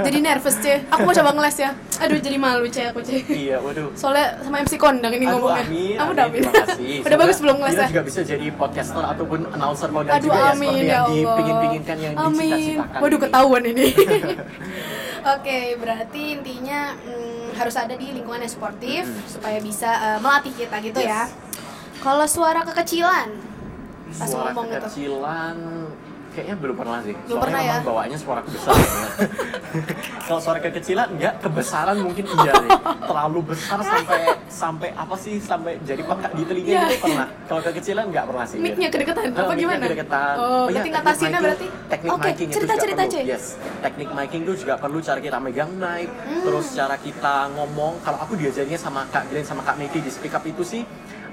jadi 0.01 0.17
nervous 0.19 0.57
cie. 0.57 0.85
Aku 0.87 1.01
mau 1.01 1.11
coba 1.11 1.31
ngeles 1.31 1.57
ya. 1.57 1.71
Aduh 1.97 2.17
jadi 2.17 2.37
malu 2.37 2.65
cie 2.65 2.87
aku 2.87 3.01
cie. 3.01 3.25
iya 3.27 3.57
waduh 3.57 3.89
Soalnya 3.91 4.37
sama 4.39 4.61
MC 4.61 4.73
kondang 4.75 5.09
ini 5.11 5.25
Aduh, 5.25 5.41
ngomongnya. 5.41 5.65
amin, 5.65 5.95
Kamu 5.97 6.09
udah 6.11 6.25
amin. 6.25 6.41
udah 7.07 7.17
bagus 7.17 7.37
belum 7.39 7.55
ngeles 7.57 7.75
ya? 7.75 7.87
juga 7.89 8.03
bisa 8.03 8.19
jadi 8.21 8.45
podcaster 8.51 9.03
ataupun 9.03 9.39
announcer 9.49 9.89
kondang 9.89 10.13
Aduh 10.13 10.25
juga 10.27 10.37
ya 10.37 10.51
amin 10.51 10.69
seperti 10.69 10.85
ya 10.85 10.93
yang 10.93 11.05
dipingin-pinginkan 11.11 11.97
yang 11.97 12.13
Amin. 12.15 12.37
dicita-citakan 12.37 12.99
Waduh 13.01 13.19
ketahuan 13.19 13.63
ini. 13.65 13.87
Oke, 15.35 15.59
berarti 15.75 16.21
intinya 16.33 16.95
mm, 16.95 17.57
harus 17.57 17.75
ada 17.75 17.93
di 17.93 18.07
lingkungan 18.11 18.39
yang 18.39 18.49
suportif 18.49 19.03
supaya 19.27 19.57
bisa 19.59 19.89
eh, 19.89 20.19
melatih 20.19 20.53
kita 20.55 20.77
gitu 20.79 20.99
Yes. 20.99 21.09
ya. 21.09 21.21
Kalau 21.97 22.23
suara 22.23 22.61
kekecilan 22.63 23.27
pas 24.09 24.23
Suara 24.23 24.55
ngomong 24.55 24.71
gitu. 24.71 24.77
kekecilan 24.79 25.55
kayaknya 26.37 26.55
belum 26.55 26.75
pernah 26.77 26.99
sih. 27.01 27.13
Belum 27.17 27.25
Soalnya 27.27 27.41
pernah 27.41 27.61
ya? 27.63 27.77
bawaannya 27.81 28.17
suara 28.17 28.41
besar. 28.43 28.73
Kalau 30.27 30.39
suara 30.39 30.59
kekecilan 30.59 31.07
enggak, 31.09 31.33
kebesaran 31.39 31.97
mungkin 31.97 32.25
iya 32.27 32.53
nih. 32.53 32.71
Terlalu 33.01 33.39
besar 33.47 33.79
sampai 33.81 34.19
sampai 34.47 34.89
apa 34.93 35.15
sih 35.15 35.35
sampai 35.39 35.81
jadi 35.81 36.03
pekak 36.03 36.31
di 36.31 36.43
telinga 36.43 36.69
Iya. 36.69 36.81
itu 36.85 36.97
pernah. 37.01 37.27
Kalau 37.47 37.61
kekecilan 37.63 38.03
enggak 38.05 38.25
pernah 38.27 38.45
sih. 38.45 38.57
Mic-nya 38.59 38.89
kedeketan 38.89 39.23
Eh, 39.25 39.33
apa 39.35 39.53
gimana? 39.55 39.83
kedeketan. 39.83 40.35
Oh, 40.35 40.65
berarti 40.67 40.77
teknik 40.77 40.91
ngatasinnya 40.93 41.39
berarti. 41.39 41.67
teknik 41.87 42.11
Oke, 42.11 42.27
miking 42.27 42.47
itu 42.47 42.55
cerita-cerita, 42.55 43.01
juga 43.01 43.09
Cek. 43.09 43.17
perlu. 43.17 43.31
Yes, 43.31 43.45
teknik 43.81 44.09
miking 44.11 44.41
itu 44.43 44.53
juga 44.57 44.73
perlu 44.77 44.97
cara 44.99 45.19
kita 45.19 45.37
megang 45.39 45.71
mic, 45.73 46.09
Hmm. 46.11 46.43
terus 46.43 46.65
cara 46.71 46.95
kita 46.95 47.35
ngomong. 47.51 47.93
Kalau 48.03 48.19
aku 48.19 48.33
diajarnya 48.35 48.77
sama 48.77 49.07
Kak 49.07 49.25
Glenn 49.27 49.43
sama 49.43 49.61
Kak 49.61 49.75
Meki 49.75 49.99
di 49.99 50.09
speak 50.09 50.31
up 50.31 50.43
itu 50.43 50.61
sih 50.61 50.83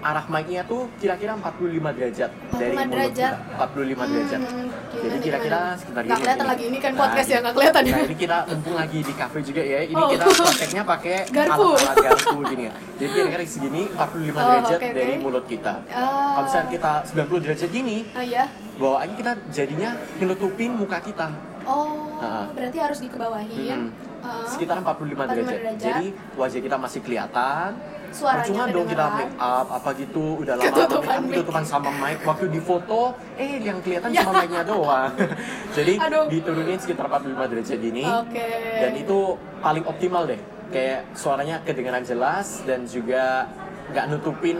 arah 0.04 0.26
mic-nya 0.28 0.62
tuh 0.62 0.84
kira-kira 0.94 1.32
45 1.32 1.64
derajat 1.90 2.30
dari 2.52 2.70
45 2.70 2.76
mulut 2.76 2.92
derajat. 2.92 3.32
kita. 3.32 3.56
45 3.56 4.04
derajat. 4.06 4.40
Hmm, 4.44 4.68
Jadi 4.94 5.16
kira-kira 5.18 5.60
sekitar 5.74 6.02
gini. 6.04 6.14
kelihatan 6.14 6.46
lagi, 6.46 6.64
ini 6.66 6.78
kan 6.78 6.92
podcast 6.94 7.26
ya, 7.26 7.38
nggak 7.40 7.54
kelihatan 7.54 7.82
ya. 7.82 7.92
Nah, 7.94 8.04
ini 8.04 8.16
kita 8.16 8.38
mumpung 8.46 8.74
lagi 8.74 8.98
di 9.00 9.14
cafe 9.14 9.38
juga 9.40 9.62
ya. 9.64 9.78
Ini 9.82 9.94
Oh. 9.96 10.08
kita 10.10 10.24
prakteknya 10.28 10.82
pakai 10.84 11.16
Garpu. 11.36 11.66
alat-alat 11.66 11.96
garpu 11.98 12.36
gini 12.46 12.62
ya. 12.62 12.72
Jadi 12.94 13.10
kira-kira 13.10 13.42
segini 13.44 13.82
45 13.88 14.04
Oh, 14.36 14.44
derajat 14.44 14.78
oke. 14.78 14.88
dari 14.92 15.14
mulut 15.18 15.44
kita. 15.44 15.74
Ah. 15.86 16.04
Kalau 16.30 16.44
misalnya 16.44 16.68
kita 16.70 16.92
90 17.06 17.40
derajat 17.40 17.68
gini, 17.70 17.96
Oh 18.10 18.22
iya. 18.22 18.44
bawaannya 18.76 19.14
kita 19.16 19.32
jadinya 19.50 19.90
nutupin 20.20 20.70
muka 20.74 20.98
kita. 21.00 21.28
Oh, 21.64 22.12
Ah. 22.18 22.44
berarti 22.52 22.78
harus 22.78 22.98
dikebawahin. 23.00 23.88
Hmm. 23.88 23.90
Ah. 24.20 24.44
Sekitar 24.46 24.78
45 24.78 25.24
derajat. 25.26 25.58
derajat. 25.58 25.80
Jadi 25.80 26.06
wajah 26.34 26.60
kita 26.60 26.76
masih 26.76 27.00
kelihatan. 27.00 27.70
Suaranya 28.14 28.46
Percuma 28.46 28.64
dong 28.70 28.86
kita 28.86 29.06
make 29.12 29.34
up 29.36 29.66
apa 29.68 29.90
gitu 29.96 30.24
udah 30.38 30.54
lama 30.54 30.64
Ketutupan 30.64 30.94
make 30.94 31.10
up 31.10 31.18
mic. 31.20 31.32
ketutupan 31.34 31.64
sama 31.64 31.90
mic 31.92 32.18
waktu 32.22 32.46
di 32.46 32.60
foto 32.60 33.00
eh 33.34 33.58
yang 33.58 33.78
kelihatan 33.80 34.08
Ya. 34.08 34.22
cuma 34.22 34.32
mic-nya 34.38 34.62
doang. 34.62 35.10
Jadi 35.76 35.92
Aduh. 35.98 36.24
diturunin 36.28 36.78
sekitar 36.78 37.04
45 37.04 37.50
derajat 37.50 37.80
ini. 37.80 38.04
Oke. 38.06 38.48
Dan 38.78 38.92
itu 38.94 39.18
paling 39.58 39.84
optimal 39.84 40.22
deh. 40.24 40.38
Kayak 40.70 41.10
suaranya 41.12 41.58
kedengaran 41.60 42.02
jelas 42.02 42.62
dan 42.62 42.86
juga 42.86 43.50
nggak 43.90 44.04
nutupin 44.08 44.58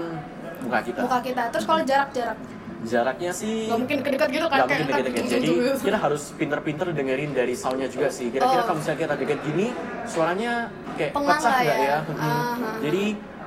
muka 0.60 0.80
kita. 0.82 1.00
muka 1.00 1.18
kita. 1.22 1.42
Terus 1.48 1.64
kalau 1.64 1.82
jarak-jarak, 1.82 2.38
Jaraknya 2.84 3.32
sih 3.32 3.64
nggak 3.64 3.80
mungkin 3.80 3.96
dekat 4.04 4.28
gitu 4.28 4.44
kan? 4.44 4.56
nggak 4.58 4.68
mungkin 4.68 4.84
kayak- 4.84 5.04
deket-deket. 5.08 5.32
Jadi 5.32 5.48
kita 5.80 5.98
harus 5.98 6.22
pinter-pinter 6.34 6.86
dengerin 6.92 7.30
dari 7.32 7.54
soundnya 7.54 7.88
juga 7.88 8.12
sih. 8.12 8.28
Oh. 8.28 8.32
Kira-kira 8.34 8.62
kalau 8.62 8.76
misalnya 8.76 9.00
kita 9.00 9.14
deket 9.16 9.38
gini, 9.40 9.66
suaranya 10.04 10.52
kayak 10.94 11.12
Pengang 11.12 11.40
pecah 11.40 11.52
nggak 11.54 11.64
ya. 11.76 11.86
ya? 11.86 11.98
Hmm. 12.02 12.18
Aha. 12.20 12.70
Jadi 12.82 13.04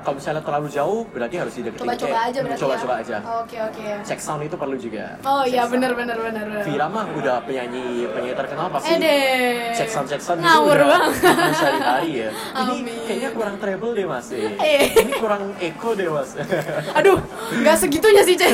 kalau 0.07 0.23
misalnya 0.23 0.39
terlalu 0.39 0.67
jauh, 0.71 1.03
berarti 1.11 1.35
harus 1.35 1.51
dideketin. 1.51 1.83
coba-coba 1.83 2.07
Kayak, 2.07 2.29
aja 2.31 2.39
berarti 2.39 2.61
Coba-coba 2.63 2.93
ya. 2.95 3.03
aja. 3.03 3.17
Oke 3.43 3.57
oke. 3.59 3.83
Cek 4.07 4.19
sound 4.23 4.41
itu 4.47 4.55
perlu 4.55 4.75
juga. 4.79 5.19
Oh 5.27 5.43
iya 5.43 5.67
benar 5.67 5.91
benar 5.99 6.15
benar. 6.15 6.63
Vira 6.63 6.87
mah 6.87 7.11
udah 7.11 7.43
penyanyi 7.43 8.07
penyanyi 8.07 8.39
terkenal 8.39 8.71
pasti. 8.71 8.95
Deh. 8.95 9.75
Cek 9.75 9.89
sound 9.91 10.07
cek 10.07 10.23
sound 10.23 10.39
Ngawur 10.39 10.79
banget. 10.79 11.11
sehari-hari 11.59 12.11
ya. 12.23 12.29
Ini 12.31 12.75
Amin. 12.79 12.99
kayaknya 13.03 13.29
kurang 13.35 13.55
treble 13.59 13.91
deh 13.91 14.07
mas. 14.07 14.31
Eh. 14.31 14.95
Ini 14.95 15.13
kurang 15.19 15.43
echo 15.59 15.89
deh 15.91 16.07
mas. 16.07 16.29
Aduh, 17.03 17.19
nggak 17.51 17.75
segitunya 17.75 18.23
sih, 18.23 18.39
Cek. 18.39 18.47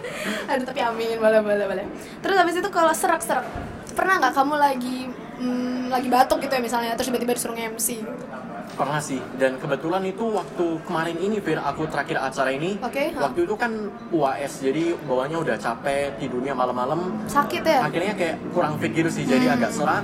Aduh, 0.56 0.64
tapi 0.64 0.80
amin, 0.80 1.20
boleh, 1.20 1.44
boleh, 1.44 1.68
boleh. 1.68 1.84
Terus 2.24 2.36
habis 2.40 2.56
itu 2.56 2.68
kalau 2.72 2.96
serak-serak, 2.96 3.44
pernah 3.92 4.24
nggak 4.24 4.32
kamu 4.32 4.54
lagi 4.56 4.98
mm, 5.36 5.92
lagi 5.92 6.08
batuk 6.08 6.40
gitu 6.40 6.52
ya 6.56 6.62
misalnya, 6.64 6.96
terus 6.96 7.12
tiba-tiba 7.12 7.36
disuruh 7.36 7.52
MC? 7.52 8.00
Pernah 8.74 8.98
sih, 8.98 9.22
dan 9.38 9.54
kebetulan 9.54 10.02
itu 10.02 10.26
waktu 10.34 10.82
kemarin 10.82 11.14
ini 11.16 11.38
Fir, 11.38 11.62
aku 11.62 11.86
terakhir 11.86 12.18
acara 12.18 12.50
ini 12.50 12.74
Oke, 12.82 13.14
ha. 13.14 13.30
Waktu 13.30 13.46
itu 13.46 13.54
kan 13.54 13.70
UAS, 14.10 14.58
jadi 14.58 14.98
bawahnya 15.06 15.38
udah 15.38 15.54
capek, 15.54 16.18
tidurnya 16.18 16.58
malam-malam 16.58 17.14
Sakit 17.30 17.62
ya? 17.62 17.86
Akhirnya 17.86 18.18
kayak 18.18 18.36
kurang 18.50 18.74
fit 18.82 18.90
gitu 18.90 19.06
sih, 19.06 19.22
jadi 19.22 19.46
Hmm. 19.46 19.56
agak 19.56 19.70
serak 19.70 20.02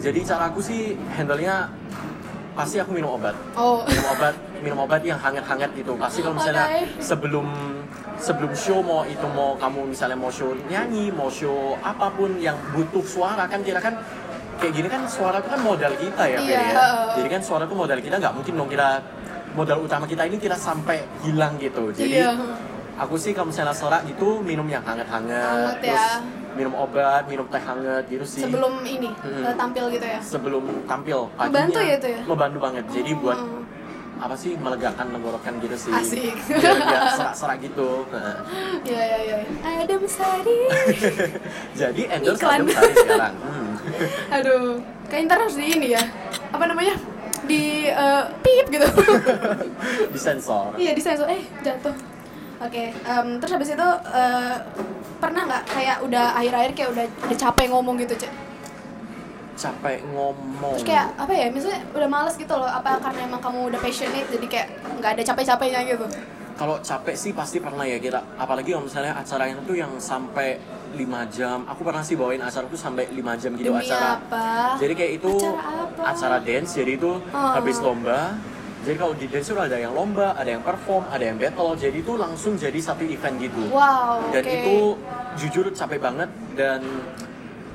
Jadi 0.00 0.18
cara 0.24 0.48
aku 0.48 0.58
sih 0.58 0.98
handle-nya 1.12 1.70
pasti 2.50 2.82
aku 2.82 2.90
minum 2.92 3.14
obat 3.14 3.32
Oh, 3.54 3.86
minum 3.86 4.06
obat 4.10 4.34
minum 4.58 4.78
obat 4.82 5.00
yang 5.00 5.16
hangat-hangat 5.16 5.70
gitu 5.72 5.94
pasti 5.96 6.20
kalau 6.20 6.36
misalnya 6.36 6.66
Oke. 6.66 6.98
sebelum 6.98 7.46
sebelum 8.18 8.52
show 8.52 8.82
mau 8.82 9.06
itu 9.06 9.24
mau 9.32 9.56
kamu 9.56 9.88
misalnya 9.88 10.18
mau 10.18 10.28
show 10.28 10.52
nyanyi 10.68 11.08
mau 11.08 11.30
show 11.30 11.78
apa 11.80 12.10
pun 12.12 12.36
yang 12.36 12.58
butuh 12.74 13.00
suara 13.00 13.46
kan 13.46 13.62
kira 13.62 13.80
kan 13.80 13.96
kayak 14.60 14.72
gini 14.72 14.88
kan 14.88 15.02
suara 15.06 15.36
itu 15.40 15.48
kan 15.48 15.60
modal 15.60 15.92
kita 15.94 16.22
ya 16.26 16.38
Iya, 16.38 16.60
ya 16.70 16.84
jadi 17.16 17.28
kan 17.30 17.40
suara 17.40 17.64
itu 17.64 17.74
modal 17.74 17.98
kita 17.98 18.16
nggak 18.16 18.34
mungkin 18.36 18.52
dong 18.54 18.68
kita 18.68 18.88
modal 19.50 19.78
utama 19.80 20.04
kita 20.04 20.22
ini 20.24 20.36
kita 20.36 20.54
sampai 20.54 21.02
hilang 21.20 21.56
gitu 21.56 21.90
jadi 21.90 22.28
Iya. 22.28 22.32
aku 22.96 23.16
sih 23.16 23.32
kalau 23.32 23.48
misalnya 23.48 23.72
serak 23.72 24.04
gitu 24.04 24.38
minum 24.40 24.68
yang 24.68 24.84
hangat-hangat 24.84 25.40
Hangat 25.72 25.76
ya. 25.80 25.88
terus 25.88 26.06
minum 26.50 26.74
obat 26.76 27.24
minum 27.24 27.46
teh 27.48 27.58
hangat 27.58 28.04
gitu 28.06 28.24
sih 28.24 28.42
sebelum 28.42 28.84
ini 28.84 29.08
Hmm. 29.16 29.56
tampil 29.56 29.84
gitu 29.88 30.04
ya? 30.04 30.20
sebelum 30.20 30.62
tampil 30.84 31.18
Membantu 31.32 31.48
paginya 31.72 31.80
ya 31.82 31.96
itu 31.96 32.08
ya? 32.10 32.20
membantu 32.26 32.58
banget 32.60 32.84
jadi 32.92 33.12
buat 33.16 33.38
Hmm. 33.40 33.59
Apa 34.20 34.34
sih 34.36 34.52
melegakan 34.58 35.14
tenggorokan 35.14 35.54
gitu 35.62 35.76
sih 35.78 35.92
Asik. 35.94 36.36
serak-serak 37.16 37.58
gitu 37.62 38.04
Nah, 38.10 38.42
Iya, 38.84 39.00
iya, 39.00 39.18
iya. 39.22 39.36
Ada 39.86 39.94
besari. 39.96 40.58
jadi 41.80 42.02
endorse 42.18 42.44
ada 42.44 42.64
besar 42.64 42.82
sekarang 42.92 43.34
hmm. 43.38 43.72
Aduh, 44.36 44.64
kayak 45.08 45.22
ntar 45.24 45.38
harus 45.40 45.56
di 45.56 45.66
ini 45.72 45.96
ya. 45.96 46.02
Apa 46.52 46.64
namanya? 46.68 46.94
Di 47.48 47.88
eh, 47.88 48.24
pip 48.44 48.66
gitu. 48.68 48.88
disensor 50.14 50.76
Iya 50.76 50.92
di 50.92 51.02
sensor, 51.02 51.26
eh 51.30 51.42
jatuh. 51.64 51.94
Oke, 52.60 52.92
em, 52.92 53.26
terus 53.40 53.52
habis 53.56 53.72
itu 53.72 53.88
eh, 54.12 54.56
pernah 55.16 55.42
nggak 55.48 55.64
kayak 55.64 55.96
udah 56.04 56.36
akhir-akhir 56.36 56.72
kayak 56.76 56.90
udah, 56.92 57.04
udah 57.24 57.38
capek 57.40 57.66
ngomong 57.72 57.96
gitu 57.96 58.14
cek? 58.20 58.32
Capek 59.60 60.00
ngomong 60.08 60.74
Terus 60.74 60.88
kayak 60.88 61.06
apa 61.14 61.32
ya? 61.32 61.46
Misalnya 61.48 61.84
udah 61.92 62.08
males 62.08 62.34
gitu 62.34 62.54
loh. 62.54 62.64
Apa 62.66 62.96
karena 62.98 63.20
emang 63.22 63.38
kamu 63.38 63.68
udah 63.68 63.78
passionate 63.78 64.28
jadi 64.28 64.46
kayak 64.48 64.68
nggak 64.96 65.10
ada 65.12 65.22
capek-capeknya 65.22 65.80
gitu? 65.86 66.06
kalau 66.52 66.76
capek 66.76 67.16
sih 67.16 67.32
pasti 67.32 67.56
pernah 67.56 67.88
ya 67.88 67.96
kita 67.96 68.20
apalagi 68.36 68.76
kalau 68.76 68.84
misalnya 68.84 69.16
acara 69.16 69.48
yang 69.48 69.64
itu 69.64 69.80
yang 69.80 69.96
sampai 69.96 70.60
5 70.92 71.00
jam 71.32 71.64
aku 71.64 71.80
pernah 71.80 72.04
sih 72.04 72.20
bawain 72.20 72.36
acara 72.36 72.68
itu 72.68 72.76
sampai 72.76 73.08
5 73.08 73.16
jam 73.40 73.56
gitu 73.56 73.72
Demi 73.72 73.80
acara 73.80 74.20
apa? 74.20 74.76
jadi 74.76 74.92
kayak 74.92 75.12
itu 75.16 75.32
Acara 75.40 75.56
apa? 75.88 76.02
acara 76.04 76.36
dance 76.38 76.76
jadi 76.76 77.00
itu 77.00 77.16
Oh. 77.32 77.52
habis 77.56 77.80
lomba 77.80 78.36
jadi 78.84 78.92
kalau 78.92 79.16
di 79.16 79.24
dance 79.24 79.48
itu 79.48 79.56
ada 79.56 79.72
yang 79.72 79.96
lomba 79.96 80.36
ada 80.36 80.50
yang 80.50 80.60
perform 80.60 81.08
ada 81.08 81.24
yang 81.24 81.40
battle 81.40 81.72
jadi 81.80 81.96
itu 81.96 82.12
langsung 82.20 82.52
jadi 82.60 82.76
satu 82.76 83.08
event 83.08 83.40
gitu 83.40 83.62
Wow. 83.72 84.28
dan 84.28 84.44
oke. 84.44 84.52
itu 84.52 84.76
jujur 85.40 85.64
capek 85.72 85.96
banget 85.96 86.28
dan 86.52 86.84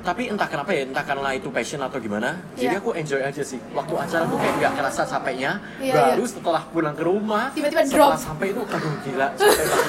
tapi 0.06 0.30
entah 0.30 0.46
kenapa 0.46 0.70
ya 0.70 0.86
entah 0.86 1.02
karena 1.02 1.34
itu 1.34 1.50
passion 1.50 1.82
atau 1.82 1.98
gimana 1.98 2.38
jadi 2.54 2.72
Iya. 2.72 2.80
aku 2.80 2.90
enjoy 2.94 3.20
aja 3.20 3.42
sih 3.42 3.58
waktu 3.70 3.94
acara 3.96 4.22
tuh 4.24 4.38
kayak 4.38 4.54
nggak 4.56 4.72
kerasa 4.78 5.02
capeknya 5.04 5.52
Iya, 5.76 5.94
baru 6.14 6.22
iya. 6.22 6.30
setelah 6.30 6.62
pulang 6.70 6.94
ke 6.94 7.02
rumah 7.02 7.44
Tiba-tiba 7.50 7.82
setelah 7.82 8.14
drop. 8.14 8.22
sampai 8.22 8.46
itu 8.48 8.62
aduh 8.64 8.94
gila 9.02 9.28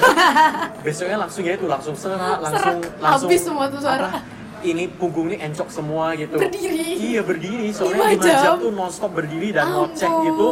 besoknya 0.84 1.16
langsung 1.18 1.42
ya 1.42 1.52
itu 1.54 1.66
langsung 1.66 1.94
serak 1.94 2.18
langsung 2.40 2.82
Serak. 2.82 2.98
langsung 2.98 3.28
Habis 3.28 3.40
semua 3.40 3.64
tuh 3.68 3.78
suara. 3.78 4.06
apa, 4.08 4.20
ini 4.60 4.84
punggung 4.90 5.26
ini 5.28 5.38
encok 5.40 5.68
semua 5.68 6.04
gitu 6.12 6.34
Berdiri. 6.34 6.98
iya 6.98 7.20
berdiri 7.22 7.70
soalnya 7.70 8.10
Lima 8.10 8.18
5 8.18 8.26
jam. 8.26 8.42
jam. 8.42 8.54
tuh 8.58 8.70
nonstop 8.74 9.10
berdiri 9.12 9.48
dan 9.50 9.70
ngocek 9.70 10.10
gitu 10.24 10.48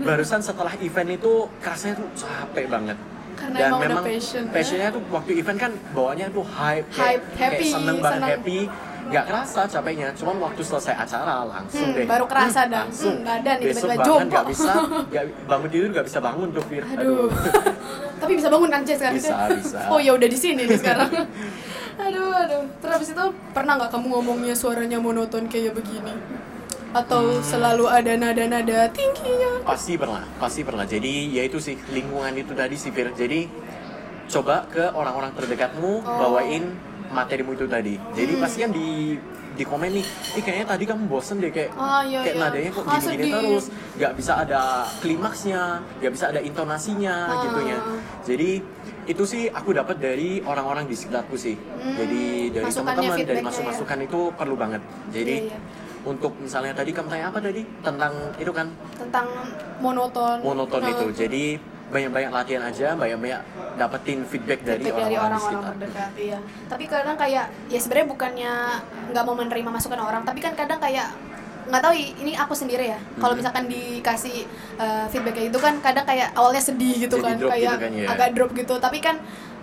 barusan 0.00 0.40
setelah 0.40 0.72
event 0.78 1.10
itu 1.12 1.32
kerasanya 1.60 1.94
tuh 1.98 2.08
capek 2.16 2.64
banget 2.66 2.96
Karena 3.36 3.56
dan 3.58 3.68
emang 3.68 3.78
udah 3.78 3.88
memang 3.92 4.04
passion, 4.06 4.42
ya. 4.42 4.50
passionnya 4.50 4.88
tuh 4.90 5.02
waktu 5.08 5.30
event 5.36 5.58
kan 5.58 5.72
bawaannya 5.92 6.26
tuh 6.30 6.44
hype 6.44 6.86
kayak, 6.88 6.96
Hype, 6.98 7.24
happy, 7.36 7.56
kayak 7.60 7.74
seneng 7.76 7.96
banget 7.98 8.16
seneng. 8.16 8.30
happy 8.34 8.60
nggak 9.06 9.24
kerasa 9.24 9.60
capeknya 9.68 10.08
cuman 10.12 10.36
waktu 10.42 10.62
selesai 10.62 10.94
acara 10.96 11.46
langsung 11.46 11.78
Hmm, 11.84 11.94
deh 11.94 12.04
baru 12.04 12.24
kerasa 12.26 12.60
dah. 12.66 12.82
langsung 12.82 13.14
Hmm, 13.14 13.22
badan 13.24 13.56
besok 13.62 13.90
jongkok. 13.94 14.26
nggak 14.26 14.44
bisa 14.50 14.72
nggak 15.12 15.24
bangun 15.46 15.68
tidur 15.70 15.88
nggak 15.94 16.06
bisa 16.06 16.18
bangun 16.18 16.48
tuh 16.50 16.62
Fir 16.64 16.82
Aduh. 16.82 17.28
Tapi 18.20 18.32
bisa 18.34 18.48
bangun 18.48 18.66
kan 18.66 18.82
Ces 18.82 18.98
kan? 18.98 19.12
Bisa, 19.12 19.34
bisa. 19.52 19.78
Oh 19.86 20.00
ya 20.00 20.10
udah 20.10 20.26
di 20.26 20.34
sini 20.34 20.64
nih 20.64 20.74
sekarang. 20.74 21.06
aduh, 22.02 22.32
aduh. 22.34 22.62
Terus 22.76 22.92
habis 22.92 23.08
itu 23.10 23.24
pernah 23.52 23.72
nggak 23.76 23.90
kamu 23.90 24.06
ngomongnya 24.10 24.54
suaranya 24.54 24.98
monoton 24.98 25.46
kayak 25.46 25.70
begini? 25.72 26.10
Atau 26.96 27.22
Hmm. 27.28 27.44
selalu 27.44 27.84
ada 27.86 28.12
nada-nada 28.16 28.88
tingginya? 28.88 29.52
pasti 29.62 29.98
pernah 29.98 30.22
pasti 30.38 30.62
pernah 30.62 30.86
jadi 30.86 31.12
ya 31.28 31.42
itu 31.42 31.58
sih 31.58 31.74
lingkungan 31.90 32.30
itu 32.32 32.54
tadi 32.54 32.78
sih 32.78 32.88
Fir 32.88 33.10
jadi 33.12 33.50
coba 34.26 34.62
ke 34.64 34.94
orang-orang 34.94 35.34
terdekatmu 35.34 36.00
Oh. 36.00 36.18
bawain 36.22 36.70
materimu 37.08 37.52
itu 37.52 37.66
tadi 37.66 37.98
jadi 38.12 38.32
Hmm. 38.32 38.42
pasti 38.42 38.58
kan 38.62 38.70
di 38.70 38.88
di 39.52 39.64
komen 39.64 39.88
nih, 39.90 40.04
ih 40.36 40.42
kayaknya 40.44 40.68
tadi 40.68 40.84
kamu 40.84 41.04
bosen 41.06 41.40
deh 41.40 41.48
kayak 41.48 41.72
Ah, 41.74 42.04
iya, 42.04 42.20
kayak 42.20 42.36
iya. 42.36 42.44
nadanya 42.44 42.70
kok 42.70 42.82
Ah, 42.82 42.92
gini-gini 42.94 43.08
sedih. 43.16 43.32
terus, 43.32 43.64
nggak 43.96 44.12
bisa 44.14 44.32
ada 44.36 44.60
klimaksnya, 45.00 45.62
nggak 45.96 46.12
bisa 46.12 46.24
ada 46.28 46.40
intonasinya 46.42 47.14
Ah. 47.24 47.40
gitunya. 47.40 47.78
Jadi 48.22 48.50
itu 49.06 49.22
sih 49.24 49.48
aku 49.48 49.72
dapat 49.72 49.96
dari 49.96 50.44
orang-orang 50.44 50.84
di 50.84 50.92
sekitarku 50.92 51.34
sih. 51.34 51.56
Jadi 51.72 52.52
dari 52.52 52.68
teman-teman, 52.68 53.00
dari 53.00 53.16
feedbacknya 53.16 53.40
ya. 53.40 53.48
masuk-masukan 53.48 53.98
itu 54.02 54.20
perlu 54.30 54.54
banget. 54.54 54.82
Jadi 55.08 55.34
Iya, 55.42 55.48
iya. 55.48 55.58
Untuk 56.06 56.32
misalnya 56.38 56.70
tadi 56.72 56.90
kamu 56.90 57.08
tanya 57.08 57.26
apa 57.28 57.38
tadi 57.38 57.66
tentang 57.82 58.12
itu 58.38 58.48
kan 58.48 58.70
Tentang 58.96 59.26
monoton. 59.78 60.38
monoton 60.40 60.80
itu. 60.86 61.06
Jadi 61.12 61.44
banyak-banyak 61.86 62.30
latihan 62.32 62.62
aja, 62.64 62.94
banyak-banyak 62.94 63.40
dapetin 63.76 64.24
feedback 64.24 64.60
dari 64.60 64.80
feedback 64.80 65.04
dari 65.04 65.16
orang-orang 65.16 65.62
terdekat 65.76 66.10
iya 66.16 66.38
tapi 66.66 66.84
kadang 66.88 67.14
kayak 67.14 67.44
ya 67.68 67.78
sebenarnya 67.78 68.08
bukannya 68.08 68.52
nggak 69.12 69.22
mau 69.22 69.36
menerima 69.36 69.70
masukan 69.70 70.00
orang 70.00 70.22
tapi 70.24 70.40
kan 70.40 70.56
kadang 70.56 70.80
kayak 70.80 71.12
nggak 71.66 71.82
tahu 71.82 71.92
ini 71.92 72.32
aku 72.32 72.56
sendiri 72.56 72.88
ya 72.88 72.98
kalau 73.18 73.34
Hmm. 73.34 73.44
misalkan 73.44 73.64
dikasih 73.68 74.48
uh, 74.80 75.04
feedback 75.12 75.34
kayak 75.36 75.46
gitu 75.52 75.60
kan 75.60 75.74
kadang 75.84 76.06
kayak 76.08 76.32
awalnya 76.32 76.62
sedih 76.62 76.94
gitu 76.96 77.20
Jadi 77.20 77.26
kan 77.26 77.36
kayak 77.36 77.60
gitu 77.60 77.76
kan, 77.76 77.90
ya. 77.92 78.06
agak 78.08 78.28
drop 78.32 78.50
gitu 78.56 78.74
tapi 78.78 78.98
kan 78.98 79.16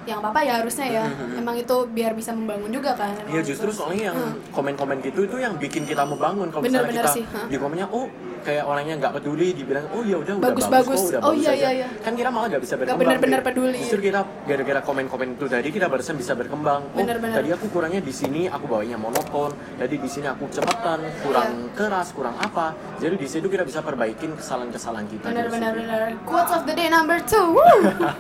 yang 0.06 0.20
apa 0.20 0.28
apa 0.30 0.40
ya 0.42 0.54
harusnya 0.58 0.88
ya 0.88 1.06
Hmm. 1.06 1.38
emang 1.38 1.56
itu 1.56 1.76
biar 1.88 2.12
bisa 2.12 2.32
membangun 2.32 2.70
juga 2.70 2.92
kan 2.94 3.14
Iya 3.26 3.42
justru 3.42 3.70
itu. 3.70 3.78
soalnya 3.78 4.04
yang 4.10 4.18
Hmm. 4.18 4.36
komen-komen 4.50 4.98
gitu 5.00 5.20
itu 5.24 5.38
yang 5.38 5.54
bikin 5.56 5.84
kita 5.84 6.04
membangun 6.04 6.48
kalau 6.48 6.62
misalnya 6.62 6.90
bener 6.90 7.04
kita 7.04 7.12
sih, 7.14 7.24
di 7.46 7.56
komennya 7.56 7.88
oh 7.88 8.06
kayak 8.42 8.66
orangnya 8.66 9.00
nggak 9.00 9.14
peduli 9.16 9.48
dibilang 9.54 9.88
oh 9.90 10.04
ya 10.04 10.20
udah 10.20 10.34
udah 10.36 10.48
Bagus, 10.50 10.66
bagus, 10.66 10.76
bagus. 10.84 11.00
kok, 11.00 11.10
udah 11.10 11.22
Oh, 11.22 11.32
bagus 11.32 11.40
iya, 11.40 11.50
aja. 11.50 11.60
iya, 11.62 11.70
iya. 11.74 11.88
kan 11.98 12.12
kita 12.12 12.28
malah 12.28 12.48
nggak 12.50 12.60
bisa 12.62 12.76
berkembang 12.76 13.00
bener-bener 13.02 13.40
Fir. 13.40 13.48
peduli. 13.48 13.78
justru 13.80 14.00
kita 14.04 14.20
gara-gara 14.44 14.82
komen-komen 14.82 15.28
itu 15.34 15.46
tadi 15.48 15.68
kita 15.70 15.88
barusan 15.88 16.16
bisa 16.16 16.34
berkembang 16.34 16.82
oh 16.86 16.98
Bener, 16.98 17.18
bener. 17.18 17.36
tadi 17.36 17.50
aku 17.50 17.66
kurangnya 17.70 18.02
di 18.02 18.12
sini 18.12 18.42
aku 18.46 18.66
bawanya 18.68 18.98
monoton 18.98 19.50
tadi 19.74 19.96
di 19.96 20.10
sini 20.10 20.28
aku 20.28 20.44
cepetan 20.50 21.00
kurang 21.22 21.52
Iya. 21.56 21.72
keras 21.74 22.08
kurang 22.12 22.36
apa 22.36 22.66
jadi 22.98 23.16
di 23.16 23.28
situ 23.28 23.48
kita 23.48 23.64
bisa 23.64 23.80
perbaikin 23.80 24.36
kesalahan-kesalahan 24.36 25.08
kita 25.08 25.26
benar 25.26 25.46
gitu 25.46 25.56
benar 25.56 26.02
quotes 26.24 26.52
of 26.52 26.64
the 26.66 26.74
day 26.74 26.90
number 26.90 27.24
two 27.24 27.56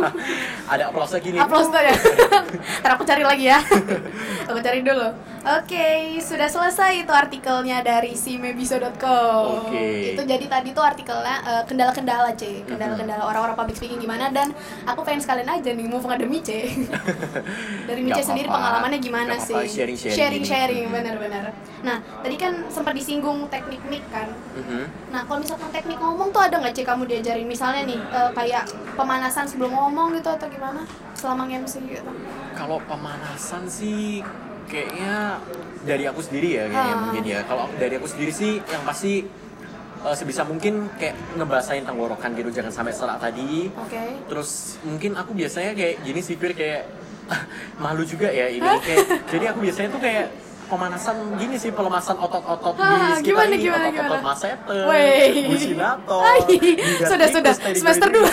ada 0.71 0.83
aplaus 0.87 1.11
lagi 1.11 1.29
nih 1.29 1.39
Aplaus 1.41 1.67
tuh 1.73 1.81
ya. 1.81 1.95
Ntar 2.85 2.91
aku 2.93 3.03
cari 3.03 3.23
lagi 3.25 3.45
ya. 3.49 3.59
aku 4.49 4.59
cari 4.61 4.79
dulu. 4.85 5.09
Oke, 5.43 6.23
sudah 6.23 6.47
selesai 6.47 7.03
itu 7.03 7.11
artikelnya 7.11 7.83
dari 7.83 8.15
simebiso.com. 8.15 9.67
Oke. 9.67 10.15
Itu 10.15 10.23
jadi 10.23 10.45
tadi 10.47 10.71
tuh 10.71 10.79
artikelnya 10.79 11.35
eh, 11.43 11.63
kendala-kendala 11.67 12.31
C, 12.39 12.63
kendala-kendala 12.63 13.27
orang-orang 13.27 13.57
public 13.59 13.75
speaking 13.75 13.99
gimana 13.99 14.31
dan 14.31 14.55
aku 14.87 15.03
pengen 15.03 15.19
sekalian 15.19 15.49
aja 15.51 15.75
nih 15.75 15.83
move 15.83 16.07
ke 16.07 16.15
demi 16.15 16.39
C. 16.39 16.71
dari 17.91 18.01
Mice 18.07 18.23
sendiri 18.23 18.47
pengalamannya 18.47 19.03
gimana 19.03 19.35
Nggak 19.35 19.43
sih? 19.43 19.55
apa-apa, 19.57 19.67
sharing-sharing 19.67 20.15
Sharing-sharing, 20.15 20.85
benar-benar. 20.87 21.51
Nah, 21.83 21.99
tadi 22.23 22.35
kan 22.39 22.63
sempat 22.71 22.95
disinggung 22.95 23.51
teknik 23.51 23.83
mic 23.91 24.03
kan. 24.07 24.31
Mhm. 24.55 25.11
Nah, 25.11 25.27
kalau 25.27 25.43
misalkan 25.43 25.67
teknik 25.75 25.99
ngomong 25.99 26.31
tuh 26.31 26.39
ada 26.39 26.55
nggak 26.55 26.71
cek 26.71 26.87
kamu 26.87 27.03
diajarin 27.03 27.43
misalnya 27.43 27.83
nih 27.83 27.99
eh, 27.99 28.31
kayak 28.31 28.63
pemanasan 28.95 29.43
sebelum 29.43 29.75
ngomong 29.75 30.15
gitu 30.15 30.31
atau 30.31 30.47
gimana 30.47 30.87
selama 31.23 31.47
MC 31.47 31.79
gitu? 31.87 32.11
Kalau 32.51 32.83
pemanasan 32.83 33.63
sih 33.65 34.19
kayaknya 34.67 35.39
dari 35.81 36.03
aku 36.03 36.19
sendiri 36.19 36.49
ya 36.53 36.63
kayaknya 36.67 36.93
Ah. 36.93 37.01
mungkin 37.01 37.23
ya. 37.23 37.39
Kalau 37.43 37.71
dari 37.73 37.95
aku 37.95 38.05
sendiri 38.05 38.31
sih 38.31 38.59
yang 38.59 38.83
pasti 38.83 39.23
eh, 40.03 40.15
sebisa 40.19 40.43
mungkin 40.43 40.91
kayak 40.99 41.15
ngebasain 41.39 41.87
tenggorokan 41.87 42.35
gitu 42.35 42.51
jangan 42.51 42.75
sampai 42.75 42.91
serak 42.91 43.23
tadi. 43.23 43.71
Oke. 43.71 44.03
Terus 44.27 44.75
mungkin 44.83 45.15
aku 45.15 45.31
biasanya 45.31 45.71
kayak 45.71 46.03
gini 46.03 46.19
sih 46.19 46.35
Fir 46.35 46.51
kayak 46.51 46.91
malu 47.83 48.03
juga 48.03 48.27
ya 48.27 48.51
ini 48.51 48.67
kayak 48.83 49.31
jadi 49.31 49.55
aku 49.55 49.63
biasanya 49.63 49.95
tuh 49.95 50.03
kayak 50.03 50.27
pemanasan 50.65 51.15
gini 51.35 51.55
sih 51.55 51.69
pelemasan 51.69 52.15
otot-otot 52.15 52.73
di 52.73 52.81
Ah, 52.81 53.13
sekitar 53.13 53.23
gimana, 53.23 53.47
ini 53.47 53.57
gimana, 53.59 53.83
otot-otot 53.83 53.93
gimana? 53.93 54.23
gigas 56.53 57.07
sudah, 57.11 57.27
sudah. 57.29 57.53
Semester 57.73 58.07
dua. 58.09 58.31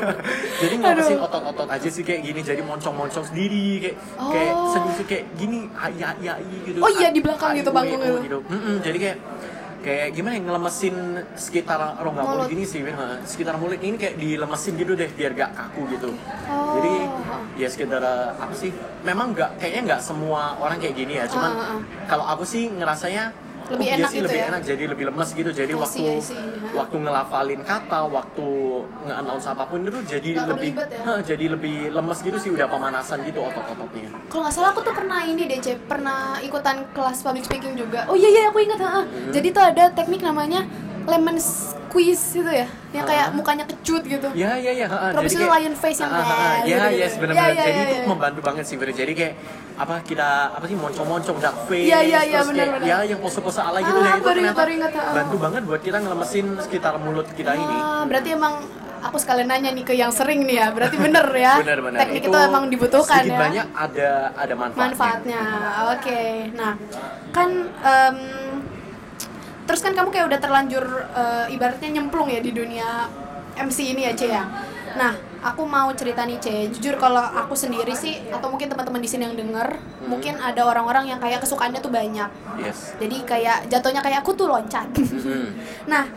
jadi 0.60 0.74
Aduh. 1.14 1.18
otot-otot 1.20 1.68
aja 1.68 1.88
sih 1.88 2.02
kayak 2.02 2.20
gini 2.22 2.40
jadi 2.40 2.60
moncong-moncong 2.60 3.24
sendiri 3.24 3.64
kayak 3.80 3.96
kayak 4.22 4.52
Oh. 4.52 4.70
senyum 4.70 4.92
sih 4.94 5.06
kayak 5.06 5.24
gini 5.34 5.58
ai 5.74 5.96
ai 5.98 6.28
gitu 6.62 6.78
Oh 6.78 6.90
iya, 6.90 7.08
di 7.08 7.20
belakang 7.20 7.52
gitu 7.54 7.70
itu. 7.70 8.20
gitu 8.22 8.38
Mm-mm, 8.44 8.76
jadi 8.80 8.98
kayak 8.98 9.18
kayak 9.82 10.14
gimana 10.14 10.38
ya 10.38 10.42
ngelemesin 10.46 10.96
sekitar 11.34 11.78
rongga 11.98 12.22
mulut 12.22 12.38
Mulut. 12.46 12.50
gini 12.50 12.64
sih 12.64 12.80
Ha, 12.82 13.18
sekitar 13.26 13.58
mulut 13.58 13.78
ini 13.78 13.98
kayak 13.98 14.14
dilemesin 14.16 14.78
gitu 14.78 14.94
deh 14.94 15.10
biar 15.10 15.34
gak 15.34 15.50
kaku 15.52 15.82
gitu 15.90 16.10
Oh. 16.46 16.76
jadi 16.78 16.92
ya 17.56 17.68
sekitar 17.68 18.00
uh, 18.00 18.32
apa 18.36 18.52
sih 18.52 18.70
memang 19.02 19.32
nggak 19.32 19.58
kayaknya 19.58 19.80
nggak 19.92 20.00
semua 20.00 20.56
orang 20.56 20.76
kayak 20.78 20.94
gini 20.94 21.16
ya 21.18 21.24
cuman 21.26 21.50
ah, 21.52 21.64
ah. 21.76 21.80
kalau 22.06 22.24
aku 22.24 22.44
sih 22.44 22.68
ngerasanya 22.68 23.32
Lebih 23.70 23.86
oh, 23.86 23.88
iya 23.88 23.94
enak 24.00 24.10
sih 24.10 24.18
gitu 24.18 24.26
lebih 24.26 24.40
ya? 24.40 24.46
enak 24.50 24.62
jadi 24.66 24.84
lebih 24.90 25.04
lemes 25.12 25.28
gitu 25.32 25.50
jadi 25.54 25.72
see, 25.72 25.82
waktu 25.82 26.02
I 26.02 26.20
see. 26.22 26.36
Ha. 26.38 26.68
waktu 26.72 26.96
ngelafalin 26.98 27.60
kata 27.62 28.00
waktu 28.08 28.46
nge-announce 29.06 29.46
apa 29.46 29.64
pun 29.70 29.78
itu 29.86 30.00
jadi 30.02 30.28
Nggak 30.32 30.48
lebih 30.50 30.70
ya? 30.74 31.00
Hah, 31.06 31.18
jadi 31.22 31.44
lebih 31.54 31.76
lemes 31.92 32.18
gitu 32.22 32.38
sih 32.40 32.50
udah 32.50 32.66
pemanasan 32.66 33.18
gitu 33.28 33.38
otot-ototnya 33.44 34.10
Kalau 34.32 34.42
nggak 34.48 34.54
salah 34.54 34.70
aku 34.72 34.80
tuh 34.82 34.94
pernah 34.96 35.20
ini 35.22 35.42
deh, 35.46 35.58
Cep. 35.60 35.78
pernah 35.86 36.40
ikutan 36.40 36.88
kelas 36.96 37.20
public 37.20 37.44
speaking 37.46 37.74
juga. 37.76 38.08
Oh 38.08 38.16
iya 38.16 38.28
iya 38.28 38.42
aku 38.48 38.58
ingat, 38.64 38.80
ha. 38.80 39.04
Hmm. 39.04 39.30
Jadi 39.30 39.48
tuh 39.52 39.62
ada 39.62 39.84
teknik 39.92 40.24
namanya 40.24 40.64
lemon 41.06 41.36
squeeze 41.92 42.24
gitu 42.32 42.48
ya, 42.48 42.64
yang 42.90 43.04
kayak 43.04 43.26
Ah. 43.28 43.36
mukanya 43.36 43.64
kecut 43.68 44.00
gitu. 44.02 44.28
Ya 44.32 44.56
ya 44.56 44.72
ya. 44.72 44.88
itu 45.20 45.36
kayak- 45.36 45.52
lion 45.54 45.74
face 45.76 46.00
yang 46.00 46.08
ha, 46.08 46.24
kayak 46.24 46.56
Ya 46.64 46.80
ya 46.90 47.06
sebenarnya. 47.06 47.36
Ya, 47.38 47.46
ya, 47.46 47.62
Jadi 47.62 47.76
ya, 47.76 47.84
itu 47.84 47.94
ya. 47.94 48.04
membantu 48.08 48.40
banget 48.40 48.64
sih 48.64 48.76
Ber. 48.80 48.88
Jadi 48.88 49.12
kayak 49.12 49.34
apa 49.74 50.00
kita 50.00 50.28
apa 50.52 50.64
sih 50.64 50.72
moncong-moncong 50.74 51.36
dark 51.36 51.56
face 51.66 51.84
Iya, 51.84 52.00
iya, 52.00 52.20
iya, 52.24 52.38
terus 52.38 52.48
benar, 52.48 52.64
kayak, 52.64 52.74
benar. 52.78 52.88
ya 52.88 52.98
yang 53.06 53.20
pose-pose 53.20 53.60
ala 53.60 53.78
gitu 53.78 53.92
Ah, 53.92 54.00
deh 54.00 54.10
itu 54.10 54.20
baru 54.22 54.32
ternyata 54.32 54.56
baru 54.56 54.72
ingat, 54.72 54.92
bantu 55.12 55.36
banget 55.36 55.62
buat 55.62 55.80
kita 55.82 55.96
ngelemesin 56.00 56.46
sekitar 56.58 56.94
mulut 56.96 57.28
kita 57.30 57.52
ini. 57.54 57.76
Ah, 57.76 58.02
berarti 58.02 58.28
emang 58.30 58.54
aku 59.02 59.16
sekalian 59.18 59.48
nanya 59.50 59.70
nih 59.70 59.82
ke 59.82 59.92
yang 59.92 60.08
sering 60.08 60.40
nih 60.42 60.56
ya. 60.58 60.66
Berarti 60.70 60.96
bener 60.96 61.26
ya. 61.34 61.52
Benar-benar. 61.60 61.98
Teknik 62.00 62.22
itu, 62.24 62.38
emang 62.38 62.64
dibutuhkan 62.68 63.20
ya. 63.22 63.36
banyak 63.36 63.66
ada 63.68 64.10
ada 64.32 64.54
manfaatnya. 64.54 64.80
manfaatnya. 64.88 65.42
Oke. 65.92 66.22
Nah, 66.54 66.72
kan 67.30 67.48
em, 67.82 68.16
terus 69.62 69.80
kan 69.80 69.92
kamu 69.92 70.08
kayak 70.10 70.26
udah 70.28 70.40
terlanjur 70.40 70.84
eh, 71.12 71.54
ibaratnya 71.54 71.90
nyemplung 71.92 72.28
ya 72.28 72.38
di 72.38 72.50
dunia 72.50 73.06
MC 73.52 73.92
ini 73.92 74.08
ya, 74.08 74.12
Ce 74.16 74.26
ya. 74.26 74.44
Nah, 74.92 75.12
aku 75.40 75.64
mau 75.64 75.92
cerita 75.92 76.24
nih, 76.24 76.40
Ce. 76.40 76.68
Jujur 76.72 76.96
kalau 76.96 77.20
aku 77.20 77.52
sendiri 77.52 77.92
sih 77.92 78.20
atau 78.28 78.48
mungkin 78.48 78.68
teman-teman 78.68 79.00
di 79.00 79.08
sini 79.08 79.28
yang 79.28 79.36
denger, 79.36 79.76
Hmm. 79.76 80.08
mungkin 80.08 80.34
ada 80.36 80.64
orang-orang 80.64 81.12
yang 81.12 81.20
kayak 81.20 81.44
kesukaannya 81.44 81.78
tuh 81.78 81.92
banyak. 81.92 82.28
Yes. 82.58 82.96
Jadi 82.96 83.22
kayak 83.22 83.68
jatuhnya 83.68 84.00
kayak 84.00 84.24
aku 84.24 84.32
tuh 84.32 84.48
loncat. 84.48 84.88
Mhm. 84.92 85.46
Nah, 85.86 86.08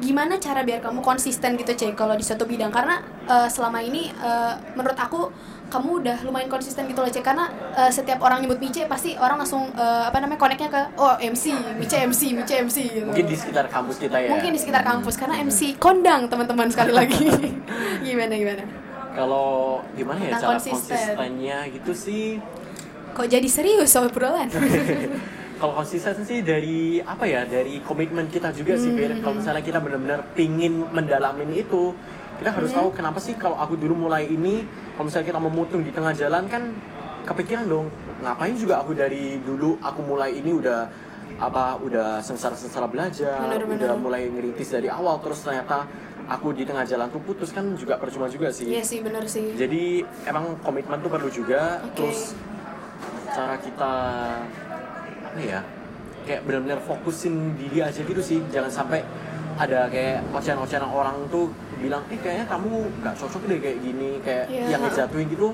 gimana 0.00 0.40
cara 0.40 0.64
biar 0.64 0.80
kamu 0.80 1.04
konsisten 1.04 1.54
gitu, 1.54 1.70
Cek, 1.70 1.94
kalau 1.94 2.16
di 2.16 2.24
suatu 2.24 2.48
bidang? 2.48 2.72
Karena 2.72 2.98
eh, 3.24 3.48
selama 3.48 3.78
ini 3.78 4.08
eh, 4.10 4.54
menurut 4.74 4.96
aku 4.96 5.28
kamu 5.70 6.02
udah 6.02 6.18
lumayan 6.26 6.50
konsisten 6.50 6.90
gitu 6.90 6.98
loh, 6.98 7.12
Cek. 7.12 7.22
Karena 7.22 7.46
eh, 7.76 7.92
setiap 7.92 8.18
orang 8.24 8.42
nyebut 8.42 8.58
Mice 8.58 8.88
pasti 8.88 9.14
orang 9.14 9.38
langsung 9.44 9.70
eh, 9.70 10.02
apa 10.08 10.18
namanya 10.18 10.40
connectnya 10.40 10.68
ke 10.72 10.82
oh 10.98 11.14
MC, 11.20 11.52
Mice 11.78 11.96
MC, 12.00 12.34
Mice 12.34 12.54
MC 12.64 12.76
gitu. 12.90 13.06
Mungkin 13.06 13.26
di 13.28 13.36
sekitar 13.36 13.68
kampus 13.68 14.00
kita 14.00 14.16
ya. 14.18 14.32
Mungkin 14.32 14.50
di 14.50 14.60
sekitar 14.60 14.82
kampus 14.82 15.14
karena 15.14 15.38
MC 15.40 15.76
kondang 15.78 16.26
teman-teman 16.26 16.66
sekali 16.72 16.92
lagi. 16.96 17.28
gimana 18.06 18.34
gimana? 18.34 18.64
Kalau 19.10 19.82
gimana 19.98 20.22
ya 20.22 20.38
Tentang 20.38 20.42
cara 20.42 20.52
konsisten. 20.54 20.86
konsistennya 20.86 21.58
gitu 21.74 21.92
sih 21.92 22.38
Kok 23.10 23.26
jadi 23.26 23.48
serius 23.50 23.90
sama 23.90 24.06
obrolan? 24.06 24.46
kalau 25.60 25.76
konsisten 25.76 26.16
sih 26.20 26.40
dari 26.40 26.78
apa 26.98 27.24
ya 27.24 27.44
dari 27.44 27.78
komitmen 27.80 28.26
kita 28.26 28.48
juga 28.50 28.74
sih 28.74 28.88
Hmm, 28.88 28.98
Fir. 28.98 29.10
kalau 29.20 29.34
misalnya 29.36 29.60
kita 29.60 29.78
benar-benar 29.78 30.24
pingin 30.32 30.88
mendalamin 30.88 31.52
itu 31.54 31.92
kita 32.36 32.50
harus 32.50 32.72
Hmm. 32.72 32.78
tahu 32.80 32.88
kenapa 32.94 33.20
sih 33.20 33.36
kalau 33.36 33.54
aku 33.54 33.76
dulu 33.76 34.08
mulai 34.08 34.24
ini 34.26 34.64
kalau 34.94 35.06
misalnya 35.06 35.28
kita 35.28 35.38
memutung 35.38 35.82
di 35.82 35.92
tengah 35.92 36.10
jalan 36.12 36.48
kan 36.48 36.72
kepikiran 37.22 37.68
dong 37.68 37.86
ngapain 38.18 38.56
juga 38.56 38.80
aku 38.80 38.92
dari 38.92 39.36
dulu 39.38 39.76
aku 39.78 40.00
mulai 40.02 40.32
ini 40.34 40.50
udah 40.50 40.88
apa 41.38 41.76
udah 41.78 42.18
sengsara-sengsara 42.18 42.84
belajar 42.86 43.36
Benar, 43.42 43.60
benar. 43.62 43.86
udah 43.86 43.98
mulai 43.98 44.22
ngerintis 44.26 44.68
dari 44.70 44.88
awal 44.88 45.20
terus 45.20 45.40
ternyata 45.40 45.84
aku 46.26 46.52
di 46.52 46.64
tengah 46.64 46.84
jalan 46.84 47.08
tuh 47.08 47.20
putus 47.20 47.48
kan 47.48 47.64
juga 47.74 47.96
percuma 47.96 48.26
juga 48.26 48.48
sih 48.48 48.64
Iya 48.66 48.80
sih 48.82 48.98
bener 49.00 49.24
sih. 49.26 49.52
jadi 49.52 50.00
emang 50.24 50.56
komitmen 50.58 50.96
tuh 50.98 51.08
perlu 51.08 51.28
juga 51.28 51.80
Oke. 51.82 51.92
terus 51.98 52.32
cara 53.30 53.56
kita 53.56 53.92
apa 55.30 55.40
ya? 55.40 55.60
Kayak 56.26 56.40
benar-benar 56.44 56.78
fokusin 56.82 57.54
diri 57.56 57.80
aja 57.80 58.00
gitu 58.02 58.20
sih. 58.20 58.38
Jangan 58.50 58.70
sampai 58.70 59.00
ada 59.56 59.86
kayak 59.86 60.24
ocehan-ocehan 60.32 60.82
orang 60.82 61.16
tuh 61.28 61.52
bilang 61.76 62.00
eh 62.08 62.16
kayaknya 62.16 62.48
kamu 62.48 62.88
nggak 63.00 63.14
cocok 63.14 63.42
deh 63.44 63.58
kayak 63.60 63.78
gini 63.80 64.10
kayak 64.20 64.48
Iya. 64.48 64.64
yang 64.72 64.80
ngejatuhin 64.80 65.28
gitu 65.28 65.52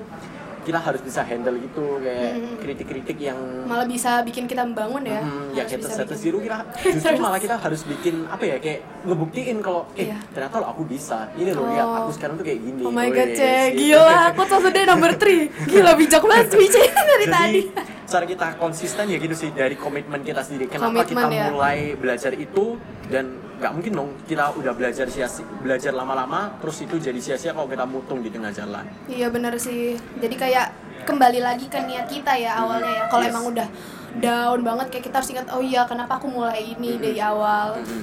kita 0.67 0.79
harus 0.79 0.99
bisa 0.99 1.23
handle 1.23 1.55
gitu 1.57 2.03
kayak 2.03 2.33
Mhm. 2.35 2.55
kritik-kritik 2.59 3.19
yang 3.21 3.39
Malah 3.65 3.87
bisa 3.87 4.19
bikin 4.21 4.45
kita 4.45 4.63
membangun 4.63 5.01
ya. 5.01 5.23
Hmm, 5.23 5.55
ya 5.55 5.63
bisa 5.63 5.87
status 5.89 6.11
bikin. 6.13 6.25
zero 6.27 6.39
kita 6.41 6.59
justru 6.95 7.17
malah 7.17 7.39
kita 7.39 7.55
harus 7.57 7.81
bikin 7.83 8.27
apa 8.27 8.43
ya 8.45 8.57
kayak 8.59 8.81
ngebuktiin 9.03 9.59
kalau 9.61 9.87
eh 9.95 10.11
Iya. 10.11 10.19
ternyata 10.29 10.55
lo 10.59 10.67
aku 10.69 10.83
bisa 10.85 11.31
ini 11.33 11.51
loh 11.51 11.63
Oh. 11.63 11.71
lihat 11.71 11.87
aku 11.97 12.11
sekarang 12.13 12.35
tuh 12.35 12.45
kayak 12.45 12.61
gini 12.61 12.83
Oh 12.83 12.91
my 12.91 13.07
god, 13.09 13.31
Cek. 13.33 13.69
Gila, 13.73 14.17
aku 14.29 14.43
tuh 14.45 14.59
sudah 14.61 14.83
number 14.85 15.13
3. 15.13 15.47
Gila, 15.65 15.93
bijak 15.95 16.21
banget 16.21 16.47
Wice 16.53 16.77
dari 17.11 17.23
Jadi 17.23 17.27
tadi. 17.29 17.61
cara 18.05 18.25
kita 18.25 18.47
konsisten 18.57 19.05
ya 19.07 19.17
gitu 19.17 19.35
sih 19.35 19.51
dari 19.51 19.75
komitmen 19.75 20.21
kita 20.21 20.39
sendiri. 20.41 20.67
Kenapa 20.67 20.91
Komitmen 20.97 21.07
kita 21.23 21.27
ya. 21.33 21.47
mulai 21.49 21.79
belajar 21.95 22.33
itu 22.33 22.79
dan 23.07 23.46
nggak 23.57 23.73
mungkin 23.73 23.93
dong 23.97 24.11
kita 24.29 24.53
udah 24.53 24.73
belajar 24.77 25.09
sia 25.09 25.25
belajar 25.65 25.97
lama-lama 25.97 26.53
terus 26.61 26.77
itu 26.85 27.01
jadi 27.01 27.17
sia-sia 27.17 27.57
kalau 27.57 27.65
kita 27.65 27.89
mutung 27.89 28.21
di 28.21 28.29
tengah 28.29 28.53
jalan. 28.53 28.85
Iya 29.09 29.33
bener 29.33 29.57
sih. 29.57 29.97
Jadi 30.21 30.37
kayak 30.37 30.67
kembali 31.09 31.41
lagi 31.41 31.67
ke 31.67 31.81
niat 31.81 32.05
kita 32.07 32.37
ya 32.37 32.61
awalnya 32.61 32.93
ya. 32.93 33.05
Kalau 33.09 33.25
Yes. 33.25 33.33
emang 33.33 33.45
udah 33.49 33.69
down 34.17 34.61
banget 34.61 34.87
kayak 34.93 35.05
kita 35.09 35.17
harus 35.21 35.31
ingat 35.33 35.47
oh 35.53 35.61
iya 35.61 35.89
kenapa 35.89 36.21
aku 36.21 36.29
mulai 36.29 36.77
ini 36.77 37.01
dari 37.01 37.17
awal. 37.17 37.81
Mhm. 37.81 38.03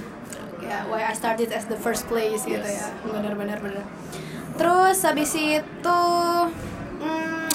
Ya, 0.64 0.80
why 0.88 1.04
I 1.04 1.12
started 1.12 1.52
as 1.52 1.68
the 1.68 1.76
first 1.76 2.08
place 2.08 2.48
gitu 2.48 2.58
Yes. 2.58 2.88
ya. 2.88 2.88
Bener 3.06 3.36
bener 3.36 3.60
bener. 3.60 3.84
Terus 4.54 4.98
habis 5.04 5.34
itu 5.34 6.00
hmm, 6.00 6.73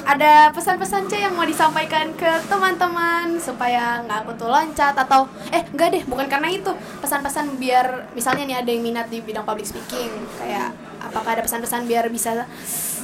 ada 0.08 0.48
pesan-pesan 0.56 1.04
C 1.12 1.20
yang 1.20 1.36
mau 1.36 1.44
disampaikan 1.44 2.08
ke 2.16 2.40
teman-teman 2.48 3.36
supaya 3.36 4.00
nggak 4.08 4.24
aku 4.24 4.32
tuh 4.40 4.48
loncat 4.48 4.96
atau 4.96 5.28
eh 5.52 5.60
enggak 5.68 5.88
deh 5.92 6.02
bukan 6.08 6.24
karena 6.24 6.48
itu 6.48 6.72
pesan-pesan 7.04 7.60
biar 7.60 8.08
misalnya 8.16 8.48
nih 8.48 8.56
ada 8.64 8.70
yang 8.72 8.80
minat 8.88 9.06
di 9.12 9.20
bidang 9.20 9.44
public 9.44 9.68
speaking 9.68 10.08
kayak 10.40 10.72
apakah 11.04 11.36
ada 11.36 11.44
pesan-pesan 11.44 11.84
biar 11.84 12.08
bisa 12.08 12.48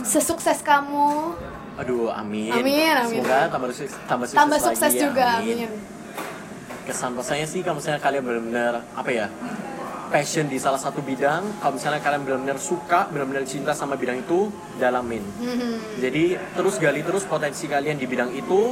sesukses 0.00 0.64
kamu 0.64 1.36
Aduh, 1.74 2.06
amin. 2.06 2.54
Amin, 2.54 2.94
amin. 2.94 3.18
Semoga 3.18 3.50
tambah 3.50 3.66
sukses, 3.74 3.98
tambah 4.06 4.26
sukses, 4.30 4.38
tambah 4.38 4.58
lagi 4.62 4.66
sukses 4.70 4.92
ya, 4.94 5.00
juga 5.04 5.26
amin 5.42 5.70
Kesan 6.88 7.12
pesannya 7.18 7.46
sih 7.50 7.60
kalau 7.60 7.76
misalnya 7.82 8.00
kalian 8.00 8.22
benar-benar 8.24 8.72
apa 8.96 9.10
ya 9.12 9.26
passion 10.14 10.46
di 10.46 10.62
salah 10.62 10.78
satu 10.78 11.02
bidang, 11.02 11.42
kalau 11.58 11.74
misalnya 11.74 11.98
kalian 11.98 12.22
benar-benar 12.22 12.54
suka, 12.62 13.10
benar-benar 13.10 13.42
cinta 13.42 13.74
sama 13.74 13.98
bidang 13.98 14.22
itu, 14.22 14.46
dalamin. 14.78 15.26
Mhm. 15.42 15.98
Jadi 15.98 16.38
terus 16.54 16.78
gali 16.78 17.02
terus 17.02 17.26
potensi 17.26 17.66
kalian 17.66 17.98
di 17.98 18.06
bidang 18.06 18.30
itu, 18.30 18.70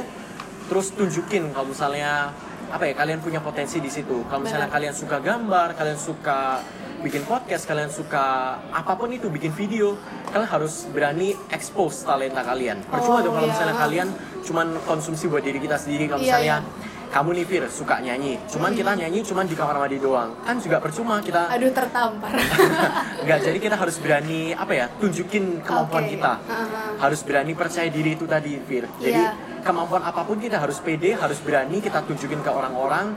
terus 0.71 0.95
tunjukin 0.95 1.51
kalau 1.51 1.67
misalnya 1.67 2.31
apa 2.71 2.87
ya 2.87 2.95
kalian 2.95 3.19
punya 3.19 3.43
potensi 3.43 3.83
di 3.83 3.91
situ. 3.91 4.23
Kalau 4.31 4.47
misalnya 4.47 4.71
Benar. 4.71 4.75
kalian 4.79 4.95
suka 4.95 5.17
gambar, 5.19 5.67
kalian 5.75 5.99
suka 5.99 6.63
bikin 7.03 7.27
podcast, 7.27 7.67
kalian 7.67 7.91
suka 7.91 8.23
apa 8.71 8.95
pun 8.95 9.11
itu 9.11 9.27
bikin 9.27 9.51
video, 9.51 9.99
kalian 10.31 10.47
harus 10.47 10.87
berani 10.87 11.35
expose 11.51 12.07
talenta 12.07 12.39
kalian. 12.39 12.79
Percuma 12.87 13.19
Oh, 13.19 13.23
dong 13.27 13.35
kalau 13.35 13.51
iya. 13.51 13.53
misalnya 13.53 13.75
kalian 13.75 14.07
cuman 14.47 14.67
konsumsi 14.87 15.27
buat 15.27 15.43
diri 15.43 15.59
kita 15.59 15.75
sendiri. 15.75 16.07
Kalau 16.07 16.23
Iya, 16.23 16.39
misalnya 16.39 16.57
iya. 16.63 16.91
Kamu 17.13 17.29
nih 17.37 17.45
Fir 17.45 17.63
suka 17.69 18.01
nyanyi, 18.01 18.41
cuman 18.49 18.73
kita 18.73 18.97
nyanyi 18.97 19.21
cuman 19.21 19.45
di 19.45 19.53
kamar 19.53 19.77
mandi 19.77 20.01
doang, 20.01 20.33
kan 20.41 20.57
juga 20.57 20.81
percuma 20.81 21.21
kita 21.21 21.45
aduh 21.45 21.69
tertampar 21.69 22.33
Enggak, 23.23 23.39
jadi 23.45 23.57
kita 23.61 23.75
harus 23.79 23.95
berani 24.01 24.51
apa 24.51 24.73
ya, 24.75 24.85
tunjukin 24.99 25.63
kemampuan 25.63 26.03
Oke. 26.03 26.11
kita. 26.19 26.33
Uh-huh. 26.43 26.99
Harus 26.99 27.23
berani 27.23 27.53
percaya 27.55 27.87
diri 27.87 28.19
itu 28.19 28.27
tadi, 28.27 28.59
Fir. 28.67 28.83
Jadi 28.99 29.15
Iya. 29.15 29.31
kemampuan 29.63 30.03
apa 30.03 30.27
pun 30.27 30.43
kita 30.43 30.59
harus 30.59 30.83
pede, 30.83 31.15
harus 31.15 31.39
berani 31.39 31.79
kita 31.79 32.03
tunjukin 32.03 32.43
ke 32.43 32.51
orang-orang. 32.51 33.15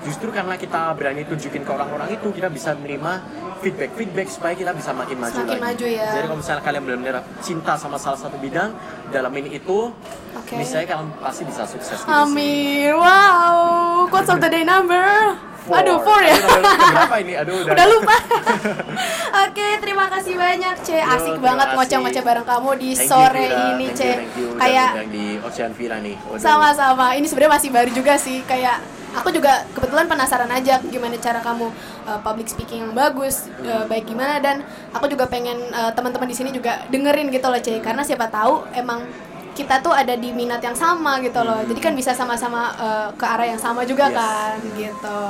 Justru 0.00 0.28
karena 0.28 0.54
kita 0.54 0.92
berani 0.92 1.22
tunjukin 1.22 1.60
ke 1.60 1.70
orang-orang 1.70 2.08
itu, 2.10 2.28
kita 2.30 2.48
bisa 2.48 2.72
menerima 2.72 3.12
feedback-feedback 3.58 4.28
supaya 4.28 4.54
kita 4.54 4.70
bisa 4.70 4.90
makin 4.92 5.18
maju 5.18 5.34
Semakin 5.34 5.50
lagi. 5.50 5.62
maju 5.64 5.86
ya. 5.88 6.08
Jadi 6.08 6.24
kalau 6.24 6.38
misalnya 6.38 6.62
kalian 6.62 6.82
benar-benar 6.82 7.16
cinta 7.38 7.72
sama 7.74 7.96
salah 7.96 8.14
satu 8.16 8.38
bidang, 8.38 8.70
dalamin 9.08 9.50
itu, 9.50 9.90
Oke. 10.32 10.54
misalnya 10.54 10.86
kalian 10.88 11.10
pasti 11.18 11.42
bisa 11.42 11.62
sukses. 11.64 11.98
gitu 11.98 12.06
sih. 12.06 12.14
Amin 12.14 12.94
wow 12.94 14.06
quotes 14.06 14.28
of 14.28 14.38
the 14.38 14.46
day 14.46 14.62
number 14.62 15.02
Four. 15.60 15.84
aduh 15.84 16.00
four 16.00 16.16
ya 16.18 16.32
Aduh, 16.32 16.64
berapa 16.64 17.16
ini? 17.18 17.32
Aduh, 17.36 17.54
udah. 17.60 17.74
udah 17.76 17.86
lupa 17.90 18.16
oke 19.44 19.66
terima 19.78 20.06
kasih 20.08 20.34
banyak 20.34 20.74
C 20.80 20.96
asik 20.96 21.34
terima 21.34 21.44
banget 21.44 21.68
ngoceh-ngoceh 21.76 22.22
bareng 22.22 22.46
kamu 22.46 22.70
di 22.74 22.90
Thank 22.90 23.04
you, 23.04 23.10
sore 23.10 23.44
Vira. 23.44 23.68
ini 23.68 23.86
C 23.92 24.00
you, 24.00 24.16
you. 24.38 24.48
Kayak 24.56 24.88
di 25.08 25.24
Ocean 25.38 25.72
Vira 25.72 25.96
nih. 25.98 26.16
Sama-sama 26.38 27.12
ini 27.12 27.26
sebenarnya 27.26 27.52
masih 27.52 27.70
baru 27.70 27.90
juga 27.90 28.16
sih 28.16 28.40
kayak 28.42 28.80
aku 29.14 29.28
juga 29.30 29.64
kebetulan 29.72 30.04
penasaran 30.04 30.50
aja 30.50 30.80
gimana 30.84 31.16
cara 31.16 31.40
kamu 31.40 31.72
uh, 32.04 32.20
public 32.20 32.48
speaking 32.48 32.84
yang 32.84 32.92
bagus 32.92 33.48
uh, 33.62 33.84
baik 33.84 34.04
gimana 34.04 34.36
dan 34.38 34.60
aku 34.92 35.08
juga 35.08 35.24
pengen 35.24 35.56
uh, 35.70 35.88
teman-teman 35.92 36.28
di 36.28 36.36
sini 36.36 36.50
juga 36.50 36.84
dengerin 36.88 37.28
gitu 37.28 37.46
loh 37.46 37.60
C 37.60 37.80
karena 37.80 38.04
siapa 38.04 38.28
tahu 38.28 38.68
emang 38.72 39.04
kita 39.52 39.82
tuh 39.82 39.90
ada 39.90 40.14
di 40.14 40.30
minat 40.30 40.62
yang 40.62 40.76
sama 40.76 41.18
gitu 41.18 41.40
loh 41.42 41.64
jadi 41.66 41.80
kan 41.80 41.92
bisa 41.92 42.12
sama-sama 42.12 42.70
uh, 42.76 43.08
ke 43.16 43.24
arah 43.24 43.48
yang 43.48 43.58
sama 43.58 43.82
juga 43.82 44.06
Yes. 44.06 44.16
kan 44.16 44.56
gitu 44.76 45.20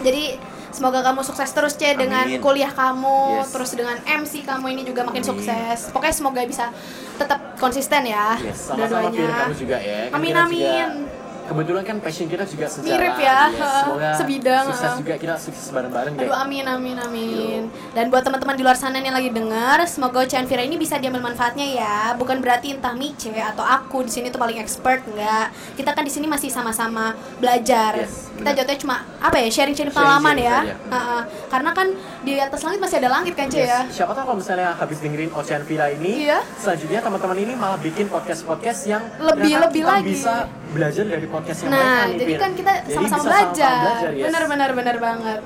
jadi 0.00 0.24
semoga 0.70 1.02
kamu 1.02 1.26
sukses 1.26 1.50
terus 1.50 1.74
C 1.74 1.98
dengan 1.98 2.30
Amin. 2.30 2.38
kuliah 2.38 2.70
kamu 2.70 3.42
Yes. 3.42 3.50
terus 3.50 3.74
dengan 3.74 3.98
MC 4.06 4.46
kamu 4.46 4.66
ini 4.70 4.82
juga 4.86 5.02
makin 5.02 5.18
Amin. 5.24 5.30
sukses 5.34 5.90
pokoknya 5.90 6.14
semoga 6.14 6.40
bisa 6.46 6.70
tetap 7.18 7.58
konsisten 7.58 8.06
ya 8.06 8.38
Yes, 8.38 8.70
sama-sama 8.70 9.10
kamu 9.10 9.54
juga 9.58 9.76
ya. 9.82 10.08
Kan 10.08 10.16
Amin, 10.16 10.34
amin. 10.36 10.56
Juga, 10.62 11.09
kebetulan 11.50 11.82
kan 11.82 11.96
passion 11.98 12.26
kita 12.26 12.46
juga 12.46 12.66
sejarah. 12.66 12.94
Mirip 12.94 13.16
ya, 13.18 13.38
Yes, 13.50 13.58
semoga 13.82 14.08
sebidang, 14.14 14.64
Sukses 14.70 14.92
juga 14.96 15.14
kita 15.16 15.34
sukses 15.36 15.66
bareng-bareng 15.68 16.12
deh. 16.14 16.22
Aduh 16.22 16.36
amin 16.36 16.64
amin 16.64 16.96
amin. 16.96 17.62
Dan 17.90 18.06
buat 18.06 18.22
teman-teman 18.22 18.54
di 18.54 18.62
luar 18.62 18.74
sana 18.74 18.96
yang 18.96 19.10
lagi 19.10 19.28
dengar, 19.28 19.82
semoga 19.84 20.22
Ocehan 20.22 20.46
Vira 20.46 20.62
ini 20.62 20.76
bisa 20.76 20.94
diambil 20.96 21.20
manfaatnya 21.24 21.66
ya. 21.66 21.96
Bukan 22.14 22.38
berarti 22.38 22.72
entah 22.72 22.94
Mice 22.94 23.26
atau 23.34 23.60
aku 23.60 24.06
di 24.06 24.10
sini 24.10 24.30
tuh 24.30 24.38
paling 24.38 24.56
expert 24.56 25.02
enggak. 25.04 25.50
Kita 25.74 25.90
kan 25.90 26.02
di 26.02 26.12
sini 26.12 26.24
masih 26.24 26.46
sama-sama 26.48 27.12
belajar. 27.36 27.98
Yes, 27.98 28.30
Kita 28.32 28.54
jatuhnya 28.54 28.78
cuma 28.78 28.96
apa 29.18 29.36
ya 29.36 29.48
sharing-sharing 29.50 29.90
pengalaman 29.90 30.36
ya. 30.38 30.58
Saja. 30.62 30.74
Heeh. 30.88 31.22
Karena 31.48 31.70
kan 31.72 31.86
di 32.20 32.32
atas 32.36 32.60
langit 32.62 32.78
masih 32.78 32.96
ada 32.98 33.10
langit 33.10 33.34
kan 33.34 33.46
Ce 33.46 33.58
Yes, 33.58 33.66
ya. 33.66 33.80
Siapa 33.90 34.12
tahu 34.12 34.24
kalau 34.24 34.38
misalnya 34.38 34.72
habis 34.72 35.00
dengerin 35.00 35.32
Ocean 35.32 35.62
Villa 35.64 35.90
ini, 35.90 36.24
Iya. 36.24 36.38
selanjutnya 36.56 37.00
teman-teman 37.00 37.36
ini 37.36 37.52
malah 37.52 37.76
bikin 37.76 38.06
podcast-podcast 38.06 38.80
yang 38.86 39.02
Lebih- 39.18 39.58
lebih 39.58 39.82
lagi. 39.82 40.06
bisa 40.06 40.46
belajar 40.70 41.02
dari 41.02 41.26
podcast 41.26 41.39
yang 41.44 41.70
Nah, 41.70 41.78
mereka 41.78 42.04
nih, 42.04 42.18
jadi 42.20 42.32
kan 42.36 42.50
kita 42.54 42.72
sama-sama 42.90 43.22
belajar. 43.24 43.80
sama-sama 43.80 44.12
yes. 44.12 44.24
Bener 44.26 44.42
bener 44.48 44.70
bener 44.76 44.96
banget. 45.00 45.40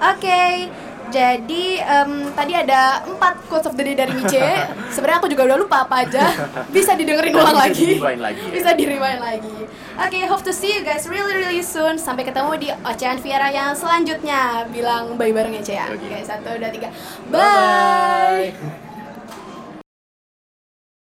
Oke. 0.00 0.42
Jadi 1.10 1.82
em, 1.82 2.30
tadi 2.38 2.52
ada 2.54 3.02
empat 3.02 3.34
quotes 3.50 3.66
of 3.66 3.74
the 3.74 3.82
day 3.82 3.98
dari 3.98 4.14
Mice. 4.14 4.38
Sebenarnya 4.94 5.18
aku 5.18 5.26
juga 5.26 5.42
udah 5.50 5.58
lupa 5.58 5.82
apa 5.82 6.06
aja. 6.06 6.22
Bisa 6.70 6.94
didengerin 6.94 7.34
ulang 7.34 7.58
bisa 7.58 7.66
lagi. 7.66 7.98
ya. 7.98 8.50
Bisa 8.54 8.70
di 8.78 8.84
lagi. 8.94 9.58
Oke, 10.00 10.18
hope 10.30 10.46
to 10.46 10.54
see 10.54 10.70
you 10.70 10.86
guys 10.86 11.04
really 11.10 11.34
really 11.34 11.60
soon. 11.66 11.98
Sampai 11.98 12.22
ketemu 12.22 12.54
di 12.56 12.68
Ocean 12.86 13.18
Viera 13.18 13.50
yang 13.50 13.74
selanjutnya. 13.74 14.70
Bilang 14.70 15.18
bye 15.18 15.34
bareng 15.34 15.58
ya, 15.58 15.62
ya. 15.66 15.84
Oke. 15.90 16.06
Oke, 16.06 16.18
satu, 16.22 16.50
dua, 16.56 16.70
tiga. 16.70 16.88
Bye-bye. 17.28 18.54
bye. 18.54 18.89